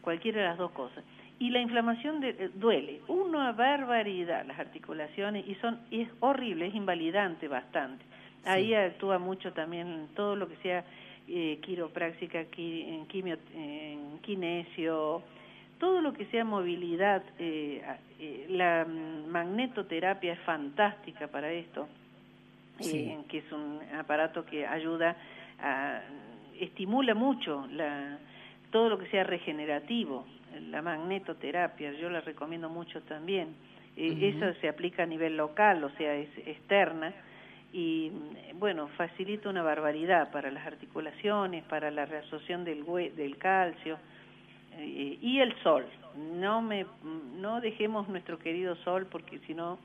cualquiera 0.00 0.40
de 0.42 0.48
las 0.48 0.58
dos 0.58 0.70
cosas. 0.72 1.04
Y 1.38 1.50
la 1.50 1.60
inflamación 1.60 2.20
de- 2.20 2.30
eh, 2.38 2.50
duele, 2.54 3.00
una 3.08 3.52
barbaridad 3.52 4.44
las 4.46 4.58
articulaciones 4.58 5.46
y 5.48 5.54
son 5.56 5.80
es 5.90 6.08
horrible, 6.20 6.66
es 6.68 6.74
invalidante 6.74 7.48
bastante. 7.48 8.04
Ahí 8.44 8.74
actúa 8.74 9.18
mucho 9.18 9.52
también 9.52 10.08
todo 10.14 10.36
lo 10.36 10.48
que 10.48 10.56
sea 10.56 10.84
eh, 11.28 11.58
quiropráctica, 11.62 12.42
qui- 12.50 12.84
en 12.88 13.06
quimio, 13.06 13.38
en 13.54 14.18
kinesio, 14.22 15.22
todo 15.78 16.00
lo 16.00 16.12
que 16.12 16.26
sea 16.26 16.44
movilidad. 16.44 17.22
eh, 17.38 17.80
eh, 18.18 18.46
la 18.50 18.84
magnetoterapia 19.28 20.32
es 20.34 20.40
fantástica 20.40 21.28
para 21.28 21.50
esto, 21.52 21.88
Sí. 22.80 22.98
eh, 23.10 23.18
que 23.28 23.38
es 23.38 23.52
un 23.52 23.78
aparato 23.98 24.44
que 24.44 24.66
ayuda 24.66 25.16
a 25.60 26.00
estimula 26.60 27.14
mucho 27.14 27.66
la, 27.70 28.18
todo 28.72 28.88
lo 28.88 28.98
que 28.98 29.06
sea 29.06 29.22
regenerativo, 29.24 30.26
la 30.60 30.82
magnetoterapia, 30.82 31.92
yo 31.92 32.10
la 32.10 32.20
recomiendo 32.20 32.68
mucho 32.68 33.02
también. 33.02 33.54
Eh. 33.96 34.34
Eso 34.36 34.52
se 34.60 34.68
aplica 34.68 35.02
a 35.02 35.06
nivel 35.06 35.36
local, 35.36 35.84
o 35.84 35.90
sea, 35.90 36.14
es 36.14 36.30
externa 36.46 37.12
y 37.72 38.12
bueno, 38.54 38.88
facilita 38.96 39.48
una 39.48 39.62
barbaridad 39.62 40.30
para 40.30 40.50
las 40.50 40.66
articulaciones, 40.66 41.64
para 41.64 41.90
la 41.90 42.04
reabsorción 42.04 42.64
del, 42.64 42.84
del 43.16 43.38
calcio 43.38 43.98
eh, 44.76 45.18
y 45.20 45.38
el 45.38 45.54
sol. 45.62 45.86
No 46.34 46.60
me 46.60 46.86
no 47.40 47.60
dejemos 47.60 48.08
nuestro 48.08 48.38
querido 48.38 48.76
sol 48.76 49.06
porque 49.10 49.38
si 49.46 49.54
no 49.54 49.78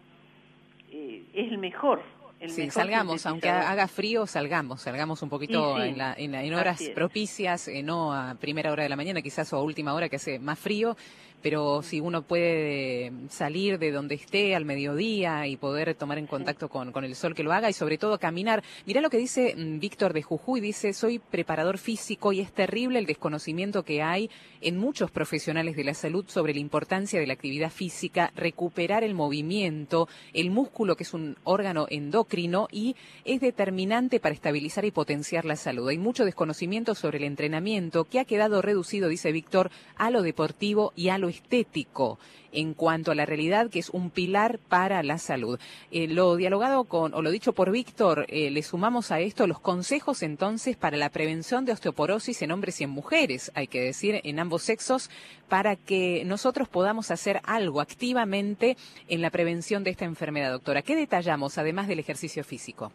eh, 0.92 1.24
es 1.34 1.52
el 1.52 1.58
mejor. 1.58 2.02
El 2.40 2.52
Sí, 2.52 2.70
salgamos, 2.70 3.26
aunque 3.26 3.50
haga 3.50 3.88
frío, 3.88 4.28
salgamos, 4.28 4.82
salgamos 4.82 5.24
un 5.24 5.30
poquito 5.30 5.76
sí, 5.78 5.82
en, 5.90 5.98
la- 5.98 6.14
en 6.16 6.32
la- 6.32 6.44
en 6.44 6.54
horas 6.54 6.84
propicias, 6.94 7.68
eh, 7.68 7.82
no 7.82 8.14
a 8.14 8.36
primera 8.36 8.72
hora 8.72 8.84
de 8.84 8.90
la 8.90 8.96
mañana, 8.96 9.24
quizás 9.24 9.52
o 9.54 9.58
a 9.58 9.64
última 9.64 9.94
hora 9.96 10.08
que 10.08 10.18
hace 10.18 10.38
más 10.38 10.60
frío, 10.60 10.96
pero 11.42 11.82
si 11.82 12.00
uno 12.00 12.24
puede 12.24 13.12
salir 13.30 13.80
de 13.80 13.92
donde 13.92 14.16
esté 14.16 14.56
al 14.56 14.66
mediodía 14.66 15.48
y 15.48 15.58
poder 15.58 15.96
tomar 15.96 16.18
en 16.18 16.28
contacto 16.28 16.70
con, 16.70 16.92
con 16.92 17.04
el 17.04 17.16
sol 17.16 17.36
que 17.36 17.44
lo 17.44 17.54
haga 17.54 17.70
y 17.70 17.74
sobre 17.74 17.98
todo 17.98 18.20
caminar. 18.20 18.64
Mirá 18.86 19.02
lo 19.02 19.10
que 19.10 19.18
dice 19.18 19.56
mm, 19.56 19.80
Víctor 19.80 20.14
de 20.14 20.24
Jujuy, 20.24 20.60
dice, 20.60 20.94
soy 20.94 21.20
preparador 21.20 21.78
físico 21.78 22.34
y 22.34 22.42
es 22.42 22.52
terrible 22.52 23.00
el 23.00 23.06
desconocimiento 23.06 23.84
que 23.84 24.02
hay 24.02 24.30
en 24.62 24.78
muchos 24.78 25.12
profesionales 25.12 25.76
de 25.76 25.84
la 25.84 25.94
salud 25.94 26.26
sobre 26.28 26.54
la 26.54 26.60
importancia 26.60 27.20
de 27.20 27.28
la 27.28 27.34
actividad 27.34 27.72
física, 27.72 28.32
recuperar 28.36 29.04
el 29.04 29.14
movimiento, 29.14 30.08
el 30.34 30.50
músculo 30.50 30.96
que 30.96 31.04
es 31.04 31.14
un 31.14 31.38
órgano 31.44 31.88
endocrino 31.90 32.68
y 32.72 32.96
es 33.26 33.42
determinante 33.42 34.20
para 34.20 34.36
estabilizar 34.36 34.86
y 34.86 34.92
potenciar 34.92 35.46
la 35.46 35.56
salud. 35.56 35.88
Hay 35.90 35.98
mucho 35.98 36.26
desconocimiento 36.26 36.96
sobre 36.96 37.18
el 37.20 37.24
entrenamiento 37.24 38.06
que 38.06 38.20
ha 38.20 38.26
quedado 38.26 38.62
reducido, 38.62 39.10
dice 39.10 39.32
Víctor, 39.32 39.72
a 39.96 40.10
lo 40.10 40.22
deportivo 40.22 40.94
y 40.96 41.10
a 41.10 41.18
lo 41.18 41.27
estético 41.30 42.20
en 42.52 42.74
cuanto 42.74 43.12
a 43.12 43.16
la 43.16 43.26
realidad 43.26 43.70
que 43.70 43.80
es 43.80 43.90
un 43.90 44.10
pilar 44.10 44.60
para 44.60 45.04
la 45.04 45.18
salud. 45.18 45.60
Eh, 45.92 46.08
lo 46.08 46.36
dialogado 46.36 46.86
con, 46.86 47.14
o 47.14 47.22
lo 47.22 47.30
dicho 47.30 47.54
por 47.54 47.72
Víctor, 47.72 48.26
eh, 48.30 48.50
le 48.50 48.64
sumamos 48.64 49.12
a 49.12 49.20
esto 49.20 49.48
los 49.48 49.60
consejos 49.60 50.24
entonces 50.24 50.76
para 50.76 50.98
la 50.98 51.10
prevención 51.10 51.66
de 51.66 51.74
osteoporosis 51.74 52.42
en 52.42 52.52
hombres 52.52 52.82
y 52.82 52.86
en 52.86 52.90
mujeres, 52.90 53.52
hay 53.56 53.68
que 53.68 53.82
decir, 53.82 54.22
en 54.24 54.40
ambos 54.40 54.64
sexos, 54.64 55.10
para 55.50 55.76
que 55.76 56.24
nosotros 56.26 56.68
podamos 56.68 57.12
hacer 57.12 57.42
algo 57.44 57.82
activamente 57.82 58.78
en 59.08 59.22
la 59.22 59.30
prevención 59.30 59.84
de 59.84 59.92
esta 59.92 60.06
enfermedad, 60.06 60.52
doctora. 60.52 60.82
¿Qué 60.82 60.96
detallamos 60.96 61.58
además 61.58 61.88
del 61.88 62.00
ejercicio 62.00 62.44
físico? 62.44 62.92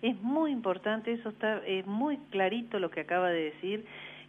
Es 0.00 0.20
muy 0.20 0.50
importante, 0.50 1.12
eso 1.12 1.28
está 1.28 1.60
muy 1.86 2.16
clarito 2.30 2.80
lo 2.80 2.90
que 2.90 3.02
acaba 3.02 3.30
de 3.30 3.52
decir. 3.52 3.84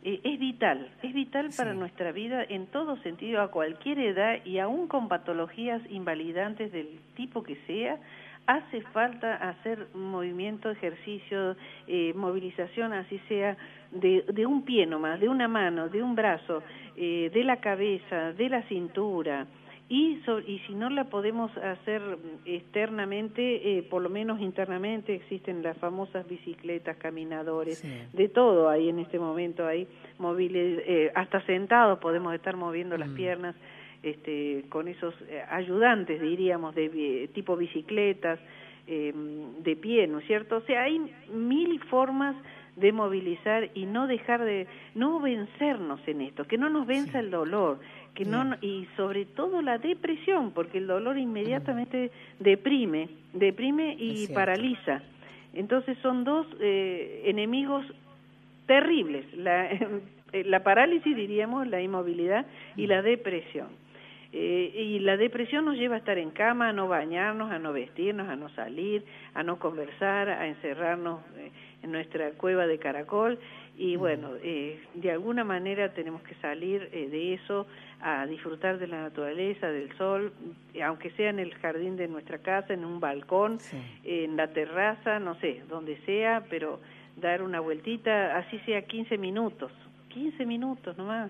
Eh, 0.05 0.19
es 0.23 0.37
vital, 0.37 0.89
es 1.01 1.13
vital 1.13 1.49
para 1.55 1.73
nuestra 1.73 2.11
vida 2.11 2.43
en 2.43 2.67
todo 2.67 2.97
sentido, 2.97 3.41
a 3.41 3.51
cualquier 3.51 3.99
edad 3.99 4.43
y 4.43 4.59
aún 4.59 4.87
con 4.87 5.07
patologías 5.07 5.81
invalidantes 5.89 6.73
del 6.73 6.99
tipo 7.15 7.41
que 7.41 7.55
sea. 7.67 7.97
Hace 8.45 8.81
falta 8.81 9.35
hacer 9.35 9.87
movimiento, 9.93 10.69
ejercicio, 10.69 11.55
eh, 11.87 12.13
movilización, 12.13 12.91
así 12.91 13.17
sea 13.29 13.55
de, 13.91 14.25
de 14.27 14.45
un 14.45 14.63
pie 14.63 14.85
nomás, 14.85 15.21
de 15.21 15.29
una 15.29 15.47
mano, 15.47 15.87
de 15.87 16.03
un 16.03 16.15
brazo, 16.15 16.61
eh, 16.97 17.31
de 17.33 17.43
la 17.45 17.61
cabeza, 17.61 18.33
de 18.33 18.49
la 18.49 18.61
cintura. 18.63 19.47
Y, 19.95 20.21
so- 20.25 20.39
y 20.39 20.59
si 20.65 20.73
no 20.73 20.89
la 20.89 21.03
podemos 21.05 21.55
hacer 21.57 22.01
externamente, 22.45 23.77
eh, 23.77 23.83
por 23.83 24.01
lo 24.01 24.09
menos 24.09 24.39
internamente 24.41 25.13
existen 25.13 25.61
las 25.61 25.77
famosas 25.77 26.27
bicicletas, 26.27 26.97
caminadores, 26.97 27.77
Sí. 27.79 27.89
de 28.13 28.29
todo 28.29 28.69
ahí 28.69 28.89
en 28.89 28.99
este 28.99 29.19
momento, 29.19 29.65
hay 29.67 29.87
móviles, 30.17 30.81
eh, 30.87 31.11
hasta 31.13 31.41
sentados 31.45 31.99
podemos 31.99 32.33
estar 32.33 32.55
moviendo 32.55 32.97
las 32.97 33.09
Mm. 33.09 33.15
piernas 33.15 33.55
este, 34.01 34.65
con 34.69 34.87
esos 34.89 35.13
eh, 35.29 35.41
ayudantes, 35.49 36.19
diríamos, 36.21 36.75
de 36.75 37.29
tipo 37.33 37.55
bicicletas, 37.55 38.37
eh, 38.85 39.13
de 39.63 39.75
pie, 39.77 40.07
¿no 40.07 40.19
es 40.19 40.25
cierto? 40.27 40.57
O 40.57 40.61
sea, 40.61 40.83
hay 40.83 40.99
mil 41.33 41.79
formas 41.85 42.35
de 42.75 42.91
movilizar 42.91 43.69
y 43.73 43.85
no 43.85 44.07
dejar 44.07 44.43
de, 44.43 44.67
no 44.95 45.19
vencernos 45.19 45.99
en 46.07 46.21
esto, 46.21 46.45
que 46.45 46.57
no 46.57 46.69
nos 46.69 46.87
venza 46.87 47.19
el 47.19 47.29
dolor, 47.29 47.79
que 48.15 48.25
no 48.25 48.55
y 48.61 48.87
sobre 48.97 49.25
todo 49.25 49.61
la 49.61 49.77
depresión, 49.77 50.51
porque 50.51 50.79
el 50.79 50.87
dolor 50.87 51.17
inmediatamente 51.17 52.11
deprime, 52.39 53.09
deprime 53.33 53.95
y 53.99 54.27
paraliza. 54.27 55.01
Entonces 55.53 55.97
son 56.01 56.23
dos 56.23 56.47
eh, 56.59 57.23
enemigos 57.25 57.85
terribles, 58.65 59.25
la, 59.35 59.69
la 60.33 60.63
parálisis 60.63 61.15
diríamos, 61.15 61.67
la 61.67 61.81
inmovilidad 61.81 62.45
y 62.75 62.87
la 62.87 63.01
depresión. 63.01 63.82
Eh, 64.35 64.71
y 64.75 64.99
la 64.99 65.15
depresión 65.15 65.63
nos 65.65 65.75
lleva 65.77 65.93
a 65.95 65.99
estar 65.99 66.17
en 66.17 66.31
cama, 66.31 66.69
a 66.69 66.73
no 66.73 66.87
bañarnos, 66.87 67.51
a 67.51 67.59
no 67.59 67.71
vestirnos, 67.71 68.27
a 68.27 68.35
no 68.35 68.49
salir, 68.49 69.05
a 69.35 69.43
no 69.43 69.59
conversar, 69.59 70.27
a 70.29 70.47
encerrarnos 70.47 71.19
eh, 71.37 71.51
en 71.83 71.91
nuestra 71.91 72.31
cueva 72.31 72.65
de 72.65 72.79
caracol. 72.79 73.37
Y 73.77 73.95
bueno, 73.95 74.29
eh, 74.43 74.79
de 74.95 75.11
alguna 75.11 75.43
manera 75.43 75.93
tenemos 75.93 76.23
que 76.23 76.33
salir 76.35 76.89
eh, 76.91 77.09
de 77.09 77.35
eso 77.35 77.67
a 78.01 78.25
disfrutar 78.25 78.79
de 78.79 78.87
la 78.87 79.01
naturaleza, 79.03 79.67
del 79.69 79.95
sol, 79.97 80.33
eh, 80.73 80.81
aunque 80.81 81.11
sea 81.11 81.29
en 81.29 81.39
el 81.39 81.53
jardín 81.55 81.95
de 81.95 82.07
nuestra 82.07 82.39
casa, 82.39 82.73
en 82.73 82.85
un 82.85 82.99
balcón, 82.99 83.59
Sí. 83.59 83.77
en 84.03 84.35
la 84.35 84.47
terraza, 84.47 85.19
no 85.19 85.35
sé, 85.35 85.61
donde 85.69 85.97
sea, 86.05 86.43
pero 86.49 86.79
dar 87.17 87.43
una 87.43 87.59
vueltita, 87.59 88.35
así 88.37 88.57
sea 88.65 88.81
15 88.81 89.17
minutos, 89.19 89.71
15 90.09 90.43
minutos 90.47 90.97
nomás. 90.97 91.29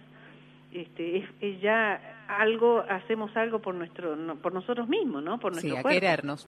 Este, 0.71 1.17
es, 1.17 1.25
es 1.39 1.61
ya 1.61 2.22
algo, 2.37 2.83
hacemos 2.89 3.35
algo 3.35 3.59
por 3.59 3.75
nuestro, 3.75 4.15
no- 4.15 4.35
por 4.37 4.53
nosotros 4.53 4.87
mismos, 4.87 5.23
¿no? 5.23 5.39
Por 5.39 5.51
Sí, 5.55 5.67
nuestro 5.67 5.79
a 5.79 5.81
cuerpo. 5.83 5.99
querernos. 5.99 6.41